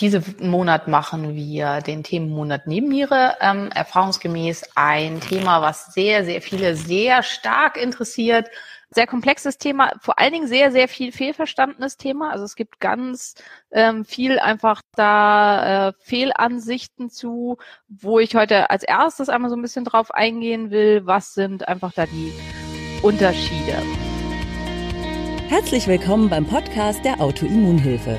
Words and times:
Diesen 0.00 0.24
Monat 0.40 0.88
machen 0.88 1.34
wir 1.34 1.80
den 1.80 2.02
Themenmonat 2.02 2.66
Nebenniere. 2.66 3.36
Ähm, 3.40 3.70
erfahrungsgemäß 3.74 4.70
ein 4.74 5.20
Thema, 5.20 5.60
was 5.60 5.92
sehr, 5.92 6.24
sehr 6.24 6.40
viele 6.40 6.76
sehr 6.76 7.22
stark 7.22 7.76
interessiert. 7.76 8.48
Sehr 8.94 9.06
komplexes 9.06 9.56
Thema, 9.56 9.92
vor 10.02 10.18
allen 10.18 10.34
Dingen 10.34 10.46
sehr, 10.46 10.70
sehr 10.70 10.86
viel 10.86 11.12
fehlverstandenes 11.12 11.96
Thema. 11.96 12.30
Also 12.30 12.44
es 12.44 12.56
gibt 12.56 12.78
ganz 12.78 13.34
ähm, 13.70 14.04
viel 14.04 14.38
einfach 14.38 14.82
da 14.96 15.88
äh, 15.88 15.92
Fehlansichten 15.98 17.08
zu, 17.08 17.56
wo 17.88 18.18
ich 18.18 18.34
heute 18.34 18.68
als 18.68 18.82
erstes 18.82 19.30
einmal 19.30 19.48
so 19.48 19.56
ein 19.56 19.62
bisschen 19.62 19.86
drauf 19.86 20.10
eingehen 20.10 20.70
will. 20.70 21.06
Was 21.06 21.32
sind 21.32 21.68
einfach 21.68 21.92
da 21.94 22.04
die 22.04 22.34
Unterschiede? 23.00 23.78
Herzlich 25.48 25.86
willkommen 25.86 26.28
beim 26.28 26.46
Podcast 26.46 27.02
der 27.02 27.18
Autoimmunhilfe. 27.20 28.18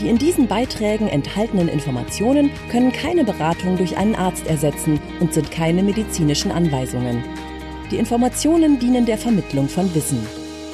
Die 0.00 0.08
in 0.08 0.16
diesen 0.16 0.46
Beiträgen 0.46 1.08
enthaltenen 1.08 1.68
Informationen 1.68 2.50
können 2.70 2.92
keine 2.92 3.24
Beratung 3.24 3.76
durch 3.76 3.96
einen 3.96 4.14
Arzt 4.14 4.46
ersetzen 4.46 5.00
und 5.18 5.34
sind 5.34 5.50
keine 5.50 5.82
medizinischen 5.82 6.52
Anweisungen. 6.52 7.24
Die 7.90 7.96
Informationen 7.96 8.78
dienen 8.78 9.06
der 9.06 9.18
Vermittlung 9.18 9.68
von 9.68 9.92
Wissen. 9.94 10.24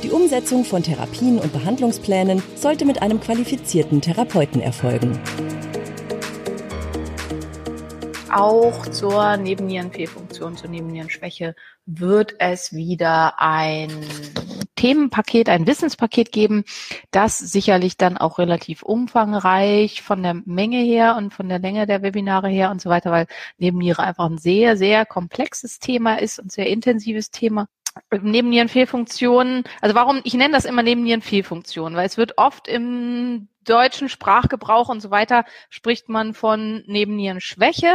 Die 0.03 0.11
Umsetzung 0.11 0.67
von 0.67 0.83
Therapien 0.83 1.39
und 1.39 1.55
Behandlungsplänen 1.55 2.43
sollte 2.57 2.85
mit 2.85 3.01
einem 3.01 3.19
qualifizierten 3.19 4.03
Therapeuten 4.03 4.61
erfolgen. 4.61 5.19
Auch 8.31 8.87
zur 8.89 9.39
Nebennierenfehlfunktion, 9.39 10.57
zur 10.57 10.69
Nebennierenschwäche 10.69 11.55
wird 11.87 12.35
es 12.41 12.75
wieder 12.75 13.41
ein 13.41 13.91
Themenpaket, 14.85 15.49
ein 15.49 15.67
Wissenspaket 15.67 16.31
geben, 16.31 16.65
das 17.11 17.39
sicherlich 17.39 17.97
dann 17.97 18.19
auch 18.19 18.39
relativ 18.39 18.83
umfangreich 18.83 20.03
von 20.03 20.23
der 20.23 20.35
Menge 20.45 20.77
her 20.77 21.17
und 21.17 21.33
von 21.33 21.49
der 21.49 21.59
Länge 21.59 21.87
der 21.87 22.03
Webinare 22.03 22.51
her 22.51 22.71
und 22.71 22.83
so 22.83 22.91
weiter, 22.91 23.11
weil 23.11 23.27
Nebenniere 23.57 24.03
einfach 24.03 24.27
ein 24.27 24.37
sehr, 24.37 24.77
sehr 24.77 25.07
komplexes 25.07 25.79
Thema 25.79 26.17
ist 26.21 26.39
und 26.39 26.53
sehr 26.53 26.67
intensives 26.67 27.31
Thema. 27.31 27.67
Nebennierenfehlfunktionen, 28.11 29.65
also 29.81 29.95
warum, 29.95 30.21
ich 30.23 30.35
nenne 30.35 30.53
das 30.53 30.67
immer 30.67 30.83
Nebennierenfehlfunktionen, 30.83 31.97
weil 31.97 32.07
es 32.07 32.19
wird 32.19 32.37
oft 32.37 32.69
im 32.69 33.49
deutschen 33.65 34.11
Sprachgebrauch 34.11 34.91
und 34.91 35.01
so 35.01 35.11
weiter 35.11 35.47
spricht 35.71 36.11
man 36.11 36.35
von 36.35 36.85
Nebennierenschwäche 36.87 37.95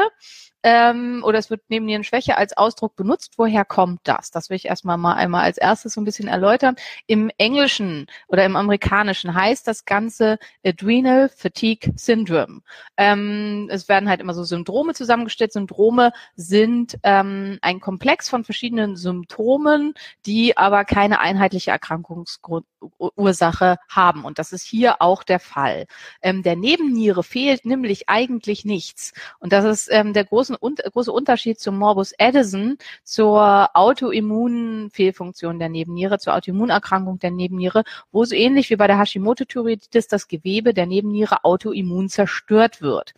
ähm, 0.63 1.23
oder 1.25 1.39
es 1.39 1.49
wird 1.49 1.61
neben 1.69 1.85
Nierenschwäche 1.85 2.37
als 2.37 2.57
Ausdruck 2.57 2.95
benutzt. 2.95 3.33
Woher 3.37 3.63
kommt 3.63 4.01
das? 4.03 4.31
Das 4.31 4.49
will 4.49 4.57
ich 4.57 4.65
erstmal 4.65 4.97
mal 4.97 5.13
einmal 5.13 5.43
als 5.43 5.57
erstes 5.57 5.93
so 5.93 6.01
ein 6.01 6.05
bisschen 6.05 6.27
erläutern. 6.27 6.75
Im 7.07 7.31
Englischen 7.37 8.07
oder 8.27 8.43
im 8.45 8.55
Amerikanischen 8.55 9.33
heißt 9.33 9.67
das 9.67 9.85
Ganze 9.85 10.37
Adrenal 10.65 11.29
Fatigue 11.29 11.93
Syndrome. 11.95 12.61
Ähm, 12.97 13.69
es 13.71 13.87
werden 13.87 14.09
halt 14.09 14.19
immer 14.19 14.33
so 14.33 14.43
Syndrome 14.43 14.93
zusammengestellt. 14.93 15.53
Syndrome 15.53 16.11
sind 16.35 16.97
ähm, 17.03 17.57
ein 17.61 17.79
Komplex 17.79 18.27
von 18.27 18.43
verschiedenen 18.43 18.97
Symptomen, 18.97 19.93
die 20.25 20.57
aber 20.57 20.83
keine 20.83 21.19
einheitliche 21.19 21.71
Erkrankungsursache 21.71 23.77
haben. 23.87 24.25
Und 24.25 24.39
das 24.39 24.51
ist 24.51 24.63
hier 24.63 25.01
auch 25.01 25.23
der 25.23 25.39
Fall. 25.39 25.85
Ähm, 26.21 26.43
der 26.43 26.57
Nebenniere 26.57 27.23
fehlt 27.23 27.65
nämlich 27.65 28.09
eigentlich 28.09 28.65
nichts. 28.65 29.13
Und 29.39 29.53
das 29.53 29.63
ist 29.63 29.87
ähm, 29.91 30.13
der 30.13 30.25
große 30.25 30.48
großen, 30.57 30.91
große 30.91 31.11
Unterschied 31.11 31.59
zum 31.59 31.77
Morbus 31.77 32.13
Addison, 32.17 32.77
zur 33.03 33.69
Autoimmunfehlfunktion 33.73 35.59
der 35.59 35.69
Nebenniere, 35.69 36.19
zur 36.19 36.35
Autoimmunerkrankung 36.35 37.19
der 37.19 37.31
Nebenniere, 37.31 37.83
wo 38.11 38.25
so 38.25 38.35
ähnlich 38.35 38.69
wie 38.69 38.75
bei 38.75 38.87
der 38.87 38.99
Hashimoto-Thyreoiditis 38.99 40.07
das 40.07 40.27
Gewebe 40.27 40.73
der 40.73 40.85
Nebenniere 40.85 41.43
autoimmun 41.43 42.09
zerstört 42.09 42.81
wird. 42.81 43.13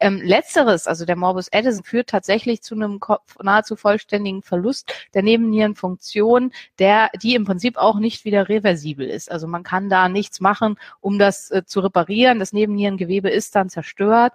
Ähm, 0.00 0.20
letzteres, 0.22 0.86
also 0.86 1.04
der 1.04 1.16
Morbus 1.16 1.52
Addison, 1.52 1.84
führt 1.84 2.08
tatsächlich 2.08 2.62
zu 2.62 2.74
einem 2.74 3.00
nahezu 3.42 3.76
vollständigen 3.76 4.42
Verlust 4.42 4.92
der 5.14 5.22
Nebennierenfunktion, 5.22 6.52
der, 6.78 7.10
die 7.22 7.34
im 7.34 7.44
Prinzip 7.44 7.76
auch 7.76 7.98
nicht 7.98 8.24
wieder 8.24 8.48
reversibel 8.48 9.08
ist. 9.08 9.30
Also 9.30 9.46
man 9.46 9.62
kann 9.62 9.88
da 9.88 10.08
nichts 10.08 10.40
machen, 10.40 10.76
um 11.00 11.18
das 11.18 11.50
äh, 11.50 11.64
zu 11.64 11.80
reparieren. 11.80 12.38
Das 12.38 12.52
Nebennierengewebe 12.52 13.30
ist 13.30 13.54
dann 13.54 13.68
zerstört 13.68 14.32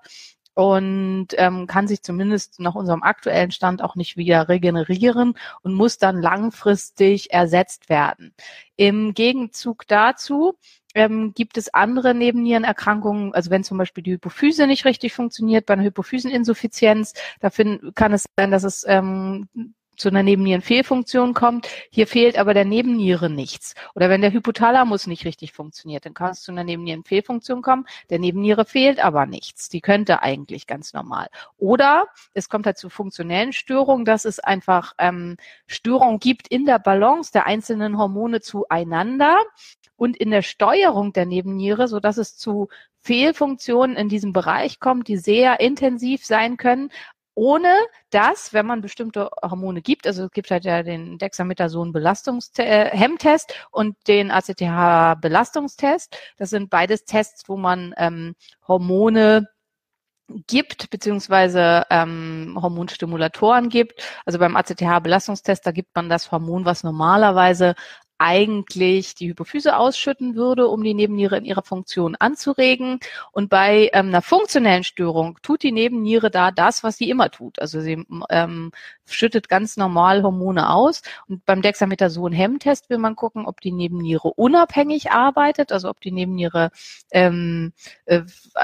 und 0.57 1.27
ähm, 1.37 1.67
kann 1.67 1.87
sich 1.87 2.01
zumindest 2.01 2.59
nach 2.59 2.73
unserem 2.73 3.03
aktuellen 3.03 3.51
Stand 3.51 3.83
auch 3.83 3.93
nicht 3.93 4.17
wieder 4.17 4.49
regenerieren 4.49 5.35
und 5.61 5.75
muss 5.75 5.99
dann 5.99 6.19
langfristig 6.19 7.31
ersetzt 7.31 7.89
werden. 7.89 8.33
Im 8.75 9.13
Gegenzug 9.13 9.85
dazu 9.87 10.55
ähm, 10.95 11.35
gibt 11.35 11.59
es 11.59 11.71
andere 11.75 12.15
Nebennierenerkrankungen, 12.15 13.35
also 13.35 13.51
wenn 13.51 13.63
zum 13.63 13.77
Beispiel 13.77 14.03
die 14.03 14.13
Hypophyse 14.13 14.65
nicht 14.65 14.85
richtig 14.85 15.13
funktioniert, 15.13 15.67
bei 15.67 15.75
einer 15.75 15.83
Hypophyseninsuffizienz, 15.83 17.13
da 17.39 17.51
find, 17.51 17.95
kann 17.95 18.13
es 18.13 18.25
sein, 18.35 18.49
dass 18.49 18.63
es 18.63 18.83
ähm, 18.87 19.47
zu 19.97 20.09
einer 20.09 20.23
Nebennierenfehlfunktion 20.23 21.33
kommt. 21.33 21.67
Hier 21.91 22.07
fehlt 22.07 22.37
aber 22.37 22.53
der 22.53 22.65
Nebenniere 22.65 23.29
nichts. 23.29 23.75
Oder 23.95 24.09
wenn 24.09 24.21
der 24.21 24.31
Hypothalamus 24.31 25.07
nicht 25.07 25.25
richtig 25.25 25.51
funktioniert, 25.51 26.05
dann 26.05 26.13
kann 26.13 26.31
es 26.31 26.41
zu 26.41 26.51
einer 26.51 26.63
Nebennierenfehlfunktion 26.63 27.61
kommen. 27.61 27.85
Der 28.09 28.19
Nebenniere 28.19 28.65
fehlt 28.65 29.03
aber 29.03 29.25
nichts. 29.25 29.69
Die 29.69 29.81
könnte 29.81 30.21
eigentlich 30.21 30.67
ganz 30.67 30.93
normal. 30.93 31.27
Oder 31.57 32.07
es 32.33 32.47
kommt 32.47 32.65
halt 32.65 32.77
zu 32.77 32.89
funktionellen 32.89 33.51
Störungen, 33.51 34.05
dass 34.05 34.25
es 34.25 34.39
einfach 34.39 34.93
ähm, 34.99 35.37
Störungen 35.65 36.19
gibt 36.19 36.47
in 36.47 36.65
der 36.65 36.79
Balance 36.79 37.31
der 37.31 37.47
einzelnen 37.47 37.97
Hormone 37.97 38.41
zueinander 38.41 39.37
und 39.95 40.15
in 40.15 40.29
der 40.29 40.43
Steuerung 40.43 41.11
der 41.11 41.25
Nebenniere, 41.25 41.87
so 41.87 41.99
dass 41.99 42.17
es 42.17 42.37
zu 42.37 42.69
Fehlfunktionen 43.01 43.95
in 43.95 44.09
diesem 44.09 44.33
Bereich 44.33 44.79
kommt, 44.79 45.07
die 45.07 45.17
sehr 45.17 45.59
intensiv 45.59 46.25
sein 46.25 46.57
können, 46.57 46.91
ohne 47.37 47.73
dass, 48.09 48.51
wenn 48.51 48.65
man 48.65 48.81
bestimmte 48.81 49.29
Hormone 49.43 49.83
gibt, 49.83 50.07
also 50.07 50.23
es 50.25 50.31
gibt 50.31 50.49
halt 50.49 50.65
ja 50.65 50.81
den 50.81 51.19
Dexamethason-Belastungshemmtest 51.19 53.51
äh, 53.51 53.53
und 53.69 53.95
den 54.07 54.31
ACTH-Belastungstest. 54.31 56.17
Das 56.37 56.49
sind 56.49 56.71
beides 56.71 57.05
Tests, 57.05 57.47
wo 57.47 57.55
man 57.55 57.93
ähm, 57.97 58.33
Hormone 58.67 59.47
gibt, 60.47 60.89
beziehungsweise 60.89 61.85
ähm, 61.91 62.57
Hormonstimulatoren 62.59 63.69
gibt. 63.69 64.01
Also 64.25 64.39
beim 64.39 64.55
ACTH-Belastungstest, 64.55 65.63
da 65.63 65.71
gibt 65.71 65.95
man 65.95 66.09
das 66.09 66.31
Hormon, 66.31 66.65
was 66.65 66.83
normalerweise 66.83 67.75
eigentlich 68.17 69.15
die 69.15 69.29
Hypophyse 69.29 69.77
ausschütten 69.77 70.35
würde, 70.35 70.67
um 70.67 70.83
die 70.83 70.93
Nebenniere 70.93 71.37
in 71.37 71.45
ihrer 71.45 71.63
Funktion 71.63 72.15
anzuregen. 72.15 72.99
Und 73.31 73.49
bei 73.49 73.89
ähm, 73.93 74.07
einer 74.07 74.21
funktionellen 74.21 74.83
Störung 74.83 75.37
tut 75.41 75.63
die 75.63 75.71
Nebenniere 75.71 76.31
da 76.31 76.51
das, 76.51 76.83
was 76.83 76.97
sie 76.97 77.09
immer 77.09 77.29
tut. 77.29 77.59
Also 77.59 77.81
sie 77.81 78.05
ähm, 78.29 78.71
schüttet 79.05 79.49
ganz 79.49 79.77
normal 79.77 80.23
Hormone 80.23 80.69
aus. 80.69 81.01
Und 81.27 81.45
beim 81.45 81.61
Dexamethason-Hemmtest 81.61 82.89
will 82.89 82.97
man 82.97 83.15
gucken, 83.15 83.45
ob 83.45 83.61
die 83.61 83.71
Nebenniere 83.71 84.29
unabhängig 84.29 85.11
arbeitet, 85.11 85.71
also 85.71 85.89
ob 85.89 86.01
die 86.01 86.11
Nebenniere 86.11 86.71
ähm, 87.11 87.73
äh, 88.05 88.23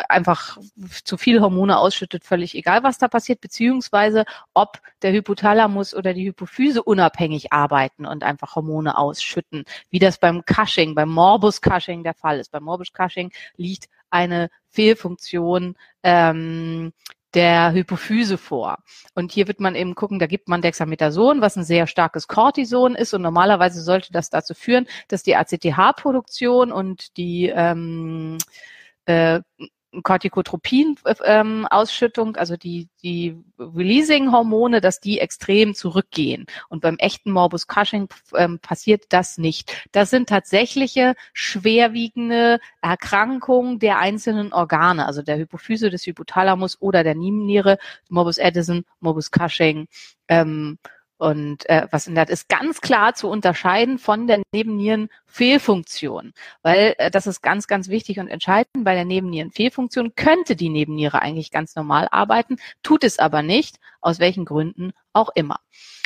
einfach 0.10 0.58
zu 1.04 1.18
viel 1.18 1.42
Hormone 1.42 1.78
ausschüttet, 1.78 2.24
völlig 2.24 2.56
egal, 2.56 2.84
was 2.84 2.98
da 2.98 3.08
passiert, 3.08 3.42
beziehungsweise 3.42 4.26
ob 4.54 4.80
der 5.02 5.14
Hypothalamus 5.14 5.94
oder 5.94 6.14
die 6.14 6.26
Hypophyse 6.26 6.84
unabhängig 6.84 7.54
arbeiten 7.54 8.06
und 8.06 8.24
einfach 8.24 8.56
Hormone 8.56 8.98
ausschütten 8.98 9.43
ausschütten, 9.44 9.66
wie 9.90 10.00
das 10.00 10.18
beim 10.18 10.44
Cushing, 10.46 10.96
beim 10.96 11.10
Morbus 11.10 11.62
Cushing 11.62 12.04
der 12.04 12.14
Fall 12.14 12.40
ist. 12.40 12.52
Beim 12.52 12.64
Morbus 12.64 12.92
Cushing 12.94 13.32
liegt 13.56 13.90
eine 14.10 14.50
Fehlfunktion 14.70 15.76
ähm, 16.04 16.94
der 17.34 17.74
Hypophyse 17.74 18.38
vor. 18.38 18.78
Und 19.16 19.32
hier 19.32 19.48
wird 19.48 19.60
man 19.60 19.76
eben 19.76 19.96
gucken, 19.96 20.20
da 20.20 20.28
gibt 20.28 20.48
man 20.48 20.62
Dexamethason, 20.62 21.42
was 21.42 21.56
ein 21.56 21.64
sehr 21.64 21.88
starkes 21.88 22.28
Cortison 22.28 22.96
ist. 22.96 23.14
Und 23.14 23.24
normalerweise 23.24 23.82
sollte 23.82 24.12
das 24.12 24.30
dazu 24.30 24.54
führen, 24.54 24.88
dass 25.08 25.24
die 25.24 25.36
ACTH-Produktion 25.36 26.72
und 26.72 27.18
die 27.18 27.52
ähm, 27.54 28.38
äh, 29.06 29.42
Corticotropin-Ausschüttung, 30.02 32.30
ähm, 32.30 32.36
also 32.36 32.58
die, 32.58 32.90
die 33.04 33.38
Releasing-Hormone, 33.60 34.82
dass 34.82 35.00
die 35.00 35.20
extrem 35.20 35.76
zurückgehen. 35.76 36.48
Und 36.70 36.82
beim 36.82 36.98
echten 36.98 37.32
Morbus 37.32 37.68
Cushing 37.68 38.10
ähm, 38.36 38.58
passiert 38.60 39.06
das 39.10 39.38
nicht. 39.38 39.88
Das 39.92 40.10
sind 40.10 40.30
tatsächliche 40.30 41.14
schwerwiegende 41.34 42.60
Erkrankungen 42.82 43.78
der 43.80 44.00
einzelnen 44.00 44.54
Organe, 44.54 45.06
also 45.06 45.22
der 45.22 45.38
Hypophyse, 45.38 45.90
des 45.90 46.06
Hypothalamus 46.06 46.82
oder 46.82 47.04
der 47.04 47.16
Nierenniere, 47.16 47.78
Morbus 48.10 48.40
Addison, 48.40 48.86
Morbus 49.00 49.32
Cushing. 49.32 49.88
Ähm, 50.28 50.78
und 51.24 51.70
äh, 51.70 51.88
was 51.90 52.08
in 52.08 52.16
der 52.16 52.28
ist 52.28 52.50
ganz 52.50 52.82
klar 52.82 53.14
zu 53.14 53.30
unterscheiden 53.30 53.98
von 53.98 54.28
der 54.28 54.42
Nebennierenfehlfunktion, 54.52 56.34
weil 56.64 56.96
äh, 56.98 57.10
das 57.12 57.28
ist 57.28 57.42
ganz, 57.42 57.68
ganz 57.68 57.88
wichtig 57.88 58.20
und 58.20 58.28
entscheidend. 58.28 58.84
Bei 58.84 58.94
der 58.94 59.06
Nebennierenfehlfunktion 59.06 60.16
könnte 60.16 60.58
die 60.58 60.68
Nebenniere 60.68 61.22
eigentlich 61.22 61.50
ganz 61.50 61.78
normal 61.78 62.10
arbeiten, 62.12 62.58
tut 62.82 63.06
es 63.06 63.20
aber 63.20 63.42
nicht, 63.42 63.78
aus 64.02 64.20
welchen 64.20 64.44
Gründen 64.44 64.92
auch 65.14 65.30
immer. 65.34 65.62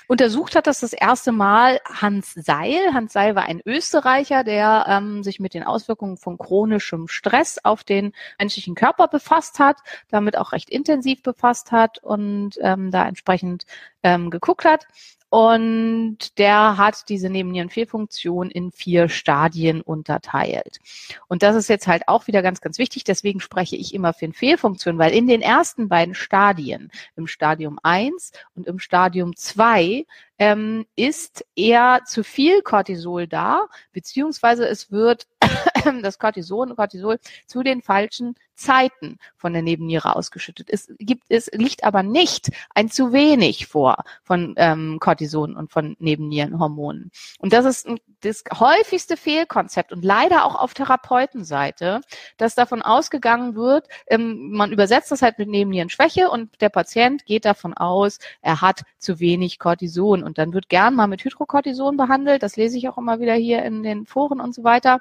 Untersucht 0.09 0.56
hat 0.56 0.68
das 0.68 0.80
das 0.80 0.94
erste 0.94 1.33
Mal 1.33 1.81
Hans 1.83 2.33
Seil. 2.33 2.94
Hans 2.94 3.12
Seil 3.12 3.36
war 3.36 3.44
ein 3.44 3.62
Österreicher, 3.65 4.45
der 4.45 4.86
ähm, 4.88 5.21
sich 5.21 5.42
mit 5.42 5.54
den 5.54 5.63
Auswirkungen 5.63 6.15
von 6.15 6.38
chronischem 6.38 7.09
Stress 7.09 7.59
auf 7.62 7.83
den 7.83 8.13
menschlichen 8.39 8.74
Körper 8.74 9.09
befasst 9.09 9.59
hat, 9.59 9.80
damit 10.09 10.38
auch 10.38 10.54
recht 10.54 10.69
intensiv 10.69 11.24
befasst 11.24 11.74
hat 11.74 12.01
und 12.01 12.51
ähm, 12.62 12.89
da 12.89 13.06
entsprechend 13.06 13.65
ähm, 14.01 14.30
geguckt 14.30 14.63
hat. 14.63 14.88
Und 15.29 16.38
der 16.38 16.77
hat 16.77 17.09
diese 17.09 17.29
Nebennierenfehlfunktion 17.29 18.50
in 18.50 18.71
vier 18.71 19.09
Stadien 19.09 19.81
unterteilt. 19.81 20.79
Und 21.27 21.44
das 21.44 21.56
ist 21.56 21.68
jetzt 21.68 21.88
halt 21.88 22.07
auch 22.07 22.27
wieder 22.27 22.41
ganz, 22.41 22.62
ganz 22.62 22.77
wichtig. 22.77 23.03
Deswegen 23.03 23.41
spreche 23.41 23.75
ich 23.75 23.94
immer 23.94 24.13
für 24.13 24.25
eine 24.25 24.33
Fehlfunktion, 24.33 24.97
weil 24.97 25.13
in 25.13 25.27
den 25.27 25.41
ersten 25.41 25.89
beiden 25.89 26.15
Stadien, 26.15 26.91
im 27.18 27.27
Stadium 27.27 27.77
1 27.83 28.31
und 28.56 28.68
im 28.68 28.79
Stadium 28.79 29.35
2, 29.35 30.06
ähm, 30.39 30.85
ist 30.95 31.45
eher 31.55 32.01
zu 32.05 32.23
viel 32.23 32.61
Cortisol 32.61 33.27
da, 33.27 33.67
beziehungsweise 33.91 34.67
es 34.67 34.91
wird 34.91 35.27
das 36.01 36.19
Cortison, 36.19 36.75
Cortisol 36.75 37.19
zu 37.45 37.63
den 37.63 37.81
falschen 37.81 38.35
Zeiten 38.55 39.17
von 39.35 39.53
der 39.53 39.61
Nebenniere 39.61 40.15
ausgeschüttet. 40.15 40.67
Es 40.71 40.91
gibt, 40.99 41.23
es 41.29 41.49
liegt 41.53 41.83
aber 41.83 42.03
nicht 42.03 42.49
ein 42.73 42.89
zu 42.89 43.13
wenig 43.13 43.67
vor 43.67 44.03
von 44.23 44.53
ähm, 44.57 44.97
Cortison 44.99 45.55
und 45.55 45.71
von 45.71 45.95
Nebennierenhormonen. 45.99 47.11
Und 47.39 47.53
das 47.53 47.65
ist 47.65 47.87
das 48.21 48.43
häufigste 48.59 49.17
Fehlkonzept 49.17 49.91
und 49.91 50.03
leider 50.03 50.45
auch 50.45 50.55
auf 50.55 50.73
Therapeutenseite, 50.73 52.01
dass 52.37 52.55
davon 52.55 52.81
ausgegangen 52.81 53.55
wird, 53.55 53.87
ähm, 54.07 54.51
man 54.51 54.71
übersetzt 54.71 55.11
das 55.11 55.21
halt 55.21 55.37
mit 55.37 55.49
Nebennierenschwäche 55.49 56.29
und 56.29 56.61
der 56.61 56.69
Patient 56.69 57.25
geht 57.25 57.45
davon 57.45 57.73
aus, 57.75 58.19
er 58.41 58.61
hat 58.61 58.83
zu 58.97 59.19
wenig 59.19 59.59
Cortison 59.59 60.23
und 60.23 60.37
dann 60.37 60.53
wird 60.53 60.69
gern 60.69 60.95
mal 60.95 61.07
mit 61.07 61.23
Hydrocortison 61.23 61.97
behandelt. 61.97 62.43
Das 62.43 62.55
lese 62.55 62.77
ich 62.77 62.89
auch 62.89 62.97
immer 62.97 63.19
wieder 63.19 63.33
hier 63.35 63.63
in 63.63 63.83
den 63.83 64.05
Foren 64.05 64.41
und 64.41 64.55
so 64.55 64.63
weiter. 64.63 64.99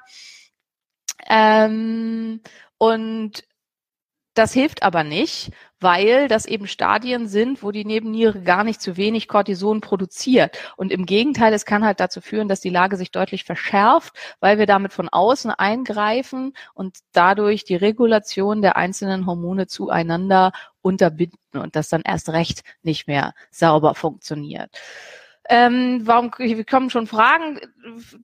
Ähm, 1.27 2.41
und 2.77 3.43
das 4.37 4.53
hilft 4.53 4.83
aber 4.83 5.03
nicht, 5.03 5.51
weil 5.79 6.27
das 6.27 6.45
eben 6.45 6.67
Stadien 6.67 7.27
sind, 7.27 7.61
wo 7.63 7.71
die 7.71 7.85
Nebenniere 7.85 8.41
gar 8.41 8.63
nicht 8.63 8.81
zu 8.81 8.97
wenig 8.97 9.27
Cortison 9.27 9.81
produziert. 9.81 10.57
Und 10.75 10.91
im 10.91 11.05
Gegenteil, 11.05 11.53
es 11.53 11.65
kann 11.65 11.85
halt 11.85 11.99
dazu 11.99 12.21
führen, 12.21 12.47
dass 12.47 12.59
die 12.59 12.69
Lage 12.69 12.97
sich 12.97 13.11
deutlich 13.11 13.43
verschärft, 13.43 14.15
weil 14.39 14.57
wir 14.57 14.65
damit 14.65 14.93
von 14.93 15.09
außen 15.09 15.51
eingreifen 15.51 16.53
und 16.73 16.97
dadurch 17.11 17.63
die 17.63 17.75
Regulation 17.75 18.61
der 18.61 18.75
einzelnen 18.75 19.25
Hormone 19.25 19.67
zueinander 19.67 20.51
unterbinden 20.81 21.37
und 21.53 21.75
das 21.75 21.89
dann 21.89 22.01
erst 22.03 22.29
recht 22.29 22.63
nicht 22.81 23.07
mehr 23.07 23.33
sauber 23.51 23.93
funktioniert. 23.93 24.71
Ähm, 25.49 26.01
warum 26.03 26.31
kommen 26.31 26.89
schon 26.89 27.07
Fragen? 27.07 27.59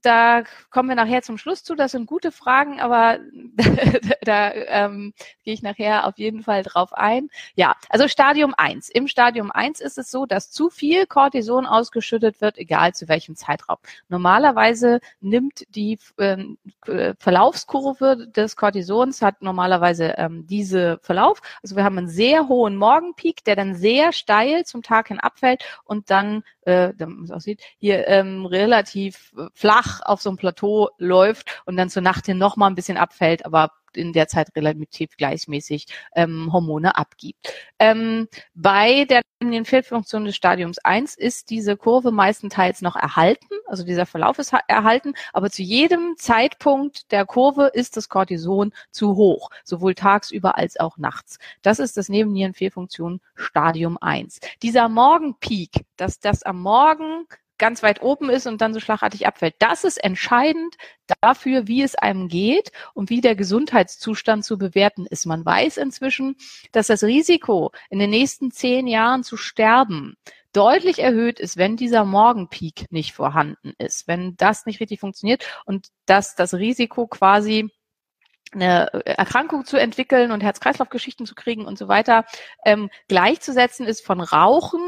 Da 0.02 0.44
kommen 0.70 0.88
wir 0.88 0.96
nachher 0.96 1.22
zum 1.22 1.38
Schluss 1.38 1.64
zu. 1.64 1.74
Das 1.74 1.92
sind 1.92 2.06
gute 2.06 2.32
Fragen, 2.32 2.80
aber 2.80 3.18
da 4.22 4.52
ähm, 4.52 5.14
gehe 5.42 5.54
ich 5.54 5.62
nachher 5.62 6.06
auf 6.06 6.18
jeden 6.18 6.42
Fall 6.42 6.62
drauf 6.62 6.92
ein. 6.92 7.30
Ja, 7.54 7.74
also 7.88 8.08
Stadium 8.08 8.54
1. 8.56 8.90
Im 8.90 9.08
Stadium 9.08 9.50
1 9.50 9.80
ist 9.80 9.98
es 9.98 10.10
so, 10.10 10.26
dass 10.26 10.50
zu 10.50 10.68
viel 10.70 11.06
Cortison 11.06 11.66
ausgeschüttet 11.66 12.40
wird, 12.40 12.58
egal 12.58 12.94
zu 12.94 13.08
welchem 13.08 13.36
Zeitraum. 13.36 13.78
Normalerweise 14.08 15.00
nimmt 15.20 15.64
die 15.74 15.98
ähm, 16.18 16.58
äh, 16.86 17.14
Verlaufskurve 17.18 18.28
des 18.28 18.56
Cortisons 18.56 19.22
hat 19.22 19.42
normalerweise 19.42 20.14
ähm, 20.18 20.46
diese 20.46 20.98
Verlauf. 21.02 21.40
Also 21.62 21.76
wir 21.76 21.84
haben 21.84 21.98
einen 21.98 22.08
sehr 22.08 22.48
hohen 22.48 22.76
Morgenpeak, 22.76 23.44
der 23.44 23.56
dann 23.56 23.74
sehr 23.74 24.12
steil 24.12 24.64
zum 24.64 24.82
Tag 24.82 25.08
hin 25.08 25.20
abfällt 25.20 25.64
und 25.84 26.10
dann 26.10 26.42
äh, 26.66 26.92
man 26.98 27.24
es 27.24 27.30
aussieht, 27.30 27.62
hier 27.78 28.06
ähm, 28.08 28.46
relativ 28.46 29.32
äh, 29.36 29.46
flach 29.52 30.00
auf 30.04 30.22
so 30.22 30.30
einem 30.30 30.36
Plateau 30.36 30.90
läuft 30.98 31.62
und 31.66 31.76
dann 31.76 31.90
zur 31.90 32.02
Nacht 32.02 32.26
hin 32.26 32.38
noch 32.38 32.56
mal 32.56 32.66
ein 32.66 32.74
bisschen 32.74 32.96
abfällt, 32.96 33.44
aber 33.44 33.70
in 33.96 34.12
der 34.12 34.28
Zeit 34.28 34.48
relativ 34.56 35.16
gleichmäßig 35.16 35.86
ähm, 36.14 36.52
Hormone 36.52 36.96
abgibt. 36.96 37.52
Ähm, 37.78 38.28
bei 38.54 39.04
der 39.04 39.22
Fehlfunktion 39.64 40.24
des 40.24 40.36
Stadiums 40.36 40.78
1 40.78 41.16
ist 41.16 41.50
diese 41.50 41.76
Kurve 41.76 42.10
meistenteils 42.10 42.80
noch 42.82 42.96
erhalten, 42.96 43.46
also 43.66 43.84
dieser 43.84 44.06
Verlauf 44.06 44.38
ist 44.38 44.54
erhalten, 44.68 45.12
aber 45.32 45.50
zu 45.50 45.62
jedem 45.62 46.14
Zeitpunkt 46.16 47.12
der 47.12 47.26
Kurve 47.26 47.70
ist 47.74 47.96
das 47.96 48.08
Cortison 48.08 48.72
zu 48.90 49.16
hoch, 49.16 49.50
sowohl 49.64 49.94
tagsüber 49.94 50.56
als 50.56 50.78
auch 50.80 50.96
nachts. 50.96 51.38
Das 51.62 51.78
ist 51.78 51.96
das 51.96 52.08
Nebennierenfehlfunktion 52.08 53.20
Stadium 53.34 53.98
1. 54.00 54.40
Dieser 54.62 54.88
Morgenpeak, 54.88 55.84
dass 55.96 56.20
das 56.20 56.42
am 56.42 56.60
Morgen 56.60 57.26
ganz 57.64 57.82
weit 57.82 58.02
oben 58.02 58.28
ist 58.28 58.46
und 58.46 58.60
dann 58.60 58.74
so 58.74 58.80
schlagartig 58.80 59.26
abfällt. 59.26 59.54
Das 59.58 59.84
ist 59.84 59.96
entscheidend 59.96 60.76
dafür, 61.22 61.66
wie 61.66 61.82
es 61.82 61.94
einem 61.94 62.28
geht 62.28 62.72
und 62.92 63.08
wie 63.08 63.22
der 63.22 63.36
Gesundheitszustand 63.36 64.44
zu 64.44 64.58
bewerten 64.58 65.06
ist. 65.06 65.24
Man 65.24 65.46
weiß 65.46 65.78
inzwischen, 65.78 66.36
dass 66.72 66.88
das 66.88 67.02
Risiko, 67.04 67.72
in 67.88 67.98
den 67.98 68.10
nächsten 68.10 68.50
zehn 68.50 68.86
Jahren 68.86 69.24
zu 69.24 69.38
sterben, 69.38 70.14
deutlich 70.52 70.98
erhöht 70.98 71.40
ist, 71.40 71.56
wenn 71.56 71.78
dieser 71.78 72.04
Morgenpeak 72.04 72.84
nicht 72.92 73.14
vorhanden 73.14 73.72
ist, 73.78 74.06
wenn 74.08 74.36
das 74.36 74.66
nicht 74.66 74.80
richtig 74.80 75.00
funktioniert 75.00 75.46
und 75.64 75.88
dass 76.04 76.34
das 76.34 76.52
Risiko 76.52 77.06
quasi 77.06 77.70
eine 78.52 78.92
Erkrankung 79.06 79.64
zu 79.64 79.78
entwickeln 79.78 80.32
und 80.32 80.42
Herz-Kreislauf-Geschichten 80.42 81.24
zu 81.24 81.34
kriegen 81.34 81.64
und 81.64 81.78
so 81.78 81.88
weiter, 81.88 82.26
ähm, 82.66 82.90
gleichzusetzen 83.08 83.86
ist 83.86 84.04
von 84.04 84.20
Rauchen 84.20 84.82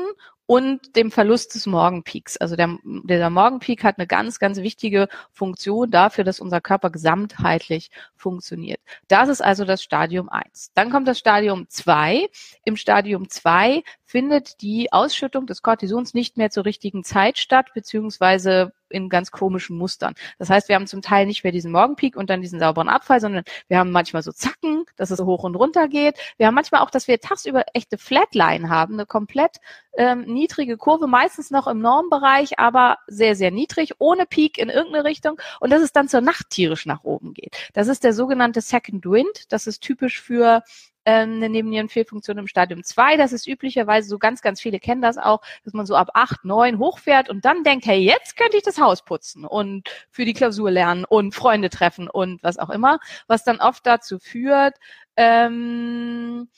und 0.46 0.94
dem 0.96 1.10
Verlust 1.10 1.54
des 1.54 1.66
Morgenpeaks. 1.66 2.36
Also 2.36 2.56
der, 2.56 2.78
der 2.84 3.30
Morgenpeak 3.30 3.82
hat 3.82 3.98
eine 3.98 4.06
ganz, 4.06 4.38
ganz 4.38 4.58
wichtige 4.58 5.08
Funktion 5.32 5.90
dafür, 5.90 6.24
dass 6.24 6.40
unser 6.40 6.60
Körper 6.60 6.90
gesamtheitlich 6.90 7.90
funktioniert. 8.14 8.80
Das 9.08 9.28
ist 9.28 9.40
also 9.42 9.64
das 9.64 9.82
Stadium 9.82 10.28
eins. 10.28 10.70
Dann 10.74 10.90
kommt 10.90 11.08
das 11.08 11.18
Stadium 11.18 11.68
zwei. 11.68 12.28
Im 12.64 12.76
Stadium 12.76 13.28
zwei 13.28 13.82
findet 14.06 14.62
die 14.62 14.92
Ausschüttung 14.92 15.46
des 15.46 15.62
Cortisons 15.62 16.14
nicht 16.14 16.36
mehr 16.36 16.50
zur 16.50 16.64
richtigen 16.64 17.04
Zeit 17.04 17.38
statt, 17.38 17.66
beziehungsweise 17.74 18.72
in 18.88 19.08
ganz 19.08 19.32
komischen 19.32 19.76
Mustern. 19.76 20.14
Das 20.38 20.48
heißt, 20.48 20.68
wir 20.68 20.76
haben 20.76 20.86
zum 20.86 21.02
Teil 21.02 21.26
nicht 21.26 21.42
mehr 21.42 21.52
diesen 21.52 21.72
Morgenpeak 21.72 22.16
und 22.16 22.30
dann 22.30 22.40
diesen 22.40 22.60
sauberen 22.60 22.88
Abfall, 22.88 23.20
sondern 23.20 23.42
wir 23.66 23.78
haben 23.78 23.90
manchmal 23.90 24.22
so 24.22 24.30
Zacken, 24.30 24.84
dass 24.96 25.10
es 25.10 25.20
hoch 25.20 25.42
und 25.42 25.56
runter 25.56 25.88
geht. 25.88 26.16
Wir 26.36 26.46
haben 26.46 26.54
manchmal 26.54 26.82
auch, 26.82 26.90
dass 26.90 27.08
wir 27.08 27.20
tagsüber 27.20 27.64
echte 27.74 27.98
Flatline 27.98 28.68
haben, 28.68 28.94
eine 28.94 29.06
komplett 29.06 29.56
ähm, 29.96 30.22
niedrige 30.22 30.76
Kurve, 30.76 31.08
meistens 31.08 31.50
noch 31.50 31.66
im 31.66 31.80
Normbereich, 31.80 32.60
aber 32.60 32.98
sehr, 33.08 33.34
sehr 33.34 33.50
niedrig, 33.50 33.94
ohne 33.98 34.24
Peak 34.24 34.56
in 34.56 34.68
irgendeine 34.68 35.04
Richtung 35.04 35.40
und 35.58 35.70
dass 35.70 35.82
es 35.82 35.92
dann 35.92 36.08
zur 36.08 36.20
Nacht 36.20 36.50
tierisch 36.50 36.86
nach 36.86 37.02
oben 37.02 37.34
geht. 37.34 37.56
Das 37.72 37.88
ist 37.88 38.04
der 38.04 38.12
sogenannte 38.12 38.60
Second 38.60 39.04
Wind. 39.04 39.52
Das 39.52 39.66
ist 39.66 39.80
typisch 39.80 40.20
für 40.20 40.62
ähm, 41.06 41.36
eine 41.36 41.48
Nebennierenfehlfunktion 41.48 42.36
im 42.36 42.48
Stadium 42.48 42.84
2. 42.84 43.16
Das 43.16 43.32
ist 43.32 43.46
üblicherweise 43.46 44.08
so 44.08 44.18
ganz, 44.18 44.42
ganz 44.42 44.60
viele 44.60 44.80
kennen 44.80 45.00
das 45.00 45.16
auch, 45.16 45.40
dass 45.64 45.72
man 45.72 45.86
so 45.86 45.96
ab 45.96 46.10
8, 46.14 46.44
9 46.44 46.78
hochfährt 46.78 47.30
und 47.30 47.44
dann 47.44 47.62
denkt, 47.62 47.86
hey, 47.86 47.98
jetzt 47.98 48.36
könnte 48.36 48.56
ich 48.56 48.62
das 48.62 48.78
Haus 48.78 49.04
putzen 49.04 49.44
und 49.44 49.88
für 50.10 50.24
die 50.24 50.34
Klausur 50.34 50.70
lernen 50.70 51.04
und 51.04 51.34
Freunde 51.34 51.70
treffen 51.70 52.10
und 52.10 52.42
was 52.42 52.58
auch 52.58 52.70
immer, 52.70 52.98
was 53.28 53.44
dann 53.44 53.60
oft 53.60 53.86
dazu 53.86 54.18
führt, 54.18 54.74
ähm, 55.16 56.48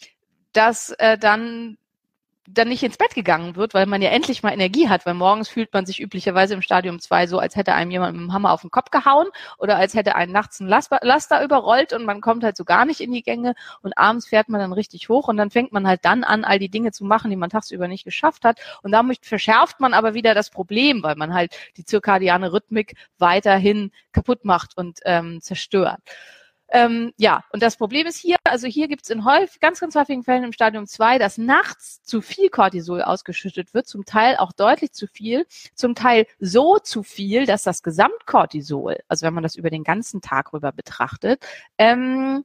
dass 0.53 0.91
äh, 0.99 1.19
dann 1.19 1.77
dann 2.55 2.69
nicht 2.69 2.83
ins 2.83 2.97
Bett 2.97 3.15
gegangen 3.15 3.57
wird, 3.57 3.75
weil 3.75 3.87
man 3.87 4.01
ja 4.01 4.11
endlich 4.11 4.43
mal 4.43 4.53
Energie 4.53 4.89
hat, 4.89 5.05
weil 5.07 5.15
morgens 5.15 5.49
fühlt 5.49 5.73
man 5.73 5.87
sich 5.87 6.01
üblicherweise 6.01 6.55
im 6.55 6.63
Stadium 6.63 6.99
2 6.99 7.27
so, 7.27 7.39
als 7.39 7.57
hätte 7.57 7.75
einem 7.75 7.91
jemand 7.91 8.17
mit 8.17 8.23
dem 8.23 8.33
Hammer 8.33 8.53
auf 8.53 8.63
den 8.63 8.71
Kopf 8.71 8.91
gehauen 8.91 9.29
oder 9.59 9.77
als 9.77 9.95
hätte 9.95 10.15
einen 10.15 10.33
nachts 10.33 10.61
ein 10.61 10.69
Laster 10.69 11.45
überrollt 11.45 11.93
und 11.93 12.05
man 12.05 12.21
kommt 12.21 12.45
halt 12.45 12.57
so 12.57 12.65
gar 12.65 12.85
nicht 12.85 13.01
in 13.01 13.13
die 13.13 13.23
Gänge 13.23 13.55
und 13.83 13.97
abends 13.99 14.27
fährt 14.27 14.49
man 14.49 14.61
dann 14.61 14.73
richtig 14.73 15.09
hoch 15.09 15.29
und 15.29 15.37
dann 15.37 15.51
fängt 15.51 15.73
man 15.73 15.87
halt 15.87 16.05
dann 16.05 16.25
an, 16.25 16.45
all 16.45 16.59
die 16.59 16.71
Dinge 16.71 16.93
zu 16.93 17.05
machen, 17.05 17.31
die 17.31 17.37
man 17.37 17.51
tagsüber 17.51 17.89
nicht 17.89 18.05
geschafft 18.05 18.45
hat 18.45 18.59
und 18.83 18.93
damit 18.93 19.27
verschärft 19.27 19.81
man 19.81 19.95
aber 19.95 20.15
wieder 20.15 20.35
das 20.35 20.51
Problem, 20.51 21.03
weil 21.03 21.17
man 21.17 21.35
halt 21.35 21.55
die 21.77 21.85
zirkadiane 21.85 22.53
Rhythmik 22.53 22.95
weiterhin 23.19 23.93
kaputt 24.13 24.45
macht 24.45 24.77
und 24.77 25.01
ähm, 25.05 25.41
zerstört. 25.43 26.01
Ähm, 26.71 27.13
ja, 27.17 27.45
und 27.53 27.63
das 27.63 27.77
Problem 27.77 28.07
ist 28.07 28.19
hier, 28.19 28.37
also 28.45 28.67
hier 28.67 28.89
gibt 28.89 29.05
es 29.05 29.11
in 29.11 29.25
häufig, 29.25 29.61
ganz, 29.61 29.81
ganz 29.81 29.95
häufigen 29.95 30.23
Fällen 30.23 30.45
im 30.45 30.53
Stadium 30.53 30.87
2, 30.87 31.19
dass 31.19 31.39
nachts 31.39 32.03
zu 32.03 32.21
viel 32.21 32.51
Cortisol 32.51 33.03
ausgeschüttet 33.03 33.73
wird, 33.73 33.87
zum 33.87 34.05
Teil 34.05 34.37
auch 34.37 34.53
deutlich 34.53 34.93
zu 34.93 35.07
viel, 35.07 35.47
zum 35.75 35.95
Teil 35.95 36.27
so 36.41 36.79
zu 36.79 37.03
viel, 37.03 37.47
dass 37.47 37.63
das 37.63 37.83
Gesamtcortisol, 37.83 38.99
also 39.09 39.27
wenn 39.27 39.35
man 39.35 39.43
das 39.43 39.57
über 39.57 39.71
den 39.71 39.85
ganzen 39.85 40.21
Tag 40.21 40.53
rüber 40.53 40.73
betrachtet, 40.73 41.43
ähm, 41.79 42.45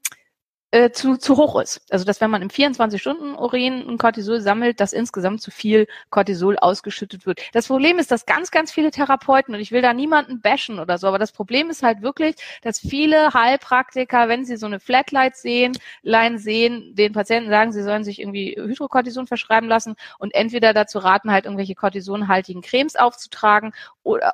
äh, 0.74 0.92
zu, 0.92 1.18
zu 1.18 1.38
hoch 1.38 1.62
ist. 1.62 1.82
Also 1.92 2.04
dass 2.04 2.20
wenn 2.20 2.32
man 2.32 2.42
im 2.42 2.50
24-Stunden-Urin 2.50 3.88
ein 3.88 4.00
Cortisol 4.00 4.42
sammelt, 4.42 4.80
dass 4.80 4.92
insgesamt 4.92 5.40
zu 5.40 5.52
viel 5.52 5.86
Cortisol 6.10 6.58
ausgeschüttet 6.58 7.28
wird. 7.28 7.42
Das 7.54 7.68
Problem 7.68 8.00
ist, 8.00 8.10
dass 8.10 8.26
ganz, 8.26 8.50
ganz 8.50 8.72
viele 8.72 8.90
Therapeuten, 8.90 9.54
und 9.54 9.62
ich 9.62 9.72
will 9.72 9.84
da 9.84 9.94
niemanden 9.94 10.42
bashen 10.42 10.80
oder 10.80 10.98
so, 10.98 11.08
aber 11.08 11.20
das 11.20 11.32
Problem 11.32 11.70
ist 11.70 11.84
halt 11.84 12.02
wirklich, 12.02 12.38
dass 12.64 12.80
viele 12.80 13.36
Heilpraktiker, 13.36 14.28
wenn 14.30 14.46
sie 14.46 14.58
so 14.58 14.66
eine 14.66 14.80
Flatlight 14.80 15.36
sehen, 15.36 15.78
Line 16.02 16.40
sehen, 16.40 16.96
den 16.96 17.14
Patienten 17.14 17.52
sagen, 17.52 17.72
sie 17.72 17.84
sollen 17.84 18.04
sich 18.04 18.20
irgendwie 18.20 18.56
Hydrocortison 18.58 19.28
verschreiben 19.28 19.70
lassen 19.70 19.96
und 20.18 20.34
entweder 20.34 20.74
dazu 20.74 20.98
raten, 20.98 21.32
halt 21.32 21.46
irgendwelche 21.46 21.76
cortisonhaltigen 21.76 22.64
Cremes 22.64 22.96
aufzutragen 22.96 23.74
oder 24.02 24.34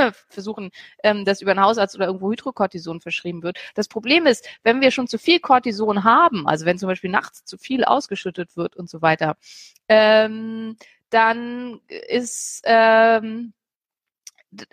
versuchen, 0.28 0.70
ähm, 1.02 1.24
dass 1.24 1.40
über 1.40 1.52
einen 1.52 1.62
Hausarzt 1.62 1.94
oder 1.96 2.06
irgendwo 2.06 2.30
Hydrocortison 2.30 3.00
verschrieben 3.00 3.42
wird. 3.42 3.58
Das 3.74 3.88
Problem 3.88 4.26
ist, 4.26 4.46
wenn 4.62 4.80
wir 4.80 4.90
schon 4.90 5.06
zu 5.06 5.18
viel 5.18 5.40
Cortison 5.40 6.04
haben, 6.04 6.46
also 6.46 6.66
wenn 6.66 6.78
zum 6.78 6.88
Beispiel 6.88 7.10
nachts 7.10 7.44
zu 7.44 7.58
viel 7.58 7.84
ausgeschüttet 7.84 8.56
wird 8.56 8.76
und 8.76 8.88
so 8.88 9.02
weiter, 9.02 9.36
ähm, 9.88 10.76
dann 11.10 11.80
ist 11.88 12.62
ähm, 12.64 13.52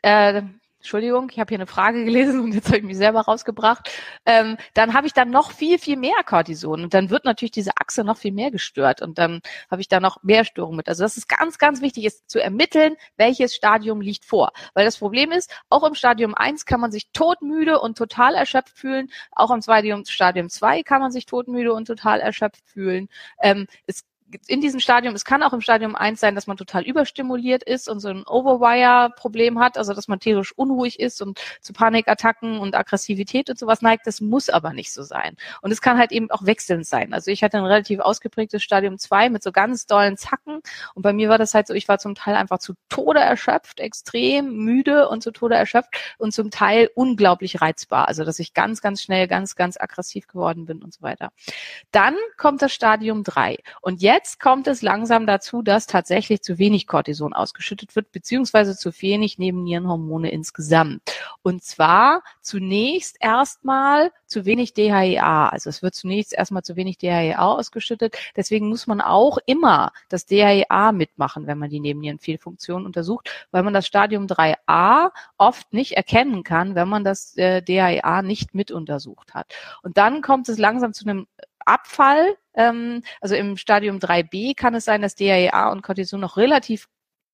äh, 0.02 0.42
Entschuldigung, 0.88 1.30
ich 1.30 1.38
habe 1.38 1.50
hier 1.50 1.58
eine 1.58 1.68
Frage 1.68 2.06
gelesen 2.06 2.40
und 2.40 2.54
jetzt 2.54 2.68
habe 2.68 2.78
ich 2.78 2.84
mich 2.84 2.96
selber 2.96 3.20
rausgebracht, 3.20 3.92
ähm, 4.26 4.56
dann 4.74 4.94
habe 4.94 5.06
ich 5.06 5.12
dann 5.12 5.30
noch 5.30 5.52
viel, 5.52 5.80
viel 5.80 5.98
mehr 5.98 6.16
Cortison 6.26 6.82
und 6.82 6.94
dann 6.94 7.10
wird 7.10 7.26
natürlich 7.26 7.52
diese 7.52 7.72
Achse 7.76 8.06
noch 8.06 8.16
viel 8.16 8.32
mehr 8.32 8.52
gestört 8.52 9.02
und 9.02 9.18
dann 9.18 9.42
habe 9.70 9.82
ich 9.82 9.90
da 9.90 10.00
noch 10.00 10.24
mehr 10.24 10.46
Störungen 10.46 10.78
mit. 10.78 10.88
Also 10.88 11.04
das 11.04 11.18
ist 11.18 11.28
ganz, 11.28 11.58
ganz 11.58 11.82
wichtig, 11.82 12.06
ist 12.06 12.30
zu 12.30 12.40
ermitteln, 12.40 12.96
welches 13.18 13.54
Stadium 13.54 14.00
liegt 14.00 14.24
vor. 14.24 14.54
Weil 14.76 14.86
das 14.86 14.96
Problem 14.96 15.34
ist, 15.34 15.54
auch 15.70 15.84
im 15.84 15.94
Stadium 15.94 16.34
1 16.34 16.66
kann 16.66 16.80
man 16.80 16.94
sich 16.94 17.10
todmüde 17.12 17.82
und 17.82 17.98
total 17.98 18.34
erschöpft 18.36 18.80
fühlen, 18.80 19.10
auch 19.34 19.52
im 19.52 19.62
Stadium, 19.62 20.06
Stadium 20.06 20.48
2 20.50 20.84
kann 20.84 21.02
man 21.02 21.12
sich 21.12 21.26
todmüde 21.26 21.74
und 21.74 21.86
total 21.86 22.22
erschöpft 22.22 22.64
fühlen. 22.66 23.10
Ähm, 23.42 23.68
es 23.88 24.06
in 24.48 24.62
diesem 24.62 24.80
Stadium, 24.80 25.16
es 25.16 25.26
kann 25.26 25.44
auch 25.44 25.54
im 25.54 25.62
Stadium 25.62 25.96
1 25.96 26.20
sein, 26.20 26.36
dass 26.36 26.48
man 26.48 26.58
total 26.58 26.84
überstimuliert 26.84 27.64
ist 27.64 27.88
und 27.88 28.00
so 28.00 28.10
ein 28.10 28.26
Overwire-Problem 28.28 29.60
hat, 29.60 29.78
also 29.78 29.94
dass 29.94 30.08
man 30.08 30.20
tierisch 30.20 30.54
unruhig 30.58 31.00
ist 31.00 31.22
und 31.22 31.40
zu 31.62 31.74
Panikattacken 31.74 32.60
und 32.60 32.76
Aggressivität 32.76 33.50
und 33.50 33.58
sowas 33.58 33.82
neigt. 33.82 34.06
Das 34.06 34.20
muss 34.20 34.50
aber 34.50 34.74
nicht 34.74 34.92
so 34.92 35.04
sein. 35.04 35.38
Und 35.62 35.72
es 35.72 35.82
kann 35.82 35.98
halt 35.98 36.12
eben 36.12 36.30
auch 36.30 36.46
wechselnd 36.46 36.86
sein. 36.86 37.14
Also 37.14 37.32
ich 37.32 37.44
hatte 37.44 37.58
ein 37.58 37.66
relativ 37.66 38.00
ausgeprägtes 38.00 38.64
Stadium 38.64 38.98
2 38.98 39.30
mit 39.30 39.44
so 39.44 39.52
ganz 39.52 39.86
dollen 39.86 40.18
Zacken 40.18 40.62
und 40.94 41.02
bei 41.02 41.14
mir 41.14 41.30
war 41.30 41.38
das 41.38 41.54
halt 41.54 41.68
so, 41.68 41.74
ich 41.74 41.88
war 41.88 41.98
zum 41.98 42.16
Teil 42.16 42.36
einfach 42.36 42.60
zu 42.60 42.74
Tode 42.90 43.20
erschöpft, 43.20 43.80
extrem 43.80 44.54
müde 44.58 45.08
und 45.10 45.24
zu 45.24 45.32
Tode 45.32 45.56
erschöpft 45.56 45.96
und 46.18 46.34
zum 46.34 46.52
Teil 46.52 46.90
unglaublich 46.96 47.62
reizbar. 47.62 48.08
Also 48.08 48.26
dass 48.26 48.40
ich 48.40 48.54
ganz, 48.54 48.82
ganz 48.82 49.02
schnell 49.02 49.28
ganz, 49.28 49.56
ganz 49.56 49.80
aggressiv 49.80 50.28
geworden 50.28 50.66
bin 50.66 50.84
und 50.84 50.94
so 50.94 51.02
weiter. 51.02 51.30
Dann 51.92 52.16
kommt 52.38 52.62
das 52.62 52.74
Stadium 52.74 53.24
3 53.24 53.58
und 53.82 54.02
jetzt 54.02 54.17
jetzt 54.18 54.40
kommt 54.40 54.66
es 54.66 54.82
langsam 54.82 55.28
dazu, 55.28 55.62
dass 55.62 55.86
tatsächlich 55.86 56.42
zu 56.42 56.58
wenig 56.58 56.88
Cortison 56.88 57.34
ausgeschüttet 57.34 57.96
wird, 57.96 58.12
beziehungsweise 58.12 58.76
zu 58.76 58.92
wenig 59.00 59.38
Nebennierenhormone 59.38 60.32
insgesamt. 60.32 61.02
Und 61.44 61.64
zwar 61.64 62.24
zunächst 62.42 63.18
erstmal 63.20 64.12
zu 64.26 64.46
wenig 64.46 64.74
DHEA. 64.74 65.50
Also 65.50 65.70
es 65.70 65.84
wird 65.84 65.94
zunächst 65.94 66.34
erstmal 66.34 66.64
zu 66.64 66.76
wenig 66.76 66.98
DHEA 66.98 67.38
ausgeschüttet. 67.38 68.18
Deswegen 68.36 68.70
muss 68.70 68.88
man 68.88 69.02
auch 69.02 69.38
immer 69.46 69.92
das 70.10 70.26
DHEA 70.26 70.92
mitmachen, 70.94 71.46
wenn 71.46 71.60
man 71.60 71.70
die 71.70 71.80
Nebennierenfehlfunktion 71.80 72.88
untersucht, 72.88 73.30
weil 73.52 73.62
man 73.62 73.74
das 73.76 73.86
Stadium 73.86 74.26
3a 74.26 75.12
oft 75.38 75.72
nicht 75.74 75.92
erkennen 75.92 76.44
kann, 76.44 76.74
wenn 76.74 76.90
man 76.90 77.04
das 77.04 77.38
äh, 77.38 77.62
DHEA 77.62 78.24
nicht 78.24 78.56
mit 78.56 78.72
untersucht 78.72 79.36
hat. 79.36 79.54
Und 79.84 79.98
dann 79.98 80.24
kommt 80.24 80.50
es 80.50 80.58
langsam 80.58 80.94
zu 80.94 81.06
einem 81.06 81.28
Abfall. 81.68 82.38
Ähm, 82.56 83.04
also 83.22 83.36
im 83.36 83.58
Stadium 83.58 84.00
3b 84.00 84.56
kann 84.56 84.76
es 84.76 84.86
sein, 84.86 85.02
dass 85.02 85.16
DHEA 85.16 85.70
und 85.70 85.82
Cortison 85.84 86.20
noch 86.20 86.38
relativ 86.38 86.88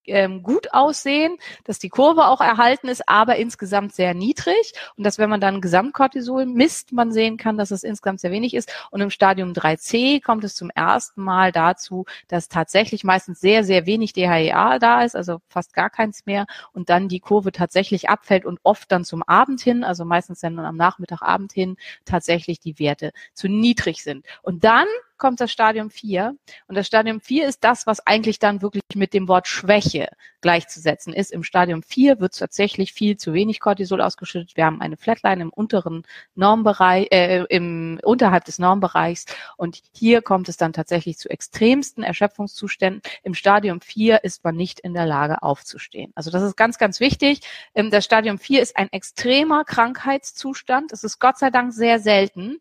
ähm, 0.05 0.43
gut 0.43 0.73
aussehen, 0.73 1.37
dass 1.63 1.79
die 1.79 1.89
Kurve 1.89 2.27
auch 2.27 2.41
erhalten 2.41 2.87
ist, 2.87 3.07
aber 3.07 3.37
insgesamt 3.37 3.93
sehr 3.93 4.13
niedrig 4.13 4.73
und 4.97 5.03
dass 5.03 5.17
wenn 5.17 5.29
man 5.29 5.41
dann 5.41 5.61
Gesamtcortisol 5.61 6.45
misst, 6.45 6.91
man 6.91 7.11
sehen 7.11 7.37
kann, 7.37 7.57
dass 7.57 7.71
es 7.71 7.83
insgesamt 7.83 8.19
sehr 8.19 8.31
wenig 8.31 8.53
ist. 8.53 8.71
Und 8.91 9.01
im 9.01 9.09
Stadium 9.09 9.53
3c 9.53 10.21
kommt 10.23 10.43
es 10.43 10.55
zum 10.55 10.69
ersten 10.69 11.23
Mal 11.23 11.51
dazu, 11.51 12.05
dass 12.27 12.49
tatsächlich 12.49 13.03
meistens 13.03 13.39
sehr, 13.39 13.63
sehr 13.63 13.85
wenig 13.85 14.13
DHEA 14.13 14.79
da 14.79 15.03
ist, 15.03 15.15
also 15.15 15.39
fast 15.47 15.73
gar 15.73 15.89
keins 15.89 16.25
mehr 16.25 16.45
und 16.73 16.89
dann 16.89 17.07
die 17.07 17.19
Kurve 17.19 17.51
tatsächlich 17.51 18.09
abfällt 18.09 18.45
und 18.45 18.59
oft 18.63 18.91
dann 18.91 19.05
zum 19.05 19.23
Abend 19.23 19.61
hin, 19.61 19.83
also 19.83 20.05
meistens 20.05 20.39
dann 20.39 20.59
am 20.59 20.77
Nachmittag, 20.77 21.21
Abend 21.21 21.53
hin, 21.53 21.77
tatsächlich 22.05 22.59
die 22.59 22.79
Werte 22.79 23.11
zu 23.33 23.47
niedrig 23.47 24.03
sind. 24.03 24.25
Und 24.41 24.63
dann 24.63 24.87
kommt 25.17 25.39
das 25.39 25.51
Stadium 25.51 25.89
4. 25.89 26.35
Und 26.67 26.75
das 26.75 26.87
Stadium 26.87 27.21
4 27.21 27.47
ist 27.47 27.63
das, 27.63 27.87
was 27.87 28.05
eigentlich 28.05 28.39
dann 28.39 28.61
wirklich 28.61 28.83
mit 28.95 29.13
dem 29.13 29.27
Wort 29.27 29.47
Schwäche 29.47 30.09
gleichzusetzen 30.41 31.13
ist. 31.13 31.31
Im 31.31 31.43
Stadium 31.43 31.81
4 31.81 32.19
wird 32.19 32.37
tatsächlich 32.37 32.93
viel 32.93 33.17
zu 33.17 33.33
wenig 33.33 33.59
Cortisol 33.59 34.01
ausgeschüttet. 34.01 34.57
Wir 34.57 34.65
haben 34.65 34.81
eine 34.81 34.97
Flatline 34.97 35.41
im 35.41 35.49
unteren 35.49 36.03
Normbereich, 36.35 37.07
äh, 37.11 37.43
im 37.45 37.99
unterhalb 38.03 38.45
des 38.45 38.59
Normbereichs. 38.59 39.25
Und 39.57 39.81
hier 39.93 40.21
kommt 40.21 40.49
es 40.49 40.57
dann 40.57 40.73
tatsächlich 40.73 41.17
zu 41.17 41.29
extremsten 41.29 42.03
Erschöpfungszuständen. 42.03 43.01
Im 43.23 43.33
Stadium 43.33 43.81
4 43.81 44.23
ist 44.23 44.43
man 44.43 44.55
nicht 44.55 44.79
in 44.81 44.93
der 44.93 45.05
Lage 45.05 45.41
aufzustehen. 45.41 46.11
Also 46.15 46.31
das 46.31 46.43
ist 46.43 46.57
ganz, 46.57 46.77
ganz 46.77 46.99
wichtig. 46.99 47.39
Ähm, 47.73 47.89
das 47.89 48.05
Stadium 48.05 48.37
4 48.37 48.61
ist 48.61 48.75
ein 48.75 48.91
extremer 48.91 49.63
Krankheitszustand. 49.63 50.91
Es 50.91 51.03
ist 51.03 51.19
Gott 51.19 51.37
sei 51.37 51.49
Dank 51.49 51.73
sehr 51.73 51.99
selten. 51.99 52.59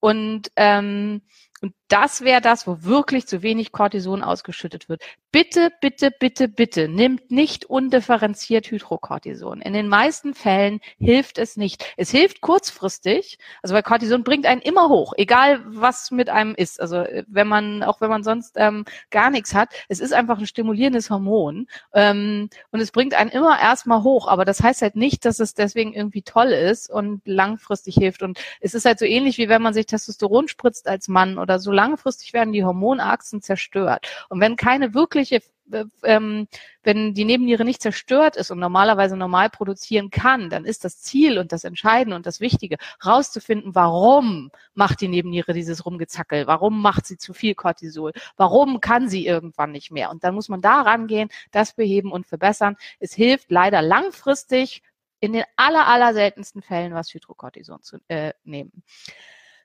Und 0.00 0.50
ähm, 0.56 1.22
und 1.62 1.74
das 1.88 2.20
wäre 2.20 2.40
das, 2.40 2.66
wo 2.66 2.82
wirklich 2.82 3.26
zu 3.26 3.42
wenig 3.42 3.72
Cortison 3.72 4.22
ausgeschüttet 4.22 4.88
wird. 4.88 5.02
Bitte, 5.32 5.70
bitte, 5.80 6.10
bitte, 6.10 6.48
bitte 6.48 6.88
nimmt 6.88 7.30
nicht 7.30 7.64
undifferenziert 7.64 8.70
Hydrocortison. 8.70 9.60
In 9.60 9.72
den 9.72 9.88
meisten 9.88 10.34
Fällen 10.34 10.80
hilft 10.98 11.38
es 11.38 11.56
nicht. 11.56 11.84
Es 11.96 12.10
hilft 12.10 12.40
kurzfristig, 12.40 13.38
also 13.62 13.74
weil 13.74 13.82
Cortison 13.82 14.24
bringt 14.24 14.46
einen 14.46 14.60
immer 14.60 14.88
hoch, 14.88 15.14
egal 15.16 15.62
was 15.66 16.10
mit 16.10 16.28
einem 16.28 16.54
ist. 16.54 16.80
Also 16.80 17.04
wenn 17.26 17.48
man, 17.48 17.82
auch 17.82 18.00
wenn 18.00 18.10
man 18.10 18.22
sonst 18.22 18.54
ähm, 18.56 18.84
gar 19.10 19.30
nichts 19.30 19.54
hat, 19.54 19.70
es 19.88 20.00
ist 20.00 20.12
einfach 20.12 20.38
ein 20.38 20.46
stimulierendes 20.46 21.10
Hormon 21.10 21.66
ähm, 21.94 22.48
und 22.70 22.80
es 22.80 22.92
bringt 22.92 23.14
einen 23.14 23.30
immer 23.30 23.58
erstmal 23.60 24.02
hoch. 24.02 24.28
Aber 24.28 24.44
das 24.44 24.62
heißt 24.62 24.82
halt 24.82 24.96
nicht, 24.96 25.24
dass 25.24 25.40
es 25.40 25.54
deswegen 25.54 25.94
irgendwie 25.94 26.22
toll 26.22 26.48
ist 26.48 26.90
und 26.90 27.22
langfristig 27.24 27.94
hilft. 27.94 28.22
Und 28.22 28.38
es 28.60 28.74
ist 28.74 28.84
halt 28.84 28.98
so 28.98 29.04
ähnlich 29.04 29.38
wie 29.38 29.48
wenn 29.48 29.62
man 29.62 29.74
sich 29.74 29.86
Testosteron 29.86 30.48
spritzt 30.48 30.88
als 30.88 31.08
Mann 31.08 31.38
oder 31.48 31.58
so 31.58 31.72
langfristig 31.72 32.32
werden 32.34 32.52
die 32.52 32.64
Hormonachsen 32.64 33.40
zerstört. 33.42 34.06
Und 34.28 34.40
wenn 34.40 34.56
keine 34.56 34.94
wirkliche 34.94 35.40
äh, 35.72 35.84
ähm, 36.04 36.48
wenn 36.82 37.14
die 37.14 37.24
Nebenniere 37.24 37.64
nicht 37.64 37.82
zerstört 37.82 38.36
ist 38.36 38.50
und 38.50 38.58
normalerweise 38.58 39.16
normal 39.16 39.50
produzieren 39.50 40.10
kann, 40.10 40.48
dann 40.48 40.64
ist 40.64 40.84
das 40.84 41.00
Ziel 41.00 41.38
und 41.38 41.52
das 41.52 41.64
Entscheidende 41.64 42.16
und 42.16 42.26
das 42.26 42.40
Wichtige, 42.40 42.76
rauszufinden, 43.04 43.74
warum 43.74 44.50
macht 44.74 45.00
die 45.00 45.08
Nebenniere 45.08 45.52
dieses 45.52 45.84
Rumgezackel, 45.84 46.46
warum 46.46 46.80
macht 46.80 47.06
sie 47.06 47.18
zu 47.18 47.34
viel 47.34 47.54
Cortisol, 47.54 48.12
warum 48.36 48.80
kann 48.80 49.08
sie 49.08 49.26
irgendwann 49.26 49.72
nicht 49.72 49.90
mehr. 49.90 50.10
Und 50.10 50.24
dann 50.24 50.34
muss 50.34 50.48
man 50.48 50.62
da 50.62 50.82
rangehen, 50.82 51.28
das 51.50 51.74
beheben 51.74 52.12
und 52.12 52.26
verbessern. 52.26 52.76
Es 52.98 53.12
hilft 53.12 53.50
leider 53.50 53.82
langfristig 53.82 54.82
in 55.20 55.32
den 55.32 55.44
aller, 55.56 55.86
aller 55.86 56.14
seltensten 56.14 56.62
Fällen 56.62 56.94
was 56.94 57.12
Hydrocortison 57.12 57.82
zu 57.82 57.98
äh, 58.08 58.32
nehmen. 58.44 58.82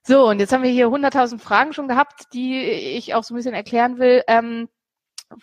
So, 0.06 0.28
und 0.30 0.40
jetzt 0.40 0.52
haben 0.52 0.64
wir 0.64 0.72
hier 0.72 0.88
100.000 0.88 1.40
Fragen 1.40 1.74
schon 1.74 1.88
gehabt, 1.88 2.34
die 2.34 2.60
ich 2.60 3.14
auch 3.16 3.24
so 3.24 3.34
ein 3.34 3.38
bisschen 3.38 3.54
erklären 3.54 4.00
will, 4.00 4.24
ähm, 4.28 4.68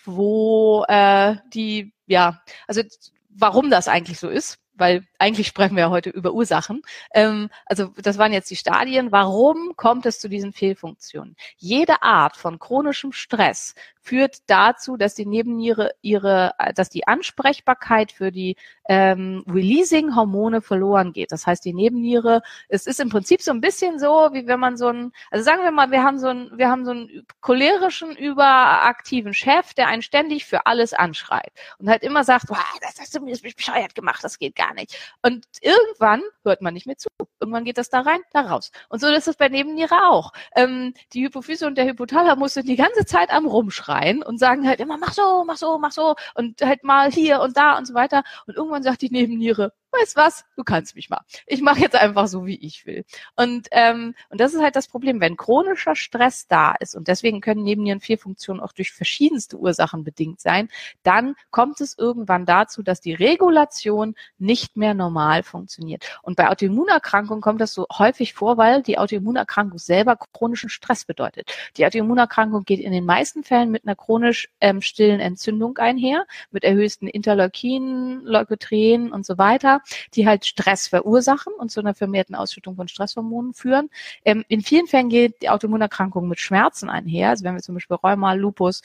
wo 0.04 0.84
äh, 0.88 1.36
die, 1.54 1.94
ja, 2.06 2.42
also 2.68 2.82
warum 3.30 3.70
das 3.70 3.88
eigentlich 3.88 4.18
so 4.18 4.28
ist 4.28 4.60
weil 4.80 5.04
eigentlich 5.18 5.46
sprechen 5.46 5.76
wir 5.76 5.84
ja 5.84 5.90
heute 5.90 6.10
über 6.10 6.32
Ursachen. 6.32 6.82
Ähm, 7.14 7.50
also 7.66 7.92
das 8.02 8.18
waren 8.18 8.32
jetzt 8.32 8.50
die 8.50 8.56
Stadien. 8.56 9.12
Warum 9.12 9.76
kommt 9.76 10.06
es 10.06 10.18
zu 10.18 10.28
diesen 10.28 10.52
Fehlfunktionen? 10.52 11.36
Jede 11.58 12.02
Art 12.02 12.36
von 12.36 12.58
chronischem 12.58 13.12
Stress 13.12 13.74
führt 14.10 14.38
dazu, 14.48 14.96
dass 14.96 15.14
die 15.14 15.24
Nebenniere 15.24 15.92
ihre, 16.02 16.52
dass 16.74 16.88
die 16.88 17.06
Ansprechbarkeit 17.06 18.10
für 18.10 18.32
die 18.32 18.56
ähm, 18.88 19.44
Releasing-Hormone 19.46 20.62
verloren 20.62 21.12
geht. 21.12 21.30
Das 21.30 21.46
heißt, 21.46 21.64
die 21.64 21.72
Nebenniere, 21.72 22.42
es 22.68 22.88
ist 22.88 22.98
im 22.98 23.08
Prinzip 23.08 23.40
so 23.40 23.52
ein 23.52 23.60
bisschen 23.60 24.00
so, 24.00 24.30
wie 24.32 24.48
wenn 24.48 24.58
man 24.58 24.76
so 24.76 24.88
ein, 24.88 25.12
also 25.30 25.44
sagen 25.44 25.62
wir 25.62 25.70
mal, 25.70 25.92
wir 25.92 26.02
haben 26.02 26.18
so 26.18 26.26
ein, 26.26 26.50
wir 26.56 26.68
haben 26.68 26.84
so 26.84 26.90
einen 26.90 27.24
cholerischen, 27.40 28.16
überaktiven 28.16 29.32
Chef, 29.32 29.74
der 29.74 29.86
einen 29.86 30.02
ständig 30.02 30.44
für 30.44 30.66
alles 30.66 30.92
anschreit 30.92 31.52
und 31.78 31.88
halt 31.88 32.02
immer 32.02 32.24
sagt, 32.24 32.46
das 32.50 32.98
hast 32.98 33.14
du 33.14 33.20
mir 33.20 33.36
bescheuert 33.40 33.94
gemacht, 33.94 34.24
das 34.24 34.40
geht 34.40 34.56
gar 34.56 34.74
nicht. 34.74 34.98
Und 35.22 35.46
irgendwann 35.60 36.22
hört 36.42 36.62
man 36.62 36.74
nicht 36.74 36.86
mehr 36.86 36.98
zu. 36.98 37.08
Irgendwann 37.38 37.64
geht 37.64 37.78
das 37.78 37.90
da 37.90 38.00
rein, 38.00 38.20
da 38.32 38.40
raus. 38.40 38.72
Und 38.88 39.00
so 39.00 39.06
ist 39.06 39.28
es 39.28 39.36
bei 39.36 39.48
Nebenniere 39.48 40.08
auch. 40.08 40.32
Ähm, 40.56 40.94
die 41.12 41.22
Hypophyse 41.22 41.64
und 41.64 41.78
der 41.78 41.86
Hypothalamus 41.86 42.54
sind 42.54 42.68
die 42.68 42.74
ganze 42.76 43.06
Zeit 43.06 43.30
am 43.30 43.46
Rumschreien 43.46 43.99
und 44.26 44.38
sagen 44.38 44.66
halt 44.66 44.80
immer, 44.80 44.98
mach 44.98 45.12
so, 45.12 45.44
mach 45.46 45.56
so, 45.56 45.78
mach 45.78 45.92
so 45.92 46.14
und 46.34 46.60
halt 46.62 46.84
mal 46.84 47.10
hier 47.10 47.40
und 47.40 47.56
da 47.56 47.76
und 47.78 47.86
so 47.86 47.94
weiter. 47.94 48.22
Und 48.46 48.56
irgendwann 48.56 48.82
sagt 48.82 49.02
die 49.02 49.10
Nebenniere, 49.10 49.72
weißt 49.92 50.16
was, 50.16 50.44
du 50.56 50.64
kannst 50.64 50.94
mich 50.94 51.10
mal. 51.10 51.20
Ich 51.46 51.62
mache 51.62 51.80
jetzt 51.80 51.96
einfach 51.96 52.26
so, 52.26 52.46
wie 52.46 52.56
ich 52.56 52.86
will. 52.86 53.04
Und, 53.36 53.68
ähm, 53.72 54.14
und 54.28 54.40
das 54.40 54.54
ist 54.54 54.62
halt 54.62 54.76
das 54.76 54.88
Problem, 54.88 55.20
wenn 55.20 55.36
chronischer 55.36 55.96
Stress 55.96 56.46
da 56.46 56.74
ist, 56.78 56.94
und 56.94 57.08
deswegen 57.08 57.40
können 57.40 57.62
Nebennierenfehlfunktionen 57.62 58.62
auch 58.62 58.72
durch 58.72 58.92
verschiedenste 58.92 59.56
Ursachen 59.58 60.04
bedingt 60.04 60.40
sein, 60.40 60.68
dann 61.02 61.34
kommt 61.50 61.80
es 61.80 61.96
irgendwann 61.98 62.46
dazu, 62.46 62.82
dass 62.82 63.00
die 63.00 63.14
Regulation 63.14 64.14
nicht 64.38 64.76
mehr 64.76 64.94
normal 64.94 65.42
funktioniert. 65.42 66.18
Und 66.22 66.36
bei 66.36 66.48
Autoimmunerkrankungen 66.48 67.40
kommt 67.40 67.60
das 67.60 67.74
so 67.74 67.86
häufig 67.92 68.34
vor, 68.34 68.56
weil 68.56 68.82
die 68.82 68.98
Autoimmunerkrankung 68.98 69.78
selber 69.78 70.16
chronischen 70.32 70.70
Stress 70.70 71.04
bedeutet. 71.04 71.52
Die 71.76 71.86
Autoimmunerkrankung 71.86 72.64
geht 72.64 72.80
in 72.80 72.92
den 72.92 73.04
meisten 73.04 73.42
Fällen 73.42 73.70
mit 73.70 73.84
einer 73.84 73.96
chronisch 73.96 74.48
ähm, 74.60 74.82
stillen 74.82 75.20
Entzündung 75.20 75.78
einher, 75.78 76.26
mit 76.50 76.64
erhöhten 76.64 77.08
Interleukinen, 77.08 78.24
Leukotrien 78.24 79.12
und 79.12 79.26
so 79.26 79.38
weiter 79.38 79.79
die 80.14 80.26
halt 80.26 80.46
Stress 80.46 80.88
verursachen 80.88 81.52
und 81.54 81.70
zu 81.70 81.80
einer 81.80 81.94
vermehrten 81.94 82.34
Ausschüttung 82.34 82.76
von 82.76 82.88
Stresshormonen 82.88 83.54
führen. 83.54 83.90
Ähm, 84.24 84.44
in 84.48 84.62
vielen 84.62 84.86
Fällen 84.86 85.08
geht 85.08 85.42
die 85.42 85.50
Autoimmunerkrankung 85.50 86.28
mit 86.28 86.40
Schmerzen 86.40 86.90
einher. 86.90 87.30
Also 87.30 87.44
wenn 87.44 87.54
wir 87.54 87.62
zum 87.62 87.74
Beispiel 87.74 87.96
Rheuma, 87.96 88.34
Lupus, 88.34 88.82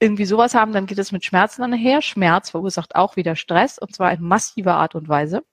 irgendwie 0.00 0.24
sowas 0.24 0.54
haben, 0.54 0.72
dann 0.72 0.86
geht 0.86 0.98
es 0.98 1.12
mit 1.12 1.24
Schmerzen 1.24 1.62
einher. 1.62 2.02
Schmerz 2.02 2.50
verursacht 2.50 2.96
auch 2.96 3.16
wieder 3.16 3.36
Stress 3.36 3.78
und 3.78 3.94
zwar 3.94 4.12
in 4.12 4.22
massiver 4.22 4.74
Art 4.74 4.94
und 4.96 5.08
Weise. 5.08 5.44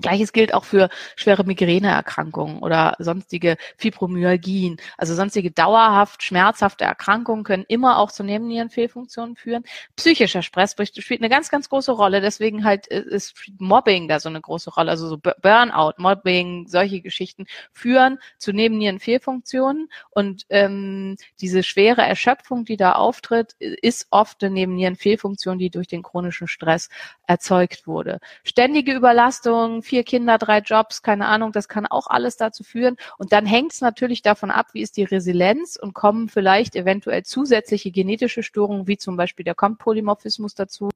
Gleiches 0.00 0.32
gilt 0.32 0.54
auch 0.54 0.64
für 0.64 0.88
schwere 1.16 1.44
Migräneerkrankungen 1.44 2.58
oder 2.58 2.96
sonstige 2.98 3.56
Fibromyalgien. 3.76 4.78
Also 4.96 5.14
sonstige 5.14 5.50
dauerhaft 5.50 6.22
schmerzhafte 6.22 6.84
Erkrankungen 6.84 7.44
können 7.44 7.64
immer 7.68 7.98
auch 7.98 8.10
zu 8.10 8.24
Nebennierenfehlfunktionen 8.24 9.36
führen. 9.36 9.64
Psychischer 9.96 10.42
Stress 10.42 10.74
spielt 10.98 11.20
eine 11.20 11.28
ganz, 11.28 11.50
ganz 11.50 11.68
große 11.68 11.92
Rolle. 11.92 12.20
Deswegen 12.20 12.64
halt 12.64 12.86
ist 12.86 13.34
Mobbing 13.58 14.08
da 14.08 14.20
so 14.20 14.28
eine 14.28 14.40
große 14.40 14.70
Rolle. 14.70 14.90
Also 14.90 15.08
so 15.08 15.18
Burnout, 15.18 15.94
Mobbing, 15.98 16.66
solche 16.68 17.00
Geschichten 17.00 17.46
führen 17.72 18.18
zu 18.38 18.52
Nebennierenfehlfunktionen. 18.52 19.90
Und 20.10 20.46
ähm, 20.50 21.16
diese 21.40 21.62
schwere 21.62 22.02
Erschöpfung, 22.02 22.64
die 22.64 22.76
da 22.76 22.92
auftritt, 22.92 23.54
ist 23.58 24.06
oft 24.10 24.42
eine 24.42 24.54
Nebennierenfehlfunktion, 24.54 25.58
die 25.58 25.70
durch 25.70 25.88
den 25.88 26.02
chronischen 26.02 26.48
Stress 26.48 26.88
erzeugt 27.26 27.86
wurde. 27.86 28.20
Ständige 28.44 28.92
Überlastung, 28.92 29.82
vier 29.90 30.04
Kinder, 30.04 30.38
drei 30.38 30.60
Jobs, 30.60 31.02
keine 31.02 31.26
Ahnung, 31.26 31.50
das 31.50 31.68
kann 31.68 31.84
auch 31.84 32.06
alles 32.06 32.36
dazu 32.36 32.62
führen. 32.62 32.96
Und 33.18 33.32
dann 33.32 33.44
hängt 33.44 33.72
es 33.72 33.80
natürlich 33.80 34.22
davon 34.22 34.52
ab, 34.52 34.68
wie 34.72 34.82
ist 34.82 34.96
die 34.96 35.02
Resilienz 35.02 35.74
und 35.74 35.94
kommen 35.94 36.28
vielleicht 36.28 36.76
eventuell 36.76 37.24
zusätzliche 37.24 37.90
genetische 37.90 38.44
Störungen, 38.44 38.86
wie 38.86 38.98
zum 38.98 39.16
Beispiel 39.16 39.44
der 39.44 39.56
Kompolymorphismus 39.56 40.54
dazu, 40.54 40.90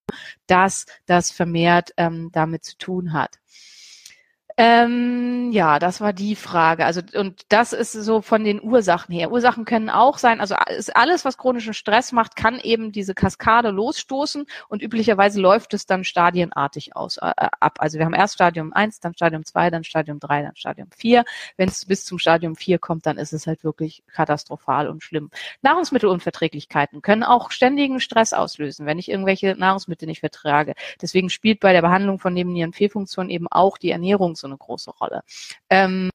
dass 0.47 0.87
das 1.07 1.33
vermehrt 1.33 1.91
ähm, 1.97 2.31
damit 2.33 2.65
zu 2.65 2.79
tun 2.79 3.13
hat. 3.13 3.41
Ähm, 4.57 5.51
ja, 5.51 5.81
das 5.81 6.01
war 6.01 6.13
die 6.13 6.37
Frage. 6.37 6.85
Also 6.87 7.01
und 7.15 7.43
das 7.49 7.73
ist 7.73 7.91
so 7.91 8.23
von 8.23 8.45
den 8.45 8.63
Ursachen 8.63 9.13
her. 9.13 9.33
Ursachen 9.33 9.65
können 9.65 9.91
auch 9.91 10.17
sein, 10.17 10.41
also 10.41 10.55
alles, 10.95 11.25
was 11.25 11.39
chronischen 11.39 11.75
Stress 11.75 12.13
macht, 12.13 12.37
kann 12.37 12.61
eben 12.61 12.93
diese 12.93 13.15
Kaskade 13.15 13.71
losstoßen 13.71 14.47
und 14.69 14.81
üblicherweise 14.81 15.41
läuft 15.41 15.75
es 15.75 15.87
dann 15.87 16.05
stadienartig 16.05 16.95
aus 16.95 17.17
äh, 17.17 17.33
ab. 17.37 17.79
Also 17.79 17.99
wir 17.99 18.05
haben 18.05 18.15
erst 18.15 18.35
Stadium 18.35 18.73
1, 18.73 19.01
dann 19.01 19.15
Stadium 19.15 19.45
2, 19.45 19.71
dann 19.71 19.83
Stadium 19.83 20.21
3, 20.21 20.43
dann 20.43 20.55
Stadium 20.55 20.89
4. 20.97 21.25
Wenn 21.57 21.69
es 21.69 21.85
bis 21.85 22.05
zum 22.05 22.21
Stadium 22.21 22.55
4 22.55 22.79
kommt, 22.79 23.07
dann 23.07 23.19
ist 23.19 23.33
es 23.33 23.49
halt 23.49 23.65
wirklich 23.65 24.05
katastrophal 24.13 24.89
und 24.89 25.03
schlimm. 25.03 25.31
Nahrungsmittelunverträglichkeiten 25.63 27.03
können 27.03 27.25
auch 27.25 27.51
ständigen 27.51 27.99
Stress 27.99 28.33
auslösen, 28.33 28.87
wenn 28.87 29.01
ich 29.01 29.11
irgendwelche 29.11 29.57
Nahrungsmittel 29.57 30.07
nicht 30.07 30.21
vertrage. 30.21 30.75
Deswegen 31.03 31.29
spielt 31.29 31.59
bei 31.59 31.73
der 31.73 31.83
Behandlung 31.83 32.21
von 32.21 32.35
Nebennierenfehlfunktionen 32.35 33.31
eben 33.31 33.49
auch 33.49 33.79
die 33.79 33.91
Ernährung 33.91 34.37
so 34.45 34.49
eine 34.49 34.59
große 34.59 34.91
Rolle. 34.91 35.23
Ähm, 35.71 36.11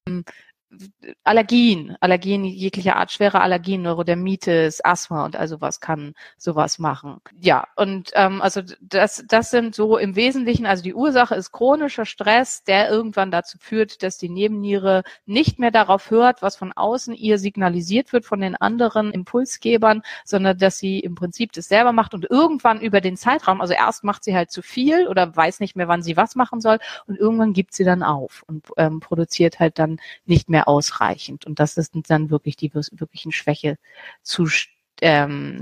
Allergien, 1.24 1.98
Allergien 2.00 2.44
jeglicher 2.46 2.96
Art, 2.96 3.12
schwere 3.12 3.42
Allergien, 3.42 3.82
Neurodermitis, 3.82 4.82
Asthma 4.84 5.26
und 5.26 5.36
also 5.36 5.62
was 5.62 5.80
kann 5.80 6.14
sowas 6.38 6.78
machen. 6.78 7.22
Ja, 7.40 7.68
und 7.76 8.12
ähm, 8.14 8.40
also 8.42 8.62
das, 8.80 9.24
das 9.28 9.50
sind 9.50 9.74
so 9.74 9.98
im 9.98 10.16
Wesentlichen, 10.16 10.68
also 10.68 10.84
die 10.84 10.94
Ursache 10.94 11.34
ist 11.34 11.52
chronischer 11.52 12.06
Stress, 12.06 12.64
der 12.64 12.90
irgendwann 12.90 13.32
dazu 13.32 13.58
führt, 13.60 14.04
dass 14.04 14.20
die 14.20 14.30
Nebenniere 14.30 15.04
nicht 15.26 15.58
mehr 15.58 15.72
darauf 15.72 16.12
hört, 16.12 16.44
was 16.44 16.56
von 16.56 16.72
außen 16.72 17.16
ihr 17.16 17.40
signalisiert 17.40 18.14
wird 18.14 18.26
von 18.26 18.40
den 18.40 18.56
anderen 18.56 19.12
Impulsgebern, 19.12 20.04
sondern 20.24 20.60
dass 20.60 20.78
sie 20.78 21.00
im 21.00 21.16
Prinzip 21.16 21.52
das 21.54 21.68
selber 21.68 21.94
macht 21.94 22.14
und 22.14 22.30
irgendwann 22.30 22.80
über 22.80 23.02
den 23.02 23.18
Zeitraum, 23.18 23.60
also 23.60 23.74
erst 23.74 24.04
macht 24.04 24.24
sie 24.24 24.36
halt 24.36 24.52
zu 24.52 24.62
viel 24.62 25.08
oder 25.08 25.36
weiß 25.36 25.62
nicht 25.62 25.76
mehr, 25.76 25.88
wann 25.88 26.04
sie 26.04 26.16
was 26.16 26.36
machen 26.36 26.62
soll 26.62 26.78
und 27.08 27.18
irgendwann 27.18 27.54
gibt 27.54 27.74
sie 27.74 27.84
dann 27.84 28.04
auf 28.04 28.44
und 28.48 28.68
ähm, 28.78 29.00
produziert 29.00 29.60
halt 29.60 29.80
dann 29.80 30.00
nicht 30.26 30.48
mehr 30.50 30.59
mehr 30.60 30.68
ausreichend. 30.68 31.46
Und 31.46 31.60
das 31.60 31.78
ist 31.78 31.94
dann 32.10 32.30
wirklich 32.30 32.56
die 32.56 32.74
wirklichen 32.74 33.32
Schwächezustand. 33.32 34.76
Ähm, 35.02 35.62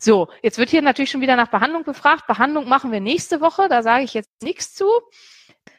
so, 0.00 0.28
jetzt 0.42 0.58
wird 0.58 0.70
hier 0.70 0.82
natürlich 0.82 1.10
schon 1.10 1.20
wieder 1.20 1.36
nach 1.36 1.50
Behandlung 1.50 1.84
gefragt. 1.84 2.26
Behandlung 2.26 2.68
machen 2.68 2.90
wir 2.90 3.00
nächste 3.00 3.40
Woche, 3.40 3.68
da 3.68 3.84
sage 3.84 4.02
ich 4.02 4.12
jetzt 4.12 4.42
nichts 4.42 4.74
zu. 4.74 4.86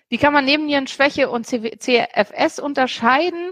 Wie 0.07 0.17
kann 0.17 0.31
man 0.31 0.45
neben 0.45 0.87
Schwäche 0.87 1.29
und 1.29 1.45
CFS 1.45 2.59
unterscheiden? 2.59 3.51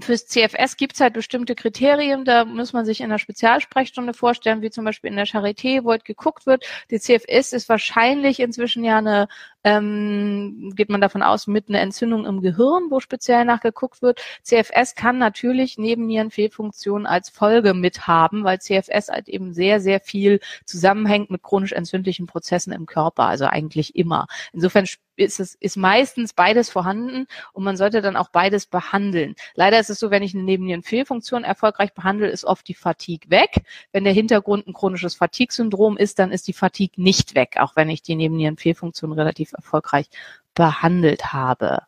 Fürs 0.00 0.26
CFS 0.26 0.78
gibt 0.78 0.94
es 0.94 1.00
halt 1.00 1.12
bestimmte 1.12 1.54
Kriterien, 1.54 2.24
da 2.24 2.46
muss 2.46 2.72
man 2.72 2.86
sich 2.86 3.00
in 3.00 3.06
einer 3.06 3.18
Spezialsprechstunde 3.18 4.14
vorstellen, 4.14 4.62
wie 4.62 4.70
zum 4.70 4.86
Beispiel 4.86 5.10
in 5.10 5.16
der 5.16 5.26
Charité, 5.26 5.84
wo 5.84 5.90
halt 5.90 6.06
geguckt 6.06 6.46
wird. 6.46 6.64
Die 6.90 6.98
CFS 6.98 7.52
ist 7.52 7.68
wahrscheinlich 7.68 8.40
inzwischen 8.40 8.84
ja 8.84 8.96
eine, 8.98 9.28
ähm, 9.64 10.72
geht 10.74 10.88
man 10.88 11.00
davon 11.00 11.22
aus, 11.22 11.46
mit 11.46 11.68
einer 11.68 11.80
Entzündung 11.80 12.26
im 12.26 12.40
Gehirn, 12.40 12.90
wo 12.90 13.00
speziell 13.00 13.44
nachgeguckt 13.44 14.02
wird. 14.02 14.20
CFS 14.42 14.94
kann 14.94 15.18
natürlich 15.18 15.78
neben 15.78 16.06
Nierenfehlfunktionen 16.06 17.06
als 17.06 17.30
Folge 17.30 17.74
mithaben, 17.74 18.44
weil 18.44 18.60
CFS 18.60 19.08
halt 19.08 19.28
eben 19.28 19.52
sehr, 19.52 19.80
sehr 19.80 20.00
viel 20.00 20.40
zusammenhängt 20.64 21.30
mit 21.30 21.42
chronisch 21.42 21.72
entzündlichen 21.72 22.26
Prozessen 22.26 22.72
im 22.72 22.86
Körper, 22.86 23.24
also 23.24 23.46
eigentlich 23.46 23.94
immer. 23.96 24.26
Insofern 24.52 24.86
ist 25.16 25.40
es 25.40 25.54
ist 25.54 25.76
meistens 25.76 26.32
beides 26.32 26.70
vorhanden 26.70 27.26
und 27.52 27.64
man 27.64 27.76
sollte 27.76 28.02
dann 28.02 28.16
auch 28.16 28.30
beides 28.30 28.66
behandeln. 28.66 29.34
Leider 29.54 29.78
ist 29.78 29.90
es 29.90 29.98
so, 29.98 30.10
wenn 30.10 30.22
ich 30.22 30.34
eine 30.34 30.42
Nebennierenfehlfunktion 30.44 31.44
erfolgreich 31.44 31.92
behandle, 31.92 32.28
ist 32.28 32.44
oft 32.44 32.66
die 32.68 32.74
Fatigue 32.74 33.30
weg. 33.30 33.62
Wenn 33.92 34.04
der 34.04 34.12
Hintergrund 34.12 34.66
ein 34.66 34.72
chronisches 34.72 35.14
Fatigue-Syndrom 35.14 35.96
ist, 35.96 36.18
dann 36.18 36.32
ist 36.32 36.48
die 36.48 36.52
Fatigue 36.52 37.02
nicht 37.02 37.34
weg, 37.34 37.56
auch 37.58 37.76
wenn 37.76 37.90
ich 37.90 38.02
die 38.02 38.16
Nebennierenfehlfunktion 38.16 39.12
relativ 39.12 39.51
erfolgreich 39.54 40.08
behandelt 40.54 41.32
habe. 41.32 41.82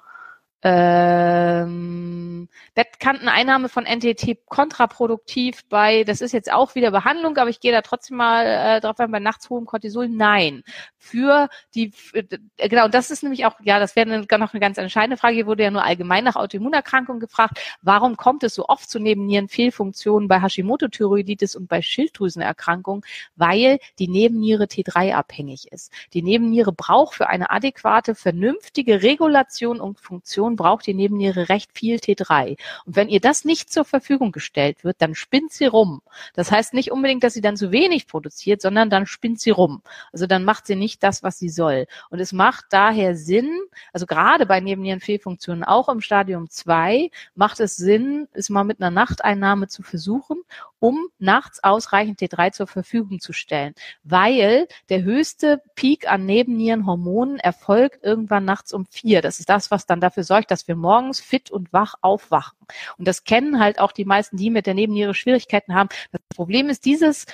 Ähm, 0.64 2.48
Wettkanteneinnahme 2.74 3.68
von 3.68 3.85
NTT 3.85 4.46
kontraproduktiv 4.46 5.64
bei, 5.68 6.05
das 6.05 6.20
ist 6.20 6.33
jetzt 6.33 6.50
auch 6.53 6.74
wieder 6.74 6.90
Behandlung, 6.90 7.37
aber 7.37 7.50
ich 7.50 7.61
gehe 7.61 7.70
da 7.70 7.83
trotzdem 7.83 8.16
mal 8.16 8.46
äh, 8.46 8.81
drauf 8.81 8.98
ein, 8.98 9.11
bei 9.11 9.20
nachts 9.20 9.48
hohem 9.50 9.66
Cortisol, 9.66 10.09
nein. 10.09 10.62
Für 10.96 11.48
die, 11.74 11.92
äh, 12.12 12.24
genau, 12.68 12.88
das 12.88 13.11
ist 13.11 13.22
nämlich 13.22 13.46
auch, 13.46 13.55
ja, 13.62 13.79
das 13.79 13.94
wäre 13.94 14.09
noch 14.38 14.55
eine 14.55 14.61
ganz 14.61 14.79
entscheidende 14.79 15.16
Frage, 15.16 15.35
hier 15.35 15.46
wurde 15.46 15.62
ja 15.62 15.70
nur 15.70 15.85
allgemein 15.85 16.24
nach 16.24 16.37
Autoimmunerkrankungen 16.37 17.20
gefragt, 17.20 17.61
warum 17.83 18.16
kommt 18.16 18.42
es 18.42 18.55
so 18.55 18.66
oft 18.66 18.88
zu 18.90 18.98
Nebennierenfehlfunktionen 18.98 20.29
bei 20.29 20.40
Hashimoto-Thyreoiditis 20.40 21.57
und 21.57 21.68
bei 21.68 21.83
Schilddrüsenerkrankungen? 21.83 23.05
Weil 23.37 23.79
die 23.98 24.09
Nebenniere 24.09 24.64
T3 24.64 25.14
abhängig 25.14 25.70
ist. 25.70 25.92
Die 26.12 26.22
Nebenniere 26.22 26.72
braucht 26.72 27.14
für 27.14 27.29
eine 27.29 27.50
adäquate, 27.50 28.14
vernünftige 28.14 29.03
Regulation 29.03 29.81
und 29.81 30.00
Funktion 30.00 30.54
Person 30.55 30.57
braucht 30.57 30.87
die 30.87 30.95
Nebenniere 30.95 31.49
recht 31.49 31.71
viel 31.75 31.97
T3. 31.97 32.57
Und 32.87 32.97
wenn 32.97 33.09
ihr 33.09 33.21
das 33.21 33.45
nicht 33.45 33.73
zur 33.73 33.85
Verfügung 33.85 34.33
gestellt 34.33 34.85
wird, 34.85 34.97
dann 35.01 35.14
spinnt 35.14 35.53
sie 35.53 35.67
rum. 35.67 36.01
Das 36.35 36.51
heißt 36.51 36.75
nicht 36.75 36.90
unbedingt, 36.90 37.23
dass 37.25 37.35
sie 37.35 37.40
dann 37.40 37.57
zu 37.57 37.71
wenig 37.73 38.07
produziert, 38.07 38.62
sondern 38.62 38.90
dann 38.90 39.07
spinnt 39.07 39.40
sie 39.40 39.51
rum. 39.51 39.83
Also 40.12 40.27
dann 40.27 40.45
macht 40.45 40.67
sie 40.67 40.77
nicht 40.77 41.03
das, 41.03 41.23
was 41.23 41.38
sie 41.38 41.49
soll. 41.49 41.87
Und 42.11 42.21
es 42.21 42.33
macht 42.33 42.67
daher 42.71 43.17
Sinn, 43.17 43.51
also 43.93 44.07
gerade 44.07 44.47
bei 44.47 44.61
Nebennierenfehlfunktionen, 44.61 45.64
auch 45.64 45.88
im 45.88 46.01
Stadium 46.01 46.49
2, 46.49 47.11
macht 47.35 47.61
es 47.61 47.77
Sinn, 47.77 48.29
es 48.33 48.49
mal 48.51 48.64
mit 48.64 48.81
einer 48.81 48.90
Nachteinnahme 48.90 49.69
zu 49.69 49.83
versuchen, 49.83 50.43
um 50.85 51.09
nachts 51.18 51.64
ausreichend 51.64 52.20
T3 52.20 52.53
zur 52.53 52.66
Verfügung 52.66 53.18
zu 53.18 53.33
stellen, 53.33 53.73
weil 54.03 54.68
der 54.90 55.03
höchste 55.03 55.62
Peak 55.77 56.11
an 56.11 56.27
Nebennierenhormonen 56.27 57.38
erfolgt 57.38 58.05
irgendwann 58.05 58.44
nachts 58.44 58.75
um 58.75 58.85
vier. 58.85 59.23
Das 59.23 59.40
ist 59.40 59.49
das, 59.49 59.70
was 59.70 59.87
dann 59.87 60.03
dafür 60.03 60.25
sorgt, 60.25 60.51
dass 60.51 60.68
wir 60.68 60.77
morgens 60.77 61.20
fit 61.20 61.51
und 61.51 61.73
wach 61.73 61.94
aufwachen. 62.03 62.59
Und 62.99 63.09
das 63.09 63.25
kennen 63.25 63.61
halt 63.61 63.79
auch 63.79 63.92
die 63.92 64.05
meisten, 64.05 64.37
die 64.37 64.51
mit 64.51 64.66
der 64.66 64.75
Nebenniere 64.75 65.14
Schwierigkeiten 65.14 65.73
haben. 65.73 65.88
Das 66.12 66.20
Problem 66.37 66.68
ist 66.68 66.85
dieses 66.85 67.25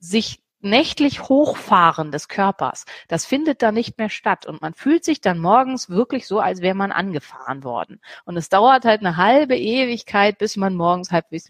sich 0.00 0.42
nächtlich 0.60 1.30
Hochfahren 1.30 2.10
des 2.10 2.28
Körpers, 2.28 2.84
das 3.06 3.24
findet 3.24 3.62
da 3.62 3.72
nicht 3.72 3.96
mehr 3.96 4.10
statt 4.10 4.44
und 4.44 4.60
man 4.60 4.74
fühlt 4.74 5.04
sich 5.04 5.22
dann 5.22 5.38
morgens 5.38 5.88
wirklich 5.88 6.26
so, 6.26 6.40
als 6.40 6.60
wäre 6.60 6.74
man 6.74 6.92
angefahren 6.92 7.64
worden. 7.64 8.02
Und 8.26 8.36
es 8.36 8.50
dauert 8.50 8.84
halt 8.84 9.00
eine 9.00 9.16
halbe 9.16 9.56
Ewigkeit, 9.56 10.36
bis 10.36 10.56
man 10.56 10.74
morgens 10.74 11.10
halbwegs 11.10 11.48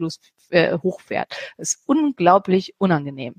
äh, 0.51 0.79
hochfährt. 0.79 1.31
Das 1.57 1.71
ist 1.71 1.83
unglaublich 1.87 2.75
unangenehm. 2.79 3.35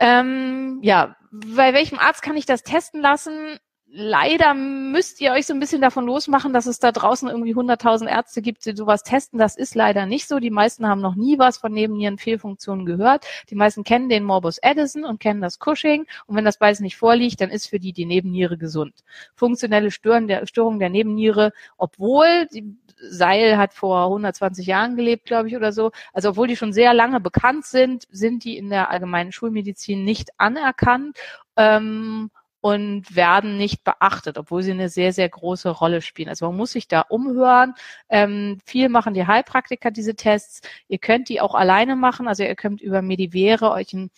Ähm, 0.00 0.80
ja, 0.82 1.16
bei 1.30 1.74
welchem 1.74 1.98
Arzt 1.98 2.22
kann 2.22 2.36
ich 2.36 2.46
das 2.46 2.62
testen 2.62 3.00
lassen? 3.00 3.58
Leider 3.94 4.54
müsst 4.54 5.20
ihr 5.20 5.32
euch 5.32 5.46
so 5.46 5.52
ein 5.52 5.60
bisschen 5.60 5.82
davon 5.82 6.06
losmachen, 6.06 6.54
dass 6.54 6.64
es 6.64 6.78
da 6.78 6.92
draußen 6.92 7.28
irgendwie 7.28 7.54
100.000 7.54 8.08
Ärzte 8.08 8.40
gibt, 8.40 8.64
die 8.64 8.74
sowas 8.74 9.02
testen. 9.02 9.38
Das 9.38 9.54
ist 9.54 9.74
leider 9.74 10.06
nicht 10.06 10.26
so. 10.26 10.38
Die 10.38 10.50
meisten 10.50 10.88
haben 10.88 11.02
noch 11.02 11.14
nie 11.14 11.38
was 11.38 11.58
von 11.58 11.72
Nebennierenfehlfunktionen 11.72 12.86
gehört. 12.86 13.26
Die 13.50 13.54
meisten 13.54 13.84
kennen 13.84 14.08
den 14.08 14.24
Morbus 14.24 14.58
Addison 14.62 15.04
und 15.04 15.20
kennen 15.20 15.42
das 15.42 15.58
Cushing. 15.58 16.06
Und 16.26 16.36
wenn 16.36 16.44
das 16.44 16.58
beides 16.58 16.80
nicht 16.80 16.96
vorliegt, 16.96 17.42
dann 17.42 17.50
ist 17.50 17.66
für 17.66 17.78
die 17.78 17.92
die 17.92 18.06
Nebenniere 18.06 18.56
gesund. 18.56 18.94
Funktionelle 19.34 19.90
Störung 19.90 20.26
der, 20.26 20.46
Störung 20.46 20.78
der 20.78 20.88
Nebenniere, 20.88 21.52
obwohl 21.76 22.46
die 22.46 22.74
Seil 22.96 23.58
hat 23.58 23.74
vor 23.74 24.04
120 24.04 24.66
Jahren 24.66 24.96
gelebt, 24.96 25.26
glaube 25.26 25.48
ich, 25.48 25.56
oder 25.56 25.72
so. 25.72 25.90
Also 26.14 26.30
obwohl 26.30 26.48
die 26.48 26.56
schon 26.56 26.72
sehr 26.72 26.94
lange 26.94 27.20
bekannt 27.20 27.66
sind, 27.66 28.06
sind 28.10 28.44
die 28.44 28.56
in 28.56 28.70
der 28.70 28.90
allgemeinen 28.90 29.32
Schulmedizin 29.32 30.02
nicht 30.02 30.30
anerkannt. 30.38 31.18
Ähm, 31.56 32.30
und 32.62 33.16
werden 33.16 33.58
nicht 33.58 33.82
beachtet, 33.82 34.38
obwohl 34.38 34.62
sie 34.62 34.70
eine 34.70 34.88
sehr, 34.88 35.12
sehr 35.12 35.28
große 35.28 35.68
Rolle 35.68 36.00
spielen. 36.00 36.28
Also 36.28 36.46
man 36.46 36.56
muss 36.56 36.70
sich 36.70 36.86
da 36.86 37.00
umhören. 37.00 37.74
Ähm, 38.08 38.58
viel 38.64 38.88
machen 38.88 39.14
die 39.14 39.26
Heilpraktiker 39.26 39.90
diese 39.90 40.14
Tests. 40.14 40.60
Ihr 40.86 40.98
könnt 40.98 41.28
die 41.28 41.40
auch 41.40 41.56
alleine 41.56 41.96
machen. 41.96 42.28
Also 42.28 42.44
ihr 42.44 42.54
könnt 42.54 42.80
über 42.80 43.02
Medivere 43.02 43.72
euch 43.72 43.92
ein 43.94 44.10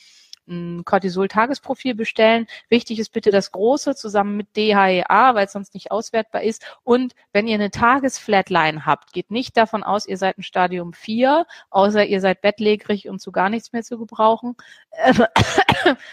ein 0.46 0.85
Cortisol-Tagesprofil 0.85 1.94
bestellen. 1.94 2.46
Wichtig 2.68 2.98
ist 2.98 3.12
bitte 3.12 3.30
das 3.30 3.52
große 3.52 3.94
zusammen 3.94 4.37
mit 4.37 4.57
DHEA, 4.57 5.35
weil 5.35 5.46
es 5.46 5.52
sonst 5.52 5.74
nicht 5.74 5.90
auswertbar 5.90 6.42
ist. 6.42 6.64
Und 6.83 7.14
wenn 7.33 7.46
ihr 7.46 7.54
eine 7.54 7.70
Tagesflatline 7.70 8.85
habt, 8.87 9.12
geht 9.12 9.30
nicht 9.30 9.57
davon 9.57 9.83
aus, 9.83 10.07
ihr 10.07 10.18
seid 10.18 10.38
ein 10.38 10.42
Stadium 10.42 10.92
4, 10.92 11.46
außer 11.70 12.04
ihr 12.04 12.20
seid 12.20 12.42
bettlägerig 12.42 13.09
und 13.09 13.20
zu 13.20 13.33
gar 13.33 13.48
nichts 13.48 13.72
mehr 13.72 13.83
zu 13.83 13.98
gebrauchen, 13.98 14.57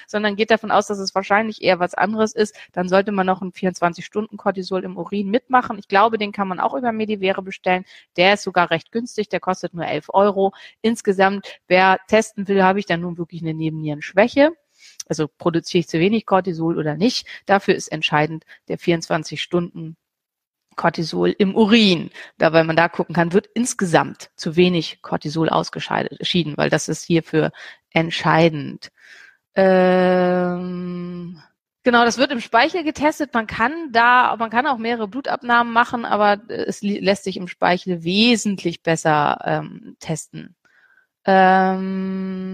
sondern 0.08 0.36
geht 0.36 0.52
davon 0.52 0.72
aus, 0.72 0.88
dass 0.88 1.00
es 1.00 1.14
wahrscheinlich 1.14 1.62
eher 1.62 1.80
was 1.80 1.94
anderes 1.94 2.34
ist. 2.34 2.56
Dann 2.72 2.90
sollte 2.90 3.12
man 3.12 3.26
noch 3.26 3.42
ein 3.42 3.52
24-Stunden-Cortisol 3.52 4.84
im 4.84 4.98
Urin 4.98 5.30
mitmachen. 5.30 5.78
Ich 5.78 5.88
glaube, 5.88 6.18
den 6.18 6.32
kann 6.32 6.48
man 6.48 6.60
auch 6.60 6.74
über 6.74 6.92
Medivere 6.92 7.42
bestellen. 7.42 7.86
Der 8.18 8.36
ist 8.36 8.44
sogar 8.44 8.72
recht 8.72 8.92
günstig, 8.92 9.30
der 9.30 9.40
kostet 9.40 9.74
nur 9.74 9.86
11 9.86 10.10
Euro. 10.14 10.54
Insgesamt, 10.82 11.60
wer 11.68 12.00
testen 12.08 12.48
will, 12.48 12.64
habe 12.64 12.80
ich 12.80 12.86
dann 12.86 13.02
nun 13.02 13.18
wirklich 13.18 13.42
eine 13.42 13.54
Nebennierenschwäche 13.54 14.21
Schwäche. 14.22 14.52
Also 15.08 15.28
produziere 15.28 15.80
ich 15.82 15.90
zu 15.90 16.00
wenig 16.00 16.26
Cortisol 16.26 16.78
oder 16.78 16.96
nicht. 16.96 17.28
Dafür 17.46 17.76
ist 17.76 17.92
entscheidend 17.92 18.46
der 18.68 18.78
24 18.78 19.42
Stunden 19.42 19.98
Cortisol 20.76 21.36
im 21.38 21.56
Urin. 21.56 22.12
Da, 22.38 22.54
weil 22.54 22.64
man 22.64 22.76
da 22.76 22.88
gucken 22.88 23.14
kann, 23.16 23.34
wird 23.34 23.48
insgesamt 23.54 24.30
zu 24.36 24.56
wenig 24.56 25.02
Cortisol 25.02 25.50
ausgeschieden, 25.50 26.56
weil 26.56 26.70
das 26.70 26.88
ist 26.88 27.04
hierfür 27.04 27.52
entscheidend. 27.90 28.92
Ähm, 29.54 31.42
genau, 31.84 32.06
das 32.06 32.18
wird 32.18 32.32
im 32.32 32.40
Speichel 32.40 32.86
getestet. 32.86 33.34
Man 33.34 33.48
kann 33.48 33.92
da, 33.92 34.34
man 34.38 34.50
kann 34.50 34.66
auch 34.66 34.78
mehrere 34.78 35.10
Blutabnahmen 35.10 35.74
machen, 35.74 36.06
aber 36.06 36.40
es 36.48 36.82
lässt 36.82 37.26
sich 37.26 37.36
im 37.36 37.50
Speichel 37.50 38.06
wesentlich 38.06 38.82
besser 38.82 39.40
ähm, 39.44 39.98
testen. 40.00 40.56
Ähm, 41.26 42.52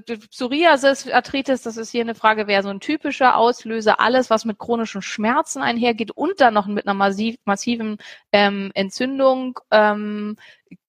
Psoriasis, 0.00 1.08
Arthritis, 1.08 1.62
das 1.62 1.76
ist 1.76 1.90
hier 1.90 2.00
eine 2.00 2.14
Frage, 2.14 2.46
wäre 2.46 2.62
so 2.62 2.70
ein 2.70 2.80
typischer 2.80 3.36
Auslöser. 3.36 4.00
Alles, 4.00 4.30
was 4.30 4.44
mit 4.46 4.58
chronischen 4.58 5.02
Schmerzen 5.02 5.60
einhergeht 5.60 6.10
und 6.12 6.40
dann 6.40 6.54
noch 6.54 6.66
mit 6.66 6.86
einer 6.86 6.94
massiv, 6.94 7.36
massiven 7.44 7.98
ähm, 8.32 8.70
Entzündung, 8.74 9.60
ähm, 9.70 10.36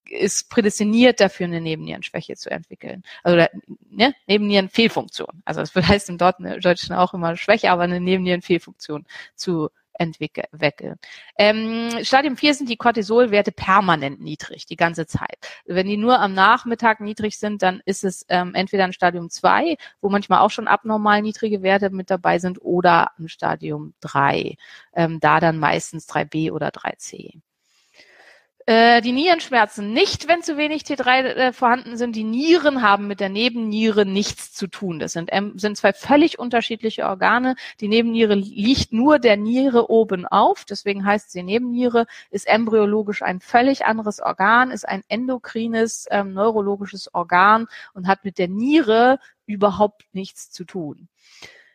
ist 0.05 0.49
prädestiniert 0.49 1.19
dafür, 1.19 1.47
eine 1.47 1.59
Nebennierenschwäche 1.59 2.35
zu 2.35 2.49
entwickeln. 2.49 3.03
Also 3.23 3.45
ne, 3.89 4.13
Nebennierenfehlfunktion. 4.27 5.41
Also 5.45 5.61
das 5.61 5.75
heißt 5.75 6.09
im 6.09 6.17
Deutschen 6.17 6.93
auch 6.93 7.13
immer 7.13 7.35
Schwäche, 7.35 7.71
aber 7.71 7.83
eine 7.83 7.99
Nebennierenfehlfunktion 7.99 9.05
zu 9.35 9.69
entwickeln. 9.93 10.95
Ähm, 11.37 11.89
Stadium 12.03 12.37
4 12.37 12.53
sind 12.55 12.69
die 12.69 12.77
Cortisolwerte 12.77 13.51
permanent 13.51 14.21
niedrig, 14.21 14.65
die 14.65 14.75
ganze 14.75 15.05
Zeit. 15.05 15.37
Wenn 15.65 15.87
die 15.87 15.97
nur 15.97 16.19
am 16.19 16.33
Nachmittag 16.33 16.99
niedrig 16.99 17.37
sind, 17.37 17.61
dann 17.61 17.81
ist 17.85 18.03
es 18.03 18.25
ähm, 18.29 18.55
entweder 18.55 18.85
ein 18.85 18.93
Stadium 18.93 19.29
2, 19.29 19.77
wo 20.01 20.09
manchmal 20.09 20.39
auch 20.39 20.51
schon 20.51 20.67
abnormal 20.67 21.21
niedrige 21.21 21.61
Werte 21.61 21.89
mit 21.89 22.09
dabei 22.09 22.39
sind, 22.39 22.59
oder 22.61 23.11
ein 23.19 23.29
Stadium 23.29 23.93
3, 24.01 24.57
ähm, 24.95 25.19
da 25.19 25.39
dann 25.39 25.59
meistens 25.59 26.07
3b 26.07 26.51
oder 26.51 26.69
3c. 26.69 27.39
Äh, 28.65 29.01
die 29.01 29.11
Nierenschmerzen 29.11 29.91
nicht, 29.91 30.29
wenn 30.29 30.41
zu 30.41 30.55
wenig 30.55 30.83
T3 30.83 31.23
äh, 31.23 31.53
vorhanden 31.53 31.97
sind. 31.97 32.15
Die 32.15 32.23
Nieren 32.23 32.81
haben 32.81 33.07
mit 33.07 33.19
der 33.19 33.27
Nebenniere 33.27 34.05
nichts 34.05 34.53
zu 34.53 34.67
tun. 34.67 34.99
Das 34.99 35.11
sind, 35.11 35.29
ähm, 35.33 35.57
sind 35.57 35.75
zwei 35.75 35.91
völlig 35.91 36.39
unterschiedliche 36.39 37.05
Organe. 37.05 37.55
Die 37.81 37.89
Nebenniere 37.89 38.35
liegt 38.35 38.93
nur 38.93 39.19
der 39.19 39.35
Niere 39.35 39.89
oben 39.89 40.25
auf, 40.25 40.63
deswegen 40.63 41.05
heißt 41.05 41.31
sie 41.31 41.43
Nebenniere, 41.43 42.05
ist 42.31 42.47
embryologisch 42.47 43.21
ein 43.21 43.41
völlig 43.41 43.85
anderes 43.85 44.21
Organ, 44.21 44.71
ist 44.71 44.87
ein 44.87 45.03
endokrines, 45.09 46.07
ähm, 46.09 46.33
neurologisches 46.33 47.13
Organ 47.13 47.67
und 47.93 48.07
hat 48.07 48.23
mit 48.23 48.37
der 48.37 48.47
Niere 48.47 49.19
überhaupt 49.45 50.05
nichts 50.13 50.51
zu 50.51 50.63
tun. 50.63 51.09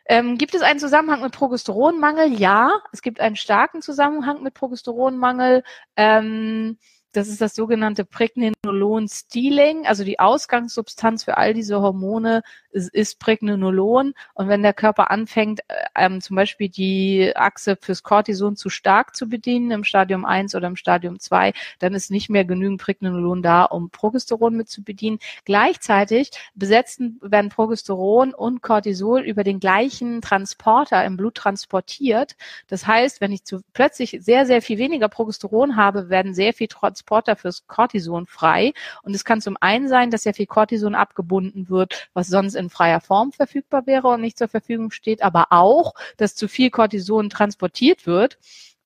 Ähm, 0.08 0.38
gibt 0.38 0.54
es 0.54 0.62
einen 0.62 0.80
Zusammenhang 0.80 1.20
mit 1.22 1.32
Progesteronmangel? 1.32 2.32
Ja, 2.32 2.70
es 2.92 3.02
gibt 3.02 3.20
einen 3.20 3.36
starken 3.36 3.82
Zusammenhang 3.82 4.42
mit 4.42 4.54
Progesteronmangel. 4.54 5.62
Ähm, 5.96 6.78
das 7.12 7.28
ist 7.28 7.40
das 7.40 7.54
sogenannte 7.54 8.04
Pregnenolon-Stealing, 8.04 9.86
also 9.86 10.04
die 10.04 10.20
Ausgangssubstanz 10.20 11.24
für 11.24 11.36
all 11.36 11.54
diese 11.54 11.80
Hormone 11.80 12.42
ist, 12.70 12.92
ist 12.92 13.18
Pregnenolon. 13.18 14.14
Und 14.34 14.48
wenn 14.48 14.62
der 14.62 14.74
Körper 14.74 15.10
anfängt, 15.10 15.60
äh, 15.68 15.74
ähm, 15.96 16.20
zum 16.20 16.36
Beispiel 16.36 16.68
die 16.68 17.32
Achse 17.34 17.76
fürs 17.80 18.02
Cortison 18.02 18.56
zu 18.56 18.68
stark 18.68 19.16
zu 19.16 19.28
bedienen, 19.28 19.70
im 19.70 19.84
Stadium 19.84 20.24
1 20.24 20.54
oder 20.54 20.68
im 20.68 20.76
Stadium 20.76 21.18
2, 21.18 21.52
dann 21.78 21.94
ist 21.94 22.10
nicht 22.10 22.28
mehr 22.28 22.44
genügend 22.44 22.80
Pregnenolon 22.80 23.42
da, 23.42 23.64
um 23.64 23.90
Progesteron 23.90 24.54
mit 24.54 24.68
zu 24.68 24.82
bedienen. 24.82 25.18
Gleichzeitig 25.44 26.30
besetzen 26.54 27.18
werden 27.22 27.50
Progesteron 27.50 28.34
und 28.34 28.62
Cortisol 28.62 29.22
über 29.22 29.44
den 29.44 29.60
gleichen 29.60 30.20
Transporter 30.20 31.04
im 31.04 31.16
Blut 31.16 31.36
transportiert. 31.36 32.36
Das 32.66 32.86
heißt, 32.86 33.20
wenn 33.20 33.32
ich 33.32 33.44
zu, 33.44 33.60
plötzlich 33.72 34.18
sehr, 34.20 34.46
sehr 34.46 34.62
viel 34.62 34.78
weniger 34.78 35.08
Progesteron 35.08 35.76
habe, 35.76 36.10
werden 36.10 36.34
sehr 36.34 36.52
viel 36.52 36.68
Transporter 36.98 37.36
fürs 37.36 37.66
Cortison 37.66 38.26
frei. 38.26 38.72
Und 39.02 39.14
es 39.14 39.24
kann 39.24 39.40
zum 39.40 39.56
einen 39.60 39.88
sein, 39.88 40.10
dass 40.10 40.24
sehr 40.24 40.34
viel 40.34 40.46
Cortison 40.46 40.94
abgebunden 40.94 41.68
wird, 41.68 42.08
was 42.12 42.28
sonst 42.28 42.54
in 42.54 42.70
freier 42.70 43.00
Form 43.00 43.32
verfügbar 43.32 43.86
wäre 43.86 44.08
und 44.08 44.20
nicht 44.20 44.38
zur 44.38 44.48
Verfügung 44.48 44.90
steht, 44.90 45.22
aber 45.22 45.46
auch, 45.50 45.94
dass 46.16 46.34
zu 46.34 46.48
viel 46.48 46.70
Cortison 46.70 47.30
transportiert 47.30 48.06
wird 48.06 48.38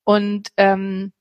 und 0.04 0.50
ähm, 0.56 1.12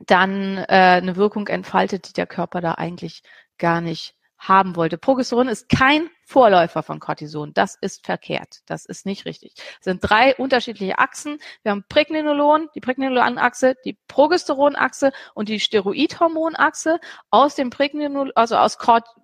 dann 0.00 0.58
äh, 0.58 0.64
eine 1.00 1.16
Wirkung 1.16 1.48
entfaltet, 1.48 2.08
die 2.08 2.12
der 2.12 2.26
Körper 2.26 2.60
da 2.60 2.72
eigentlich 2.72 3.22
gar 3.58 3.80
nicht 3.80 4.14
haben 4.36 4.76
wollte. 4.76 4.98
Progesteron 4.98 5.48
ist 5.48 5.68
kein 5.68 6.10
Vorläufer 6.24 6.82
von 6.82 7.00
Cortison. 7.00 7.52
Das 7.54 7.76
ist 7.80 8.06
verkehrt. 8.06 8.60
Das 8.66 8.86
ist 8.86 9.06
nicht 9.06 9.26
richtig. 9.26 9.54
Es 9.78 9.84
sind 9.84 10.00
drei 10.00 10.34
unterschiedliche 10.36 10.98
Achsen. 10.98 11.38
Wir 11.62 11.72
haben 11.72 11.84
Pregnenolon, 11.88 12.68
die 12.74 12.80
Pregnenolon-Achse, 12.80 13.76
die 13.84 13.98
Progesteron-Achse 14.08 15.12
und 15.34 15.48
die 15.48 15.60
Steroidhormon-Achse. 15.60 17.00
Aus 17.30 17.54
dem 17.54 17.70
Pregnenolon, 17.70 18.32
also 18.34 18.56
aus 18.56 18.78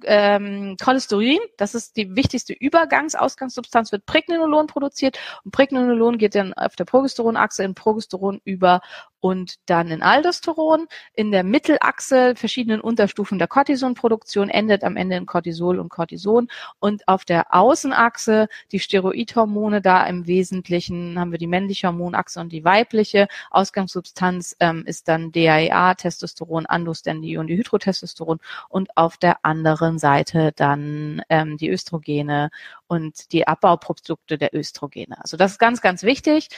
ähm, 0.05 0.77
Cholesterin, 0.83 1.41
das 1.57 1.75
ist 1.75 1.97
die 1.97 2.17
wichtigste 2.17 2.53
Übergangsausgangssubstanz, 2.53 3.93
wird 3.93 4.07
Pregnenolon 4.07 4.67
produziert 4.67 5.19
und 5.45 5.53
Pregnenolon 5.53 6.19
geht 6.19 6.35
dann 6.35 6.53
auf 6.55 6.77
der 6.77 6.85
Progesteron-Achse 6.85 7.65
in 7.65 7.75
Progesteron 7.75 8.41
über 8.45 8.81
und 9.21 9.57
dann 9.67 9.89
in 9.89 10.03
Aldosteron. 10.03 10.87
In 11.15 11.31
der 11.31 11.45
Mittelachse 11.45 12.35
verschiedenen 12.37 12.81
Unterstufen 12.81 13.39
der 13.39 13.49
Cortisonproduktion 13.49 14.49
endet 14.49 14.85
am 14.85 14.97
Ende 14.97 15.17
in 15.17 15.27
Cortisol 15.27 15.79
und 15.79 15.89
Cortison. 15.89 16.49
Und 16.79 16.88
Und 16.89 17.07
auf 17.07 17.27
der 17.27 17.55
Außenachse 17.55 18.49
die 18.73 18.81
Steroidhormone, 18.81 19.83
da 19.83 20.07
im 20.07 20.27
Wesentlichen 20.27 21.19
haben 21.21 21.33
wir 21.33 21.39
die 21.39 21.47
männliche 21.47 21.89
Hormonachse 21.89 22.41
und 22.41 22.51
die 22.51 22.65
weibliche. 22.65 23.29
Ausgangssubstanz 23.51 24.57
ähm, 24.59 24.85
ist 24.87 25.07
dann 25.07 25.31
DHEA, 25.31 25.95
Testosteron, 25.95 26.65
Androstendion, 26.65 27.47
die 27.47 27.59
Hydrotestosteron 27.59 28.41
und 28.71 28.97
auf 28.97 29.19
der 29.19 29.45
anderen 29.45 29.99
Seite 29.99 30.53
dann 30.57 31.21
ähm, 31.29 31.59
die 31.59 31.71
Östrogene 31.71 32.49
und 32.87 33.33
die 33.33 33.47
Abbauprodukte 33.47 34.39
der 34.39 34.55
Östrogene. 34.55 35.21
Also 35.21 35.37
das 35.37 35.53
ist 35.53 35.59
ganz, 35.59 35.83
ganz 35.83 36.03
wichtig. 36.05 36.49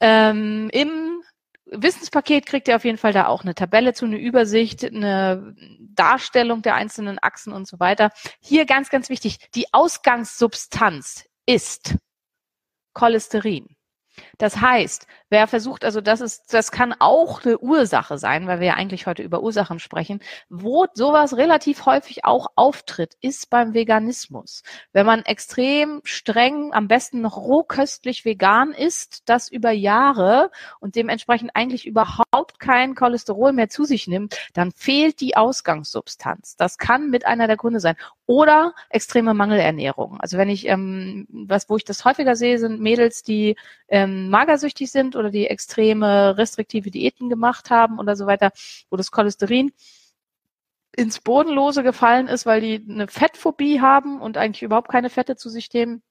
Ähm, 0.00 0.68
Im 0.72 1.13
Wissenspaket 1.66 2.46
kriegt 2.46 2.68
ihr 2.68 2.76
auf 2.76 2.84
jeden 2.84 2.98
Fall 2.98 3.12
da 3.12 3.26
auch 3.26 3.42
eine 3.42 3.54
Tabelle 3.54 3.94
zu, 3.94 4.04
eine 4.04 4.18
Übersicht, 4.18 4.84
eine 4.84 5.54
Darstellung 5.80 6.62
der 6.62 6.74
einzelnen 6.74 7.18
Achsen 7.20 7.52
und 7.52 7.66
so 7.66 7.80
weiter. 7.80 8.10
Hier 8.40 8.66
ganz, 8.66 8.90
ganz 8.90 9.08
wichtig, 9.08 9.38
die 9.54 9.72
Ausgangssubstanz 9.72 11.24
ist 11.46 11.96
Cholesterin. 12.92 13.73
Das 14.38 14.60
heißt, 14.60 15.06
wer 15.30 15.46
versucht, 15.46 15.84
also 15.84 16.00
das 16.00 16.20
ist, 16.20 16.52
das 16.54 16.70
kann 16.70 16.94
auch 16.98 17.44
eine 17.44 17.58
Ursache 17.58 18.18
sein, 18.18 18.46
weil 18.46 18.60
wir 18.60 18.68
ja 18.68 18.74
eigentlich 18.74 19.06
heute 19.06 19.22
über 19.22 19.42
Ursachen 19.42 19.78
sprechen, 19.78 20.20
wo 20.48 20.86
sowas 20.94 21.36
relativ 21.36 21.86
häufig 21.86 22.24
auch 22.24 22.48
auftritt, 22.54 23.14
ist 23.20 23.50
beim 23.50 23.74
Veganismus. 23.74 24.62
Wenn 24.92 25.06
man 25.06 25.22
extrem 25.24 26.00
streng, 26.04 26.72
am 26.72 26.88
besten 26.88 27.20
noch 27.20 27.36
rohköstlich 27.36 28.24
vegan 28.24 28.72
ist, 28.72 29.28
das 29.28 29.50
über 29.50 29.70
Jahre 29.70 30.50
und 30.80 30.94
dementsprechend 30.94 31.50
eigentlich 31.54 31.86
überhaupt 31.86 32.60
kein 32.60 32.94
Cholesterol 32.94 33.52
mehr 33.52 33.68
zu 33.68 33.84
sich 33.84 34.06
nimmt, 34.06 34.36
dann 34.52 34.72
fehlt 34.72 35.20
die 35.20 35.36
Ausgangssubstanz. 35.36 36.56
Das 36.56 36.78
kann 36.78 37.10
mit 37.10 37.26
einer 37.26 37.46
der 37.46 37.56
Gründe 37.56 37.80
sein. 37.80 37.96
Oder 38.26 38.74
extreme 38.88 39.34
Mangelernährung. 39.34 40.18
Also 40.20 40.38
wenn 40.38 40.48
ich, 40.48 40.66
ähm, 40.66 41.26
was, 41.28 41.68
wo 41.68 41.76
ich 41.76 41.84
das 41.84 42.04
häufiger 42.04 42.36
sehe, 42.36 42.58
sind 42.58 42.80
Mädels, 42.80 43.22
die 43.22 43.56
ähm, 44.04 44.30
magersüchtig 44.30 44.90
sind 44.90 45.16
oder 45.16 45.30
die 45.30 45.46
extreme 45.46 46.36
restriktive 46.36 46.90
Diäten 46.90 47.28
gemacht 47.28 47.70
haben 47.70 47.98
oder 47.98 48.16
so 48.16 48.26
weiter, 48.26 48.52
wo 48.90 48.96
das 48.96 49.10
Cholesterin 49.10 49.72
ins 50.96 51.20
Bodenlose 51.20 51.82
gefallen 51.82 52.28
ist, 52.28 52.46
weil 52.46 52.60
die 52.60 52.86
eine 52.88 53.08
Fettphobie 53.08 53.80
haben 53.80 54.20
und 54.20 54.36
eigentlich 54.36 54.62
überhaupt 54.62 54.90
keine 54.90 55.10
Fette 55.10 55.36
zu 55.36 55.48
sich 55.48 55.72
nehmen. 55.72 56.02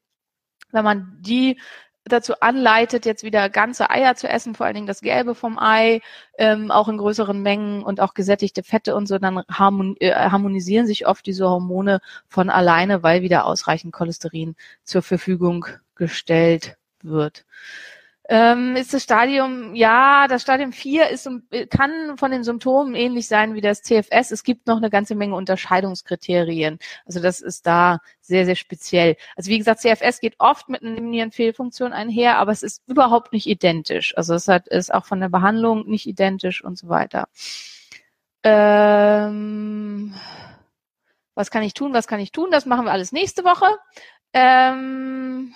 Wenn 0.72 0.84
man 0.84 1.18
die 1.22 1.60
dazu 2.06 2.34
anleitet, 2.42 3.06
jetzt 3.06 3.24
wieder 3.24 3.50
ganze 3.50 3.90
Eier 3.90 4.16
zu 4.16 4.28
essen, 4.28 4.56
vor 4.56 4.66
allen 4.66 4.76
Dingen 4.76 4.88
das 4.88 5.00
Gelbe 5.02 5.36
vom 5.36 5.58
Ei, 5.58 6.02
ähm, 6.38 6.70
auch 6.70 6.90
in 6.90 6.98
größeren 6.98 7.42
Mengen 7.42 7.82
und 7.84 8.02
auch 8.02 8.14
gesättigte 8.14 8.64
Fette 8.64 8.96
und 8.96 9.08
so, 9.08 9.18
dann 9.20 9.44
äh, 10.00 10.14
harmonisieren 10.14 10.86
sich 10.86 11.08
oft 11.08 11.26
diese 11.26 11.50
Hormone 11.50 12.02
von 12.28 12.50
alleine, 12.50 13.04
weil 13.04 13.22
wieder 13.22 13.46
ausreichend 13.46 13.94
Cholesterin 13.94 14.56
zur 14.84 15.02
Verfügung 15.02 15.66
gestellt 15.96 16.76
wird. 17.04 17.46
Ähm, 18.30 18.78
ist 18.78 18.94
das 18.94 19.04
Stadium, 19.04 19.76
ja, 19.76 20.28
das 20.30 20.44
Stadium 20.44 20.72
4 20.72 21.10
ist, 21.10 21.30
kann 21.70 22.18
von 22.18 22.32
den 22.32 22.46
Symptomen 22.46 22.96
ähnlich 22.96 23.28
sein 23.28 23.54
wie 23.54 23.60
das 23.60 23.82
CFS. 23.82 24.32
Es 24.32 24.44
gibt 24.44 24.66
noch 24.66 24.78
eine 24.78 24.90
ganze 24.90 25.14
Menge 25.14 25.36
Unterscheidungskriterien. 25.36 26.80
Also 27.06 27.20
das 27.20 27.42
ist 27.42 27.68
da 27.68 28.00
sehr, 28.22 28.46
sehr 28.46 28.56
speziell. 28.56 29.18
Also 29.36 29.52
wie 29.52 29.58
gesagt, 29.58 29.82
CFS 29.82 30.22
geht 30.22 30.36
oft 30.40 30.70
mit 30.70 30.84
einer 30.84 31.02
Nierenfehlfunktion 31.02 31.92
einher, 31.92 32.38
aber 32.38 32.54
es 32.54 32.64
ist 32.64 32.82
überhaupt 32.88 33.34
nicht 33.34 33.46
identisch. 33.46 34.16
Also 34.16 34.36
es 34.36 34.48
hat, 34.48 34.70
ist 34.70 34.94
auch 34.94 35.06
von 35.06 35.20
der 35.20 35.30
Behandlung 35.30 35.86
nicht 35.90 36.08
identisch 36.08 36.64
und 36.64 36.78
so 36.78 36.88
weiter. 36.88 37.28
Ähm, 38.44 40.14
was 41.36 41.52
kann 41.52 41.64
ich 41.64 41.74
tun? 41.74 41.94
Was 41.94 42.08
kann 42.08 42.22
ich 42.22 42.32
tun? 42.32 42.52
Das 42.52 42.66
machen 42.66 42.86
wir 42.86 42.92
alles 42.94 43.12
nächste 43.12 43.44
Woche. 43.44 43.68
Ähm, 44.34 45.54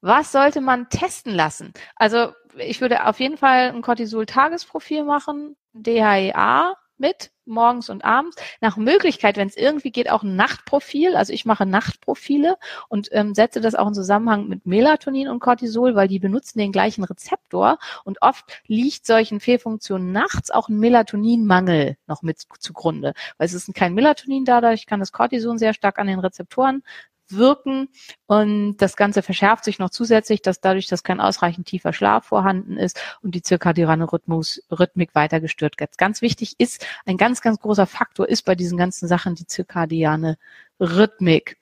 was 0.00 0.32
sollte 0.32 0.60
man 0.60 0.88
testen 0.88 1.34
lassen? 1.34 1.72
Also 1.96 2.32
ich 2.56 2.80
würde 2.80 3.06
auf 3.06 3.20
jeden 3.20 3.36
Fall 3.36 3.70
ein 3.70 3.82
Cortisol-Tagesprofil 3.82 5.04
machen, 5.04 5.56
DHEA 5.72 6.74
mit, 7.00 7.30
morgens 7.46 7.88
und 7.90 8.04
abends. 8.04 8.36
Nach 8.60 8.76
Möglichkeit, 8.76 9.36
wenn 9.36 9.48
es 9.48 9.56
irgendwie 9.56 9.90
geht, 9.90 10.10
auch 10.10 10.22
ein 10.22 10.36
Nachtprofil. 10.36 11.16
Also 11.16 11.32
ich 11.32 11.46
mache 11.46 11.66
Nachtprofile 11.66 12.56
und 12.88 13.08
ähm, 13.12 13.34
setze 13.34 13.60
das 13.60 13.74
auch 13.74 13.88
in 13.88 13.94
Zusammenhang 13.94 14.48
mit 14.48 14.66
Melatonin 14.66 15.28
und 15.28 15.40
Cortisol, 15.40 15.94
weil 15.94 16.08
die 16.08 16.18
benutzen 16.18 16.58
den 16.58 16.72
gleichen 16.72 17.02
Rezeptor 17.02 17.78
und 18.04 18.22
oft 18.22 18.44
liegt 18.66 19.06
solchen 19.06 19.40
Fehlfunktionen 19.40 20.12
nachts 20.12 20.50
auch 20.50 20.68
ein 20.68 20.78
Melatoninmangel 20.78 21.96
noch 22.06 22.22
mit 22.22 22.42
zugrunde. 22.58 23.14
Weil 23.38 23.46
es 23.46 23.54
ist 23.54 23.74
kein 23.74 23.94
Melatonin 23.94 24.44
da, 24.44 24.60
dadurch 24.60 24.86
kann 24.86 25.00
das 25.00 25.12
Cortison 25.12 25.58
sehr 25.58 25.74
stark 25.74 25.98
an 25.98 26.06
den 26.06 26.20
Rezeptoren 26.20 26.82
wirken 27.36 27.88
und 28.26 28.76
das 28.78 28.96
Ganze 28.96 29.22
verschärft 29.22 29.64
sich 29.64 29.78
noch 29.78 29.90
zusätzlich, 29.90 30.42
dass 30.42 30.60
dadurch, 30.60 30.86
dass 30.86 31.02
kein 31.02 31.20
ausreichend 31.20 31.66
tiefer 31.66 31.92
Schlaf 31.92 32.26
vorhanden 32.26 32.76
ist 32.76 33.00
und 33.22 33.34
die 33.34 33.42
zirkadiane 33.42 34.12
Rhythmus, 34.12 34.62
Rhythmik 34.70 35.14
weiter 35.14 35.40
gestört 35.40 35.78
wird. 35.78 35.98
Ganz 35.98 36.22
wichtig 36.22 36.54
ist, 36.58 36.86
ein 37.06 37.16
ganz, 37.16 37.40
ganz 37.40 37.60
großer 37.60 37.86
Faktor 37.86 38.28
ist 38.28 38.42
bei 38.42 38.54
diesen 38.54 38.78
ganzen 38.78 39.08
Sachen 39.08 39.34
die 39.34 39.46
zirkadiane 39.46 40.38
Rhythmik. 40.80 41.58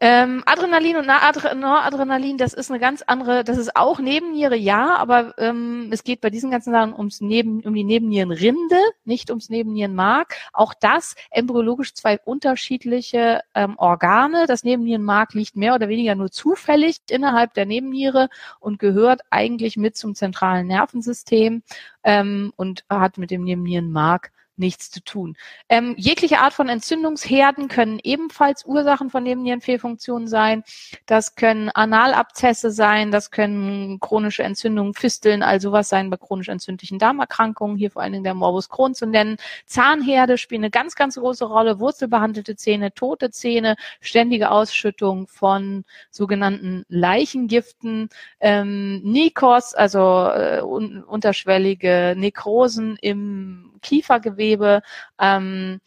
Ähm, 0.00 0.42
Adrenalin 0.44 0.96
und 0.96 1.06
Noradrenalin, 1.06 2.36
das 2.36 2.52
ist 2.52 2.70
eine 2.70 2.80
ganz 2.80 3.02
andere, 3.06 3.44
das 3.44 3.56
ist 3.56 3.76
auch 3.76 3.98
Nebenniere, 3.98 4.56
ja, 4.56 4.96
aber 4.96 5.34
ähm, 5.38 5.88
es 5.90 6.04
geht 6.04 6.20
bei 6.20 6.28
diesen 6.28 6.50
ganzen 6.50 6.72
Sachen 6.72 6.92
ums 6.92 7.20
Neben, 7.20 7.60
um 7.62 7.72
die 7.72 7.84
Nebennierenrinde, 7.84 8.76
nicht 9.04 9.30
ums 9.30 9.48
Nebennierenmark. 9.48 10.34
Auch 10.52 10.74
das 10.74 11.14
embryologisch 11.30 11.94
zwei 11.94 12.18
unterschiedliche 12.18 13.40
ähm, 13.54 13.74
Organe. 13.78 14.46
Das 14.46 14.64
Nebennierenmark 14.64 15.32
liegt 15.32 15.56
mehr 15.56 15.74
oder 15.74 15.88
weniger 15.88 16.14
nur 16.14 16.30
zufällig 16.30 16.98
innerhalb 17.08 17.54
der 17.54 17.64
Nebenniere 17.64 18.28
und 18.60 18.78
gehört 18.78 19.22
eigentlich 19.30 19.76
mit 19.76 19.96
zum 19.96 20.14
zentralen 20.14 20.66
Nervensystem 20.66 21.62
ähm, 22.04 22.52
und 22.56 22.84
hat 22.90 23.16
mit 23.16 23.30
dem 23.30 23.44
Nebennierenmark 23.44 24.30
nichts 24.56 24.90
zu 24.90 25.02
tun. 25.02 25.36
Ähm, 25.68 25.94
jegliche 25.96 26.38
Art 26.38 26.54
von 26.54 26.68
Entzündungsherden 26.68 27.68
können 27.68 27.98
ebenfalls 28.02 28.64
Ursachen 28.64 29.10
von 29.10 29.22
Nebennierenfehlfunktionen 29.22 30.28
sein. 30.28 30.62
Das 31.06 31.34
können 31.34 31.70
Analabzesse 31.70 32.70
sein, 32.70 33.10
das 33.10 33.30
können 33.30 34.00
chronische 34.00 34.42
Entzündungen, 34.42 34.94
Fisteln, 34.94 35.42
all 35.42 35.60
sowas 35.60 35.88
sein 35.88 36.10
bei 36.10 36.16
chronisch 36.16 36.48
entzündlichen 36.48 36.98
Darmerkrankungen, 36.98 37.76
hier 37.76 37.90
vor 37.90 38.02
allen 38.02 38.12
Dingen 38.12 38.24
der 38.24 38.34
Morbus 38.34 38.68
Crohn 38.68 38.94
zu 38.94 39.06
nennen. 39.06 39.36
Zahnherde 39.66 40.38
spielen 40.38 40.62
eine 40.62 40.70
ganz, 40.70 40.94
ganz 40.94 41.16
große 41.16 41.44
Rolle, 41.44 41.80
wurzelbehandelte 41.80 42.56
Zähne, 42.56 42.92
tote 42.92 43.30
Zähne, 43.30 43.76
ständige 44.00 44.50
Ausschüttung 44.50 45.26
von 45.26 45.84
sogenannten 46.10 46.84
Leichengiften, 46.88 48.08
ähm, 48.40 49.02
Nikos, 49.02 49.74
also 49.74 50.28
äh, 50.28 50.62
un 50.62 51.02
unterschwellige 51.04 52.14
Nekrosen 52.16 52.96
im 53.00 53.75
Kiefergewebe, 53.86 54.82
ähm, 55.20 55.80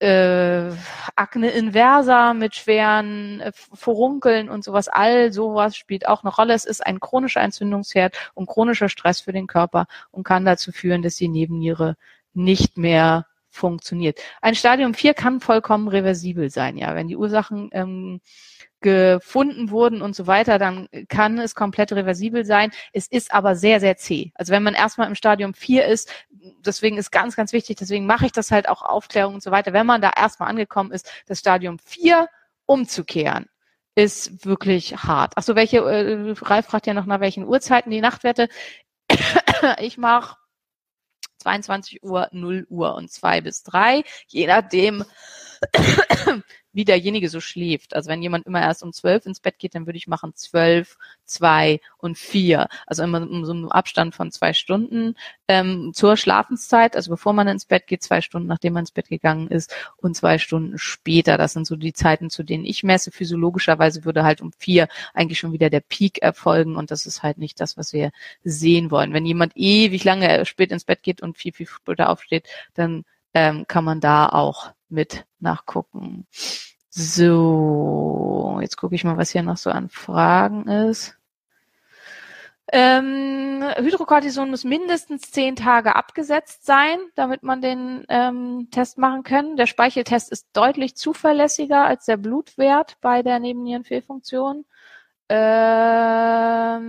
äh, 0.00 0.70
Akne 1.16 1.50
inversa 1.50 2.34
mit 2.34 2.54
schweren 2.54 3.40
äh, 3.40 3.52
Furunkeln 3.54 4.50
und 4.50 4.62
sowas, 4.62 4.88
all 4.88 5.32
sowas 5.32 5.76
spielt 5.76 6.06
auch 6.06 6.22
eine 6.22 6.34
Rolle. 6.34 6.52
Es 6.52 6.66
ist 6.66 6.84
ein 6.84 7.00
chronischer 7.00 7.40
Entzündungsherd 7.40 8.14
und 8.34 8.46
chronischer 8.46 8.90
Stress 8.90 9.22
für 9.22 9.32
den 9.32 9.46
Körper 9.46 9.86
und 10.10 10.24
kann 10.24 10.44
dazu 10.44 10.72
führen, 10.72 11.02
dass 11.02 11.16
die 11.16 11.28
Nebenniere 11.28 11.96
nicht 12.34 12.76
mehr 12.76 13.26
funktioniert. 13.48 14.20
Ein 14.42 14.56
Stadium 14.56 14.92
4 14.94 15.14
kann 15.14 15.40
vollkommen 15.40 15.88
reversibel 15.88 16.50
sein, 16.50 16.76
ja, 16.76 16.94
wenn 16.94 17.08
die 17.08 17.16
Ursachen 17.16 17.70
ähm, 17.72 18.20
gefunden 18.84 19.70
wurden 19.70 20.02
und 20.02 20.14
so 20.14 20.26
weiter, 20.26 20.58
dann 20.58 20.88
kann 21.08 21.38
es 21.38 21.54
komplett 21.54 21.90
reversibel 21.90 22.44
sein. 22.44 22.70
Es 22.92 23.06
ist 23.06 23.32
aber 23.32 23.56
sehr, 23.56 23.80
sehr 23.80 23.96
zäh. 23.96 24.30
Also 24.34 24.52
wenn 24.52 24.62
man 24.62 24.74
erstmal 24.74 25.08
im 25.08 25.14
Stadium 25.14 25.54
4 25.54 25.86
ist, 25.86 26.12
deswegen 26.30 26.98
ist 26.98 27.10
ganz, 27.10 27.34
ganz 27.34 27.54
wichtig, 27.54 27.78
deswegen 27.78 28.04
mache 28.04 28.26
ich 28.26 28.32
das 28.32 28.50
halt 28.50 28.68
auch 28.68 28.82
Aufklärung 28.82 29.34
und 29.34 29.42
so 29.42 29.50
weiter. 29.50 29.72
Wenn 29.72 29.86
man 29.86 30.02
da 30.02 30.10
erstmal 30.14 30.50
angekommen 30.50 30.92
ist, 30.92 31.10
das 31.26 31.38
Stadium 31.38 31.78
4 31.78 32.28
umzukehren, 32.66 33.46
ist 33.94 34.44
wirklich 34.44 34.94
hart. 34.96 35.32
Ach 35.36 35.42
so, 35.42 35.56
welche, 35.56 35.78
äh, 35.78 36.34
Ralf 36.42 36.66
fragt 36.66 36.86
ja 36.86 36.92
noch 36.92 37.06
nach 37.06 37.20
welchen 37.20 37.46
Uhrzeiten 37.46 37.90
die 37.90 38.02
Nachtwerte. 38.02 38.48
ich 39.78 39.96
mache 39.96 40.36
22 41.38 42.02
Uhr, 42.02 42.28
0 42.32 42.66
Uhr 42.68 42.94
und 42.96 43.10
2 43.10 43.40
bis 43.40 43.62
3, 43.62 44.04
je 44.26 44.46
nachdem, 44.46 45.04
wie 46.74 46.84
derjenige 46.84 47.28
so 47.28 47.40
schläft. 47.40 47.94
Also 47.94 48.10
wenn 48.10 48.20
jemand 48.20 48.46
immer 48.46 48.60
erst 48.60 48.82
um 48.82 48.92
zwölf 48.92 49.24
ins 49.26 49.40
Bett 49.40 49.58
geht, 49.58 49.74
dann 49.74 49.86
würde 49.86 49.96
ich 49.96 50.08
machen 50.08 50.32
zwölf, 50.34 50.98
zwei 51.24 51.80
und 51.98 52.18
vier. 52.18 52.68
Also 52.86 53.04
immer 53.04 53.22
um 53.22 53.44
so 53.44 53.52
einen 53.52 53.70
Abstand 53.70 54.14
von 54.14 54.32
zwei 54.32 54.52
Stunden 54.52 55.14
ähm, 55.46 55.92
zur 55.94 56.16
Schlafenszeit, 56.16 56.96
also 56.96 57.10
bevor 57.12 57.32
man 57.32 57.46
ins 57.46 57.64
Bett 57.64 57.86
geht, 57.86 58.02
zwei 58.02 58.20
Stunden 58.20 58.48
nachdem 58.48 58.72
man 58.72 58.82
ins 58.82 58.90
Bett 58.90 59.08
gegangen 59.08 59.48
ist 59.48 59.74
und 59.98 60.16
zwei 60.16 60.38
Stunden 60.38 60.76
später. 60.76 61.38
Das 61.38 61.52
sind 61.52 61.66
so 61.66 61.76
die 61.76 61.92
Zeiten, 61.92 62.28
zu 62.28 62.42
denen 62.42 62.64
ich 62.64 62.82
messe. 62.82 63.12
Physiologischerweise 63.12 64.04
würde 64.04 64.24
halt 64.24 64.40
um 64.40 64.52
vier 64.58 64.88
eigentlich 65.14 65.38
schon 65.38 65.52
wieder 65.52 65.70
der 65.70 65.80
Peak 65.80 66.22
erfolgen 66.22 66.76
und 66.76 66.90
das 66.90 67.06
ist 67.06 67.22
halt 67.22 67.38
nicht 67.38 67.60
das, 67.60 67.76
was 67.76 67.92
wir 67.92 68.10
sehen 68.42 68.90
wollen. 68.90 69.12
Wenn 69.12 69.26
jemand 69.26 69.52
ewig 69.54 70.02
lange 70.02 70.44
spät 70.44 70.72
ins 70.72 70.84
Bett 70.84 71.04
geht 71.04 71.22
und 71.22 71.38
viel, 71.38 71.52
viel 71.52 71.68
später 71.68 72.10
aufsteht, 72.10 72.48
dann 72.74 73.04
ähm, 73.34 73.66
kann 73.68 73.84
man 73.84 74.00
da 74.00 74.28
auch 74.28 74.72
mit 74.94 75.26
nachgucken. 75.40 76.26
So, 76.88 78.58
jetzt 78.62 78.76
gucke 78.76 78.94
ich 78.94 79.04
mal, 79.04 79.16
was 79.16 79.30
hier 79.30 79.42
noch 79.42 79.56
so 79.56 79.70
an 79.70 79.88
Fragen 79.88 80.68
ist. 80.68 81.16
Ähm, 82.72 83.62
Hydrocortison 83.76 84.48
muss 84.50 84.64
mindestens 84.64 85.30
zehn 85.30 85.54
Tage 85.54 85.96
abgesetzt 85.96 86.64
sein, 86.64 86.98
damit 87.14 87.42
man 87.42 87.60
den 87.60 88.04
ähm, 88.08 88.68
Test 88.70 88.96
machen 88.98 89.22
kann. 89.22 89.56
Der 89.56 89.66
Speicheltest 89.66 90.32
ist 90.32 90.48
deutlich 90.54 90.96
zuverlässiger 90.96 91.84
als 91.84 92.06
der 92.06 92.16
Blutwert 92.16 92.96
bei 93.00 93.22
der 93.22 93.38
Nebennierenfehlfunktion. 93.38 94.64
Ähm, 95.28 96.80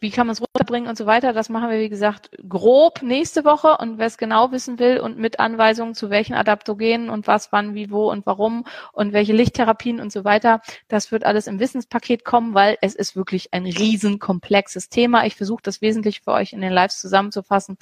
wie 0.00 0.10
kann 0.10 0.26
man 0.26 0.34
es 0.34 0.40
runterbringen 0.40 0.88
und 0.88 0.96
so 0.96 1.06
weiter. 1.06 1.32
Das 1.32 1.48
machen 1.48 1.70
wir, 1.70 1.78
wie 1.78 1.88
gesagt, 1.88 2.30
grob 2.48 3.02
nächste 3.02 3.44
Woche. 3.44 3.76
Und 3.78 3.98
wer 3.98 4.06
es 4.06 4.18
genau 4.18 4.52
wissen 4.52 4.78
will 4.78 5.00
und 5.00 5.18
mit 5.18 5.40
Anweisungen 5.40 5.94
zu 5.94 6.10
welchen 6.10 6.34
Adaptogenen 6.34 7.10
und 7.10 7.26
was, 7.26 7.52
wann, 7.52 7.74
wie, 7.74 7.90
wo 7.90 8.10
und 8.10 8.26
warum 8.26 8.64
und 8.92 9.12
welche 9.12 9.32
Lichttherapien 9.32 10.00
und 10.00 10.12
so 10.12 10.24
weiter, 10.24 10.60
das 10.88 11.12
wird 11.12 11.24
alles 11.24 11.46
im 11.46 11.60
Wissenspaket 11.60 12.24
kommen, 12.24 12.54
weil 12.54 12.78
es 12.80 12.94
ist 12.94 13.16
wirklich 13.16 13.52
ein 13.52 13.66
riesenkomplexes 13.66 14.88
Thema. 14.88 15.26
Ich 15.26 15.36
versuche 15.36 15.62
das 15.62 15.80
wesentlich 15.80 16.20
für 16.22 16.32
euch 16.32 16.52
in 16.52 16.60
den 16.60 16.72
Lives 16.72 17.00
zusammenzufassen, 17.00 17.76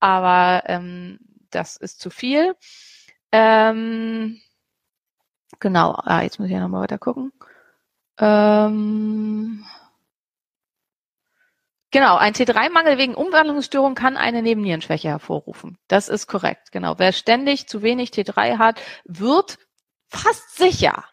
aber 0.00 0.62
ähm, 0.66 1.18
das 1.50 1.76
ist 1.76 2.00
zu 2.00 2.10
viel. 2.10 2.54
Ähm, 3.32 4.40
genau, 5.60 5.92
ah, 6.04 6.22
jetzt 6.22 6.38
muss 6.38 6.46
ich 6.46 6.54
ja 6.54 6.60
nochmal 6.60 6.82
weiter 6.82 6.98
gucken. 6.98 7.32
Ähm, 8.18 9.64
Genau, 11.94 12.16
ein 12.16 12.32
T3-Mangel 12.32 12.98
wegen 12.98 13.14
Umwandlungsstörung 13.14 13.94
kann 13.94 14.16
eine 14.16 14.42
Nebennierenschwäche 14.42 15.06
hervorrufen. 15.06 15.78
Das 15.86 16.08
ist 16.08 16.26
korrekt, 16.26 16.72
genau. 16.72 16.98
Wer 16.98 17.12
ständig 17.12 17.68
zu 17.68 17.82
wenig 17.82 18.10
T3 18.10 18.58
hat, 18.58 18.80
wird 19.04 19.58
fast 20.08 20.56
sicher 20.56 21.04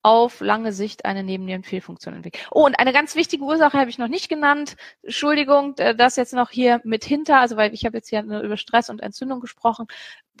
auf 0.00 0.40
lange 0.40 0.72
Sicht 0.72 1.04
eine 1.04 1.24
Nebennierenfehlfunktion 1.24 2.14
entwickeln. 2.14 2.42
Oh, 2.52 2.64
und 2.64 2.78
eine 2.78 2.94
ganz 2.94 3.16
wichtige 3.16 3.44
Ursache 3.44 3.78
habe 3.78 3.90
ich 3.90 3.98
noch 3.98 4.08
nicht 4.08 4.30
genannt. 4.30 4.76
Entschuldigung, 5.02 5.74
das 5.74 6.16
jetzt 6.16 6.32
noch 6.32 6.48
hier 6.48 6.80
mit 6.84 7.04
hinter, 7.04 7.38
also 7.38 7.58
weil 7.58 7.74
ich 7.74 7.84
habe 7.84 7.98
jetzt 7.98 8.08
hier 8.08 8.22
über 8.22 8.56
Stress 8.56 8.88
und 8.88 9.02
Entzündung 9.02 9.40
gesprochen. 9.40 9.88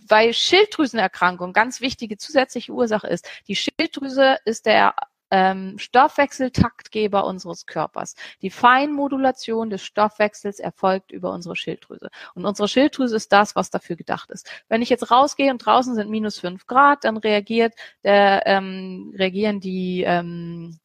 Weil 0.08 0.32
Schilddrüsenerkrankung 0.32 1.52
ganz 1.52 1.82
wichtige 1.82 2.16
zusätzliche 2.16 2.72
Ursache 2.72 3.06
ist. 3.06 3.28
Die 3.48 3.54
Schilddrüse 3.54 4.38
ist 4.46 4.64
der 4.64 4.94
ähm, 5.30 5.78
Stoffwechseltaktgeber 5.78 7.24
unseres 7.24 7.66
Körpers. 7.66 8.14
Die 8.42 8.50
Feinmodulation 8.50 9.70
des 9.70 9.82
Stoffwechsels 9.82 10.58
erfolgt 10.58 11.12
über 11.12 11.32
unsere 11.32 11.56
Schilddrüse. 11.56 12.10
Und 12.34 12.44
unsere 12.44 12.68
Schilddrüse 12.68 13.16
ist 13.16 13.32
das, 13.32 13.56
was 13.56 13.70
dafür 13.70 13.96
gedacht 13.96 14.30
ist. 14.30 14.50
Wenn 14.68 14.82
ich 14.82 14.88
jetzt 14.88 15.10
rausgehe 15.10 15.50
und 15.50 15.64
draußen 15.64 15.94
sind 15.94 16.10
minus 16.10 16.38
fünf 16.38 16.66
Grad, 16.66 17.04
dann 17.04 17.16
reagiert 17.16 17.74
der, 18.04 18.42
ähm, 18.46 19.14
reagieren 19.16 19.60
die 19.60 20.02
ähm, 20.06 20.78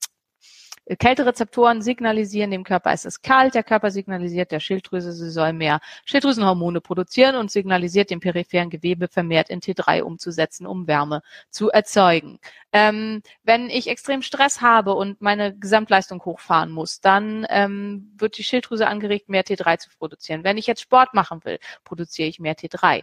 Kälterezeptoren 1.00 1.82
signalisieren 1.82 2.52
dem 2.52 2.64
Körper, 2.64 2.92
es 2.92 3.06
ist 3.06 3.24
kalt. 3.24 3.56
Der 3.56 3.64
Körper 3.64 3.90
signalisiert 3.90 4.52
der 4.52 4.60
Schilddrüse, 4.60 5.14
sie 5.14 5.32
soll 5.32 5.52
mehr 5.52 5.80
Schilddrüsenhormone 6.06 6.80
produzieren 6.80 7.36
und 7.36 7.50
signalisiert 7.50 8.12
dem 8.12 8.20
peripheren 8.20 8.70
Gewebe 8.70 9.08
vermehrt 9.08 9.50
in 9.50 9.62
T3 9.62 10.04
umzusetzen, 10.04 10.68
um 10.68 10.86
Wärme 10.88 11.24
zu 11.50 11.70
erzeugen. 11.72 12.40
Ähm, 12.72 13.24
wenn 13.44 13.70
ich 13.72 13.88
extrem 13.88 14.22
Stress 14.22 14.62
habe 14.62 14.94
und 14.94 15.22
meine 15.22 15.58
Gesamtleistung 15.58 16.24
hochfahren 16.24 16.72
muss, 16.72 17.02
dann 17.02 17.48
ähm, 17.50 18.14
wird 18.18 18.38
die 18.38 18.44
Schilddrüse 18.44 18.88
angeregt, 18.88 19.28
mehr 19.28 19.44
T3 19.44 19.80
zu 19.80 19.90
produzieren. 19.98 20.44
Wenn 20.44 20.60
ich 20.60 20.68
jetzt 20.68 20.82
Sport 20.82 21.16
machen 21.16 21.44
will, 21.46 21.58
produziere 21.84 22.30
ich 22.30 22.40
mehr 22.40 22.56
T3. 22.56 23.02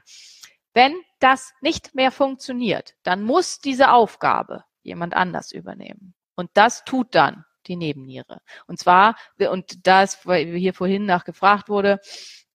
Wenn 0.73 0.95
das 1.19 1.53
nicht 1.61 1.97
mehr 1.97 2.13
funktioniert, 2.13 2.95
dann 3.03 3.23
muss 3.23 3.59
diese 3.59 3.91
Aufgabe 3.91 4.65
jemand 4.83 5.15
anders 5.15 5.51
übernehmen. 5.51 6.15
Und 6.37 6.51
das 6.55 6.85
tut 6.85 7.15
dann 7.15 7.45
die 7.63 7.77
Nebenniere. 7.77 8.41
Und 8.67 8.79
zwar, 8.79 9.17
und 9.39 9.87
das, 9.87 10.27
weil 10.27 10.55
hier 10.55 10.75
vorhin 10.75 11.07
nachgefragt 11.07 11.69
wurde, 11.69 12.01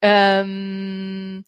ähm, 0.02 1.44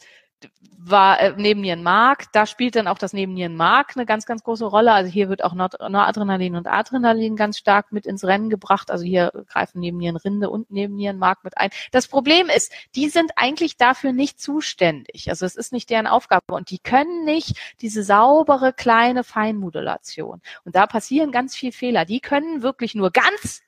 war 0.81 1.19
äh, 1.19 1.33
Nebennierenmark, 1.35 2.31
da 2.31 2.45
spielt 2.45 2.75
dann 2.75 2.87
auch 2.87 2.97
das 2.97 3.13
Nebennierenmark 3.13 3.93
eine 3.95 4.05
ganz, 4.05 4.25
ganz 4.25 4.43
große 4.43 4.65
Rolle. 4.65 4.93
Also 4.93 5.11
hier 5.11 5.29
wird 5.29 5.43
auch 5.43 5.53
Noradrenalin 5.53 6.55
und 6.55 6.67
Adrenalin 6.67 7.35
ganz 7.35 7.57
stark 7.57 7.91
mit 7.91 8.05
ins 8.05 8.23
Rennen 8.23 8.49
gebracht. 8.49 8.89
Also 8.89 9.03
hier 9.03 9.31
greifen 9.47 9.79
Nebennierenrinde 9.79 10.49
und 10.49 10.71
Nebennierenmark 10.71 11.43
mit 11.43 11.57
ein. 11.57 11.69
Das 11.91 12.07
Problem 12.07 12.47
ist, 12.47 12.71
die 12.95 13.09
sind 13.09 13.31
eigentlich 13.35 13.77
dafür 13.77 14.13
nicht 14.13 14.39
zuständig. 14.39 15.29
Also 15.29 15.45
es 15.45 15.55
ist 15.55 15.73
nicht 15.73 15.89
deren 15.89 16.07
Aufgabe 16.07 16.53
und 16.53 16.69
die 16.71 16.79
können 16.79 17.25
nicht 17.25 17.57
diese 17.81 18.03
saubere 18.03 18.73
kleine 18.73 19.23
Feinmodulation. 19.23 20.41
Und 20.63 20.75
da 20.75 20.87
passieren 20.87 21.31
ganz 21.31 21.55
viel 21.55 21.71
Fehler. 21.71 22.05
Die 22.05 22.21
können 22.21 22.61
wirklich 22.63 22.95
nur 22.95 23.11
ganz 23.11 23.61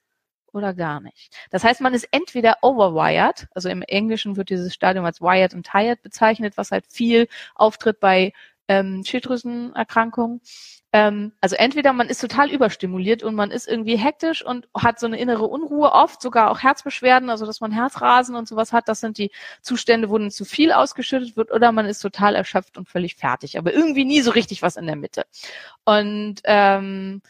oder 0.53 0.73
gar 0.73 0.99
nicht. 1.01 1.35
Das 1.49 1.63
heißt, 1.63 1.81
man 1.81 1.93
ist 1.93 2.07
entweder 2.11 2.57
overwired, 2.61 3.47
also 3.53 3.69
im 3.69 3.81
Englischen 3.81 4.35
wird 4.35 4.49
dieses 4.49 4.73
Stadium 4.73 5.05
als 5.05 5.21
wired 5.21 5.53
und 5.53 5.65
tired 5.65 6.01
bezeichnet, 6.01 6.57
was 6.57 6.71
halt 6.71 6.85
viel 6.89 7.27
auftritt 7.55 7.99
bei 7.99 8.33
ähm, 8.67 9.03
Schilddrüsenerkrankungen. 9.05 10.41
Ähm, 10.93 11.31
also 11.39 11.55
entweder 11.55 11.93
man 11.93 12.09
ist 12.09 12.19
total 12.19 12.51
überstimuliert 12.51 13.23
und 13.23 13.33
man 13.35 13.49
ist 13.51 13.67
irgendwie 13.67 13.97
hektisch 13.97 14.45
und 14.45 14.67
hat 14.75 14.99
so 14.99 15.07
eine 15.07 15.19
innere 15.19 15.45
Unruhe, 15.45 15.91
oft 15.93 16.21
sogar 16.21 16.51
auch 16.51 16.59
Herzbeschwerden, 16.59 17.29
also 17.29 17.45
dass 17.45 17.61
man 17.61 17.71
Herzrasen 17.71 18.35
und 18.35 18.47
sowas 18.47 18.73
hat. 18.73 18.89
Das 18.89 18.99
sind 18.99 19.17
die 19.17 19.31
Zustände, 19.61 20.09
wo 20.09 20.17
dann 20.17 20.31
zu 20.31 20.43
viel 20.43 20.71
ausgeschüttet 20.73 21.37
wird, 21.37 21.51
oder 21.51 21.71
man 21.71 21.85
ist 21.85 21.99
total 21.99 22.35
erschöpft 22.35 22.77
und 22.77 22.89
völlig 22.89 23.15
fertig, 23.15 23.57
aber 23.57 23.73
irgendwie 23.73 24.05
nie 24.05 24.21
so 24.21 24.31
richtig 24.31 24.61
was 24.61 24.75
in 24.75 24.85
der 24.85 24.97
Mitte. 24.97 25.23
Und 25.85 26.41
ähm, 26.43 27.21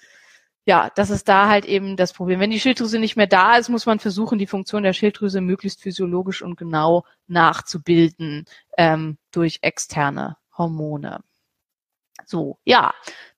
ja, 0.65 0.91
das 0.95 1.09
ist 1.09 1.27
da 1.27 1.47
halt 1.47 1.65
eben 1.65 1.97
das 1.97 2.13
Problem. 2.13 2.39
Wenn 2.39 2.51
die 2.51 2.59
Schilddrüse 2.59 2.99
nicht 2.99 3.15
mehr 3.15 3.27
da 3.27 3.57
ist, 3.57 3.69
muss 3.69 3.85
man 3.85 3.99
versuchen, 3.99 4.37
die 4.37 4.47
Funktion 4.47 4.83
der 4.83 4.93
Schilddrüse 4.93 5.41
möglichst 5.41 5.81
physiologisch 5.81 6.41
und 6.41 6.55
genau 6.55 7.05
nachzubilden 7.27 8.45
ähm, 8.77 9.17
durch 9.31 9.59
externe 9.61 10.37
Hormone. 10.55 11.21
So, 12.25 12.59
ja, 12.63 12.93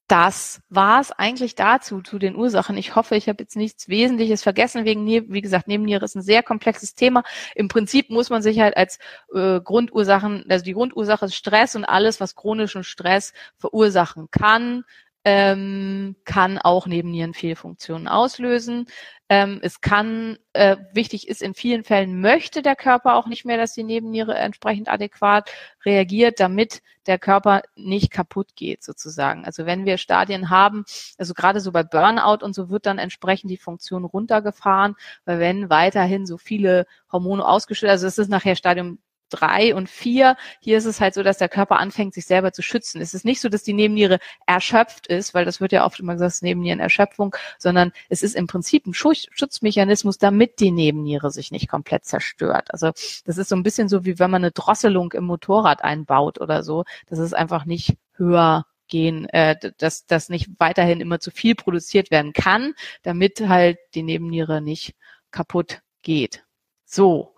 das 0.08 0.62
war's 0.70 1.12
eigentlich 1.12 1.56
dazu, 1.56 2.02
zu 2.02 2.20
den 2.20 2.36
Ursachen. 2.36 2.78
Ich 2.78 2.96
hoffe, 2.96 3.16
ich 3.16 3.30
habe 3.30 3.42
jetzt 3.42 3.56
nichts 3.56 3.88
Wesentliches 3.88 4.44
vergessen. 4.44 4.84
Wegen, 4.84 5.08
wie 5.08 5.42
gesagt, 5.42 5.68
Nebenniere 5.70 6.04
ist 6.04 6.16
ein 6.16 6.22
sehr 6.22 6.44
komplexes 6.44 6.94
Thema. 6.94 7.24
Im 7.56 7.70
Prinzip 7.70 8.10
muss 8.10 8.30
man 8.30 8.42
sich 8.42 8.60
halt 8.60 8.76
als 8.76 9.00
äh, 9.34 9.62
Grundursachen, 9.62 10.46
also 10.50 10.66
die 10.66 10.74
Grundursache 10.74 11.26
ist 11.26 11.36
Stress 11.36 11.76
und 11.76 11.86
alles, 11.86 12.20
was 12.20 12.36
chronischen 12.36 12.84
Stress 12.84 13.34
verursachen 13.58 14.28
kann, 14.30 14.84
ähm, 15.26 16.16
kann 16.26 16.58
auch 16.58 16.86
Nebennierenfehlfunktionen 16.86 18.08
auslösen. 18.08 18.88
Ähm, 19.30 19.60
es 19.64 19.80
kann, 19.80 20.38
äh, 20.52 20.76
wichtig 20.92 21.30
ist, 21.30 21.42
in 21.42 21.54
vielen 21.54 21.84
Fällen 21.84 22.20
möchte 22.20 22.62
der 22.62 22.76
Körper 22.76 23.16
auch 23.16 23.26
nicht 23.26 23.46
mehr, 23.46 23.58
dass 23.58 23.74
die 23.74 23.84
Nebenniere 23.84 24.36
entsprechend 24.36 24.90
adäquat 24.90 25.50
reagiert, 25.86 26.40
damit 26.40 26.82
der 27.08 27.20
Körper 27.20 27.62
nicht 27.76 28.12
kaputt 28.12 28.56
geht 28.56 28.84
sozusagen. 28.84 29.46
Also 29.46 29.66
wenn 29.66 29.86
wir 29.86 29.98
Stadien 29.98 30.50
haben, 30.50 30.84
also 31.18 31.34
gerade 31.34 31.62
so 31.62 31.72
bei 31.72 31.84
Burnout 31.84 32.44
und 32.44 32.54
so 32.54 32.70
wird 32.70 32.86
dann 32.86 33.00
entsprechend 33.00 33.50
die 33.50 33.58
Funktion 33.58 34.04
runtergefahren, 34.04 34.96
weil 35.26 35.40
wenn 35.40 35.70
weiterhin 35.70 36.26
so 36.26 36.38
viele 36.38 36.86
Hormone 37.12 37.46
ausgeschüttet, 37.46 37.92
also 37.92 38.08
es 38.08 38.18
ist 38.18 38.30
nachher 38.30 38.56
Stadium 38.56 39.00
drei 39.34 39.74
und 39.76 39.90
vier. 39.90 40.38
Hier 40.60 40.78
ist 40.78 40.86
es 40.86 41.02
halt 41.02 41.14
so, 41.14 41.24
dass 41.24 41.38
der 41.38 41.50
Körper 41.50 41.80
anfängt, 41.80 42.14
sich 42.14 42.26
selber 42.26 42.52
zu 42.54 42.62
schützen. 42.62 43.02
Es 43.02 43.14
ist 43.14 43.26
nicht 43.26 43.42
so, 43.42 43.50
dass 43.50 43.64
die 43.64 43.74
Nebenniere 43.74 44.20
erschöpft 44.46 45.08
ist, 45.08 45.34
weil 45.34 45.46
das 45.46 45.60
wird 45.60 45.72
ja 45.72 45.86
oft 45.86 46.00
immer 46.00 46.14
gesagt, 46.14 46.44
Nebennierenerschöpfung, 46.44 47.36
sondern 47.58 47.92
es 48.10 48.24
ist 48.24 48.36
im 48.36 48.48
Prinzip 48.48 48.86
ein 48.86 48.94
Schutzmechanismus, 48.94 50.18
damit 50.18 50.60
die 50.60 50.72
Nebenniere 50.72 51.32
sich 51.32 51.52
nicht 51.52 51.68
komplett 51.68 52.06
zerstört. 52.06 52.72
Also 52.72 52.92
das 53.26 53.38
ist 53.38 53.50
so 53.50 53.56
ein 53.56 53.64
bisschen 53.64 53.90
so, 53.90 54.06
wie 54.06 54.20
wenn 54.20 54.32
man 54.32 54.44
eine 54.44 54.52
Drosselung 54.52 55.12
im 55.14 55.26
Motorrad 55.26 55.84
einbaut 55.84 56.40
oder 56.40 56.64
so. 56.64 56.84
Das 57.08 57.20
ist 57.20 57.34
einfach 57.34 57.66
nicht 57.66 57.98
höher 58.16 58.66
gehen, 58.88 59.28
äh, 59.30 59.56
dass 59.78 60.06
das 60.06 60.30
nicht 60.30 60.50
weiterhin 60.60 61.02
immer 61.02 61.20
zu 61.20 61.32
viel 61.32 61.56
produziert 61.56 62.12
werden 62.12 62.34
kann, 62.34 62.74
damit 63.02 63.40
halt 63.48 63.80
die 63.96 64.04
Nebenniere 64.04 64.62
nicht 64.62 64.96
kaputt 65.32 65.82
geht. 66.04 66.44
So, 66.86 67.33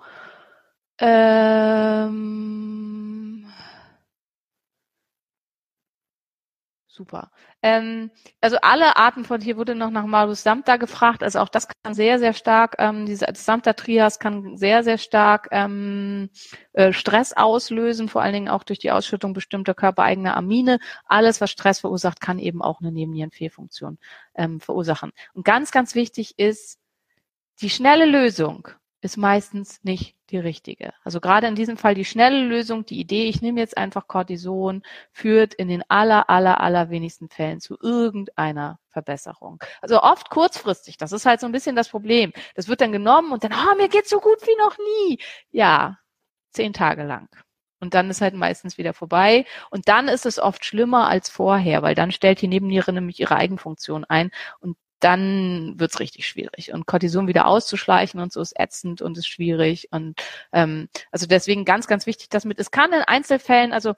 ähm, 1.00 2.86
super. 6.88 7.32
Ähm, 7.62 8.12
also 8.42 8.58
alle 8.62 8.96
Arten 8.96 9.26
von, 9.26 9.42
hier 9.42 9.58
wurde 9.58 9.76
noch 9.76 9.90
nach 9.90 10.06
Malus 10.06 10.44
Samta 10.44 10.78
gefragt, 10.78 11.24
also 11.24 11.40
auch 11.40 11.50
das 11.50 11.68
kann 11.68 11.94
sehr, 11.94 12.20
sehr 12.20 12.34
stark, 12.34 12.76
ähm, 12.80 13.06
diese 13.06 13.26
Samta-Trias 13.34 14.20
kann 14.20 14.56
sehr, 14.58 14.84
sehr 14.84 14.98
stark 14.98 15.50
ähm, 15.52 16.30
äh, 16.74 16.94
Stress 16.94 17.34
auslösen, 17.34 18.08
vor 18.08 18.22
allen 18.22 18.34
Dingen 18.34 18.50
auch 18.50 18.64
durch 18.64 18.80
die 18.80 18.92
Ausschüttung 18.92 19.34
bestimmter 19.34 19.74
körpereigener 19.74 20.38
Amine. 20.38 20.80
Alles, 21.06 21.42
was 21.42 21.52
Stress 21.52 21.80
verursacht, 21.82 22.22
kann 22.22 22.40
eben 22.40 22.62
auch 22.62 22.80
eine 22.82 22.92
Nebennierenfehlfunktion 22.92 23.98
ähm, 24.36 24.60
verursachen. 24.60 25.12
Und 25.34 25.44
ganz, 25.44 25.72
ganz 25.72 25.96
wichtig 25.96 26.40
ist, 26.40 26.80
die 27.62 27.70
schnelle 27.70 28.06
Lösung 28.06 28.70
ist 29.06 29.18
meistens 29.18 29.84
nicht 29.84 30.16
die 30.32 30.40
richtige. 30.40 30.94
Also 31.04 31.22
gerade 31.22 31.46
in 31.46 31.54
diesem 31.54 31.78
Fall 31.78 31.94
die 31.94 32.06
schnelle 32.06 32.44
Lösung, 32.44 32.88
die 32.88 33.00
Idee, 33.00 33.26
ich 33.26 33.40
nehme 33.40 33.60
jetzt 33.60 33.78
einfach 33.78 34.08
Cortison, 34.08 34.82
führt 35.12 35.54
in 35.54 35.68
den 35.68 35.84
aller, 35.90 36.28
aller, 36.30 36.60
aller 36.60 36.90
wenigsten 36.90 37.30
Fällen 37.30 37.60
zu 37.62 37.78
irgendeiner 37.80 38.80
Verbesserung. 38.90 39.64
Also 39.80 40.02
oft 40.02 40.32
kurzfristig, 40.32 40.98
das 40.98 41.12
ist 41.12 41.28
halt 41.28 41.40
so 41.40 41.46
ein 41.46 41.52
bisschen 41.52 41.76
das 41.76 41.90
Problem. 41.90 42.34
Das 42.56 42.68
wird 42.68 42.82
dann 42.82 42.92
genommen 42.92 43.32
und 43.32 43.44
dann, 43.44 43.54
oh, 43.54 43.76
mir 43.78 43.90
geht's 43.90 44.10
so 44.10 44.20
gut 44.20 44.42
wie 44.42 44.58
noch 44.58 44.76
nie. 44.80 45.20
Ja, 45.52 46.00
zehn 46.50 46.74
Tage 46.74 47.04
lang. 47.04 47.30
Und 47.80 47.94
dann 47.94 48.10
ist 48.10 48.22
halt 48.22 48.34
meistens 48.34 48.80
wieder 48.80 48.94
vorbei. 48.94 49.46
Und 49.70 49.88
dann 49.88 50.08
ist 50.08 50.26
es 50.26 50.40
oft 50.40 50.66
schlimmer 50.66 51.08
als 51.10 51.30
vorher, 51.30 51.84
weil 51.84 51.94
dann 51.94 52.12
stellt 52.12 52.42
die 52.42 52.48
Nebenniere 52.48 52.92
nämlich 52.92 53.20
ihre 53.20 53.36
Eigenfunktion 53.36 54.06
ein 54.06 54.32
und 54.60 54.78
dann 55.00 55.76
wird's 55.78 56.00
richtig 56.00 56.28
schwierig. 56.28 56.74
Und 56.74 56.86
Cortison 56.86 57.28
wieder 57.28 57.48
auszuschleichen 57.48 58.20
und 58.20 58.32
so 58.32 58.42
ist 58.42 58.60
ätzend 58.60 59.02
und 59.02 59.18
ist 59.18 59.28
schwierig. 59.28 59.90
Und 59.92 60.20
ähm, 60.52 60.90
also 61.12 61.28
deswegen 61.28 61.66
ganz, 61.66 61.88
ganz 61.88 62.06
wichtig, 62.06 62.30
dass 62.30 62.46
mit, 62.46 62.60
es 62.60 62.72
kann 62.72 62.94
in 62.94 63.02
Einzelfällen, 63.02 63.74
also 63.74 63.94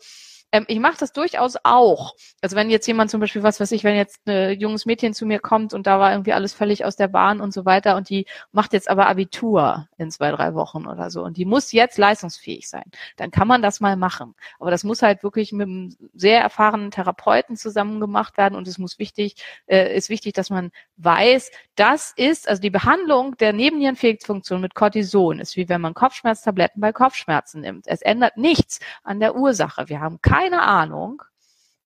ähm, 0.52 0.66
ich 0.68 0.80
mache 0.80 0.98
das 1.00 1.12
durchaus 1.12 1.56
auch. 1.64 2.16
Also 2.42 2.56
wenn 2.56 2.70
jetzt 2.70 2.88
jemand 2.88 3.12
zum 3.12 3.20
Beispiel, 3.20 3.44
was 3.44 3.60
weiß 3.60 3.72
ich, 3.74 3.84
wenn 3.84 3.96
jetzt 3.96 4.28
ein 4.28 4.60
junges 4.60 4.86
Mädchen 4.86 5.14
zu 5.14 5.26
mir 5.26 5.40
kommt 5.40 5.74
und 5.74 5.88
da 5.88 6.00
war 6.00 6.12
irgendwie 6.12 6.34
alles 6.34 6.54
völlig 6.54 6.86
aus 6.86 6.96
der 6.96 7.10
Bahn 7.10 7.42
und 7.42 7.54
so 7.54 7.66
weiter 7.66 7.98
und 7.98 8.10
die 8.10 8.26
macht 8.52 8.74
jetzt 8.74 8.90
aber 8.90 9.08
Abitur 9.08 9.88
in 9.98 10.10
zwei, 10.10 10.32
drei 10.32 10.54
Wochen 10.54 10.88
oder 10.88 11.10
so 11.10 11.24
und 11.24 11.38
die 11.38 11.46
muss 11.46 11.72
jetzt 11.74 11.98
leistungsfähig 11.98 12.70
sein, 12.70 12.86
dann 13.18 13.32
kann 13.32 13.48
man 13.48 13.62
das 13.62 13.82
mal 13.82 13.98
machen. 13.98 14.36
Aber 14.60 14.72
das 14.72 14.84
muss 14.84 15.02
halt 15.02 15.22
wirklich 15.24 15.52
mit 15.52 15.68
einem 15.68 15.96
sehr 16.14 16.42
erfahrenen 16.42 16.92
Therapeuten 16.92 17.58
zusammen 17.58 18.00
gemacht 18.00 18.38
werden 18.38 18.56
und 18.56 18.68
es 18.68 18.78
muss 18.78 19.00
wichtig, 19.00 19.36
äh, 19.66 19.96
ist 19.96 20.10
wichtig, 20.10 20.34
dass 20.34 20.50
man 20.50 20.72
weiß, 20.96 21.52
das 21.76 22.14
ist, 22.16 22.48
also 22.48 22.62
die 22.62 22.70
Behandlung 22.70 23.36
der 23.38 23.54
Nebennierenfunktion 23.54 24.62
mit 24.62 24.76
Cortison 24.76 25.40
ist 25.40 25.58
wie 25.58 25.68
wenn 25.68 25.82
man 25.82 25.94
Kopfschmerztabletten 25.94 26.80
bei 26.80 26.94
Kopfschmerzen 26.94 27.62
nimmt. 27.62 27.86
Es 27.88 28.02
ändert 28.02 28.38
nichts 28.38 28.80
an 29.04 29.20
der 29.20 29.36
Ursache. 29.36 29.90
Wir 29.90 30.00
haben 30.00 30.22
keine 30.22 30.37
Ahnung, 30.62 31.22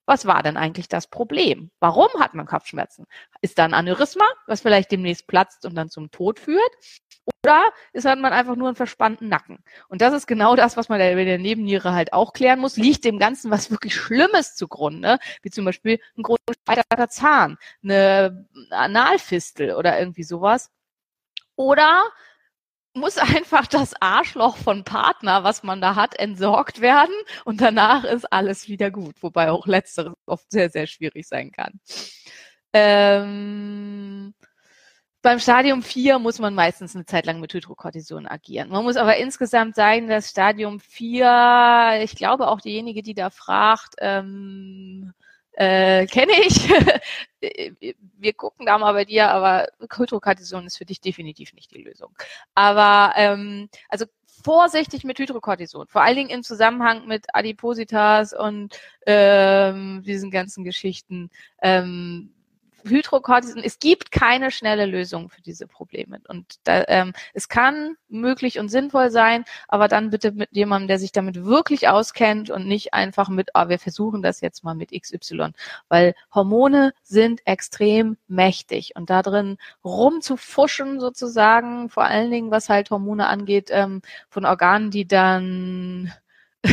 was 0.06 0.26
war 0.26 0.44
denn 0.44 0.58
eigentlich 0.58 0.90
das 0.90 1.08
Problem? 1.08 1.72
Warum 1.80 2.10
hat 2.20 2.34
man 2.34 2.46
Kopfschmerzen? 2.46 3.06
Ist 3.42 3.58
da 3.58 3.66
ein 3.66 3.74
Aneurysma, 3.74 4.26
was 4.48 4.62
vielleicht 4.62 4.92
demnächst 4.92 5.28
platzt 5.28 5.66
und 5.66 5.76
dann 5.76 5.90
zum 5.90 6.12
Tod 6.12 6.40
führt? 6.40 6.72
Oder 7.44 7.64
ist 7.94 8.06
hat 8.06 8.20
man 8.20 8.34
einfach 8.34 8.56
nur 8.56 8.68
einen 8.68 8.76
verspannten 8.76 9.30
Nacken? 9.30 9.64
Und 9.88 10.02
das 10.02 10.14
ist 10.14 10.28
genau 10.28 10.56
das, 10.56 10.76
was 10.76 10.90
man 10.90 11.00
bei 11.00 11.24
der 11.24 11.38
Nebenniere 11.38 11.94
halt 11.94 12.14
auch 12.14 12.34
klären 12.34 12.60
muss. 12.60 12.78
Liegt 12.78 13.06
dem 13.06 13.20
Ganzen 13.20 13.52
was 13.52 13.72
wirklich 13.72 13.96
Schlimmes 13.96 14.56
zugrunde, 14.56 15.20
wie 15.44 15.50
zum 15.50 15.66
Beispiel 15.66 16.00
ein 16.18 16.24
großer 16.24 17.10
Zahn, 17.10 17.58
eine 17.84 18.48
Analfistel 18.72 19.76
oder 19.76 20.00
irgendwie 20.00 20.24
sowas. 20.24 20.72
Oder 21.56 22.04
muss 22.94 23.18
einfach 23.18 23.68
das 23.68 23.94
Arschloch 24.00 24.58
von 24.58 24.84
Partner, 24.84 25.44
was 25.44 25.64
man 25.64 25.82
da 25.82 25.96
hat, 25.96 26.20
entsorgt 26.20 26.82
werden 26.82 27.14
und 27.46 27.62
danach 27.62 28.04
ist 28.04 28.32
alles 28.32 28.68
wieder 28.68 28.92
gut, 28.92 29.16
wobei 29.22 29.52
auch 29.52 29.66
letzteres 29.68 30.14
oft 30.26 30.52
sehr, 30.52 30.70
sehr 30.70 30.88
schwierig 30.88 31.28
sein 31.28 31.52
kann. 31.52 31.80
Ähm, 32.74 34.34
beim 35.22 35.40
Stadium 35.40 35.84
4 35.84 36.20
muss 36.20 36.40
man 36.40 36.56
meistens 36.56 36.96
eine 36.96 37.06
Zeit 37.06 37.26
lang 37.26 37.40
mit 37.40 37.54
Hydrocortison 37.54 38.28
agieren. 38.28 38.70
Man 38.70 38.84
muss 38.84 38.98
aber 38.98 39.18
insgesamt 39.18 39.76
sagen, 39.76 40.08
dass 40.08 40.30
Stadium 40.30 40.80
4, 40.80 42.00
ich 42.04 42.16
glaube 42.16 42.48
auch 42.48 42.60
diejenige, 42.60 43.04
die 43.04 43.14
da 43.14 43.30
fragt, 43.30 43.96
ähm, 44.00 45.14
äh, 45.54 46.06
kenne 46.08 46.34
ich. 46.46 46.70
Wir 48.18 48.34
gucken 48.34 48.66
da 48.66 48.78
mal 48.78 48.94
bei 48.94 49.06
dir, 49.06 49.30
aber 49.30 49.68
Hydrocortison 49.80 50.66
ist 50.66 50.78
für 50.78 50.86
dich 50.86 51.02
definitiv 51.02 51.54
nicht 51.54 51.72
die 51.72 51.82
Lösung. 51.82 52.16
Aber 52.56 53.14
ähm, 53.16 53.70
also 53.90 54.06
vorsichtig 54.44 55.04
mit 55.04 55.20
Hydrocortison, 55.20 55.88
vor 55.88 56.02
allen 56.02 56.16
Dingen 56.16 56.30
im 56.30 56.44
Zusammenhang 56.44 57.08
mit 57.08 57.26
Adipositas 57.34 58.34
und 58.34 58.80
ähm, 59.06 60.04
diesen 60.06 60.32
ganzen 60.32 60.64
Geschichten. 60.64 61.30
Ähm, 61.62 62.34
Hydrocortison, 62.84 63.64
es 63.64 63.80
gibt 63.80 64.12
keine 64.12 64.52
schnelle 64.52 64.86
Lösung 64.86 65.30
für 65.30 65.42
diese 65.42 65.68
Probleme. 65.68 66.20
Und 66.28 66.56
da, 66.64 66.84
ähm, 66.88 67.14
es 67.34 67.50
kann 67.50 67.96
möglich 68.10 68.60
und 68.60 68.70
sinnvoll 68.70 69.12
sein, 69.12 69.46
aber 69.68 69.88
dann 69.88 70.10
bitte 70.10 70.32
mit 70.32 70.50
jemandem, 70.52 70.88
der 70.88 71.00
sich 71.00 71.12
damit 71.12 71.44
wirklich 71.44 71.88
auskennt 71.88 72.50
und 72.50 72.68
nicht 72.68 72.94
einfach 72.94 73.30
mit, 73.30 73.50
ah, 73.56 73.70
wir 73.70 73.80
versuchen 73.80 74.22
das 74.22 74.42
jetzt 74.42 74.64
mal 74.64 74.76
mit 74.76 74.92
XY. 74.92 75.52
Weil 75.90 76.14
Hormone 76.34 76.94
sind 77.04 77.42
extrem 77.46 78.18
mächtig 78.28 78.94
und 78.96 79.10
da 79.10 79.22
drin 79.22 79.58
rumzufuschen 79.84 81.00
sozusagen, 81.00 81.90
vor 81.90 82.04
allen 82.04 82.32
Dingen, 82.32 82.52
was 82.52 82.70
halt 82.70 82.92
Hormone 82.92 83.28
angeht, 83.28 83.70
ähm, 83.72 84.02
von 84.30 84.46
Organen, 84.46 84.92
die 84.92 85.08
dann 85.08 86.12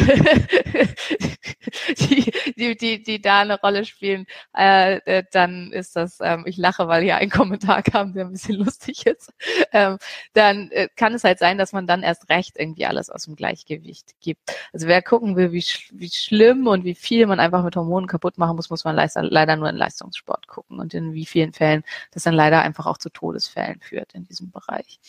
die, 1.99 2.30
die, 2.57 2.76
die, 2.76 3.03
die 3.03 3.22
da 3.22 3.41
eine 3.41 3.59
Rolle 3.59 3.86
spielen, 3.86 4.26
äh, 4.57 4.97
äh, 5.07 5.24
dann 5.32 5.72
ist 5.72 5.97
das, 5.97 6.18
ähm, 6.20 6.45
ich 6.47 6.59
lache, 6.59 6.89
weil 6.89 7.03
hier 7.03 7.16
ein 7.16 7.30
Kommentar 7.30 7.82
kam, 7.82 8.12
der 8.12 8.26
ein 8.26 8.32
bisschen 8.32 8.57
lustig 8.64 9.07
ist, 9.07 9.32
ähm, 9.72 9.97
dann 10.34 10.70
äh, 10.72 10.89
kann 10.95 11.14
es 11.14 11.24
halt 11.24 11.39
sein, 11.39 11.57
dass 11.57 11.72
man 11.72 11.86
dann 11.86 12.03
erst 12.03 12.28
recht 12.28 12.59
irgendwie 12.59 12.84
alles 12.84 13.09
aus 13.09 13.24
dem 13.24 13.34
Gleichgewicht 13.34 14.14
gibt. 14.20 14.55
Also 14.74 14.89
wer 14.89 15.01
gucken 15.01 15.36
will, 15.36 15.53
wie, 15.53 15.62
sch 15.62 15.91
wie 15.95 16.11
schlimm 16.11 16.66
und 16.66 16.84
wie 16.84 16.95
viel 16.95 17.26
man 17.26 17.41
einfach 17.41 17.64
mit 17.64 17.74
Hormonen 17.74 18.09
kaputt 18.09 18.36
machen 18.36 18.57
muss, 18.57 18.68
muss 18.68 18.84
man 18.84 18.95
leider, 18.95 19.57
nur 19.57 19.70
in 19.70 19.76
Leistungssport 19.76 20.49
gucken 20.49 20.78
und 20.80 20.93
in 20.93 21.14
wie 21.14 21.26
vielen 21.26 21.55
Fällen 21.55 21.82
das 22.12 22.24
dann 22.24 22.34
leider 22.34 22.61
einfach 22.61 22.84
auch 22.86 22.99
zu 22.99 23.09
Todesfällen 23.09 23.80
führt 23.80 24.12
in 24.12 24.24
diesem 24.24 24.51
Bereich. 24.51 25.01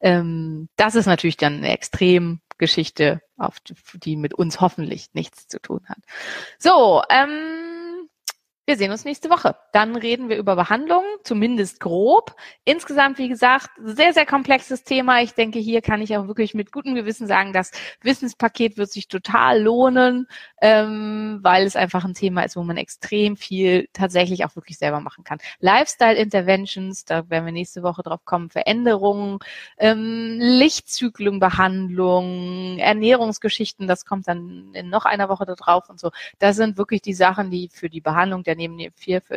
Ähm, 0.00 0.68
das 0.76 0.96
ist 0.96 1.06
natürlich 1.06 1.36
dann 1.36 1.62
extrem 1.62 2.40
Geschichte, 2.58 3.20
auf 3.36 3.60
die, 3.60 3.74
die 3.94 4.16
mit 4.16 4.34
uns 4.34 4.60
hoffentlich 4.60 5.08
nichts 5.12 5.48
zu 5.48 5.60
tun 5.60 5.80
hat. 5.88 5.98
So, 6.58 7.02
ähm, 7.10 7.75
wir 8.66 8.76
sehen 8.76 8.90
uns 8.90 9.04
nächste 9.04 9.30
Woche. 9.30 9.54
Dann 9.72 9.94
reden 9.94 10.28
wir 10.28 10.36
über 10.36 10.56
Behandlung, 10.56 11.04
zumindest 11.22 11.78
grob. 11.78 12.34
Insgesamt, 12.64 13.18
wie 13.18 13.28
gesagt, 13.28 13.70
sehr, 13.80 14.12
sehr 14.12 14.26
komplexes 14.26 14.82
Thema. 14.82 15.22
Ich 15.22 15.34
denke, 15.34 15.60
hier 15.60 15.82
kann 15.82 16.02
ich 16.02 16.16
auch 16.16 16.26
wirklich 16.26 16.52
mit 16.52 16.72
gutem 16.72 16.96
Gewissen 16.96 17.28
sagen, 17.28 17.52
das 17.52 17.70
Wissenspaket 18.02 18.76
wird 18.76 18.90
sich 18.90 19.06
total 19.06 19.62
lohnen, 19.62 20.26
ähm, 20.60 21.38
weil 21.42 21.64
es 21.64 21.76
einfach 21.76 22.04
ein 22.04 22.14
Thema 22.14 22.42
ist, 22.42 22.56
wo 22.56 22.64
man 22.64 22.76
extrem 22.76 23.36
viel 23.36 23.88
tatsächlich 23.92 24.44
auch 24.44 24.56
wirklich 24.56 24.78
selber 24.78 24.98
machen 24.98 25.22
kann. 25.22 25.38
Lifestyle 25.60 26.16
Interventions, 26.16 27.04
da 27.04 27.30
werden 27.30 27.44
wir 27.44 27.52
nächste 27.52 27.84
Woche 27.84 28.02
drauf 28.02 28.24
kommen, 28.24 28.50
Veränderungen, 28.50 29.38
ähm, 29.78 30.38
Lichtzyklenbehandlung, 30.40 32.78
Ernährungsgeschichten, 32.78 33.86
das 33.86 34.04
kommt 34.04 34.26
dann 34.26 34.74
in 34.74 34.88
noch 34.88 35.04
einer 35.04 35.28
Woche 35.28 35.46
da 35.46 35.54
drauf 35.54 35.88
und 35.88 36.00
so. 36.00 36.10
Das 36.40 36.56
sind 36.56 36.78
wirklich 36.78 37.02
die 37.02 37.14
Sachen, 37.14 37.52
die 37.52 37.68
für 37.72 37.88
die 37.88 38.00
Behandlung 38.00 38.42
der 38.42 38.55
neben 38.56 38.78
der 38.78 38.90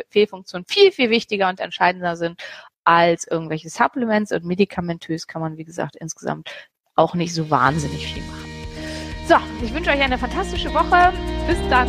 Fehlfunktion 0.08 0.64
viel, 0.66 0.92
viel 0.92 1.10
wichtiger 1.10 1.48
und 1.48 1.60
entscheidender 1.60 2.16
sind 2.16 2.40
als 2.84 3.26
irgendwelche 3.26 3.70
Supplements 3.70 4.30
und 4.32 4.44
medikamentös 4.44 5.26
kann 5.26 5.42
man, 5.42 5.56
wie 5.56 5.64
gesagt, 5.64 5.96
insgesamt 5.96 6.50
auch 6.94 7.14
nicht 7.14 7.34
so 7.34 7.50
wahnsinnig 7.50 8.12
viel 8.12 8.22
machen. 8.24 8.50
So, 9.28 9.36
ich 9.64 9.72
wünsche 9.72 9.90
euch 9.90 10.00
eine 10.00 10.18
fantastische 10.18 10.74
Woche. 10.74 11.12
Bis 11.46 11.58
dann. 11.68 11.88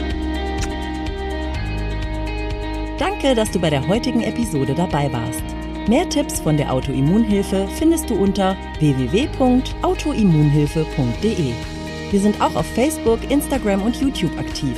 Danke, 3.00 3.34
dass 3.34 3.50
du 3.50 3.60
bei 3.60 3.72
der 3.72 3.88
heutigen 3.88 4.22
Episode 4.22 4.76
dabei 4.76 5.12
warst. 5.12 5.42
Mehr 5.88 6.08
Tipps 6.08 6.40
von 6.40 6.56
der 6.56 6.72
Autoimmunhilfe 6.72 7.68
findest 7.80 8.12
du 8.12 8.16
unter 8.16 8.56
www.autoimmunhilfe.de. 8.80 11.54
Wir 12.12 12.20
sind 12.20 12.40
auch 12.40 12.54
auf 12.56 12.68
Facebook, 12.76 13.32
Instagram 13.32 13.82
und 13.82 14.00
YouTube 14.00 14.38
aktiv. 14.38 14.78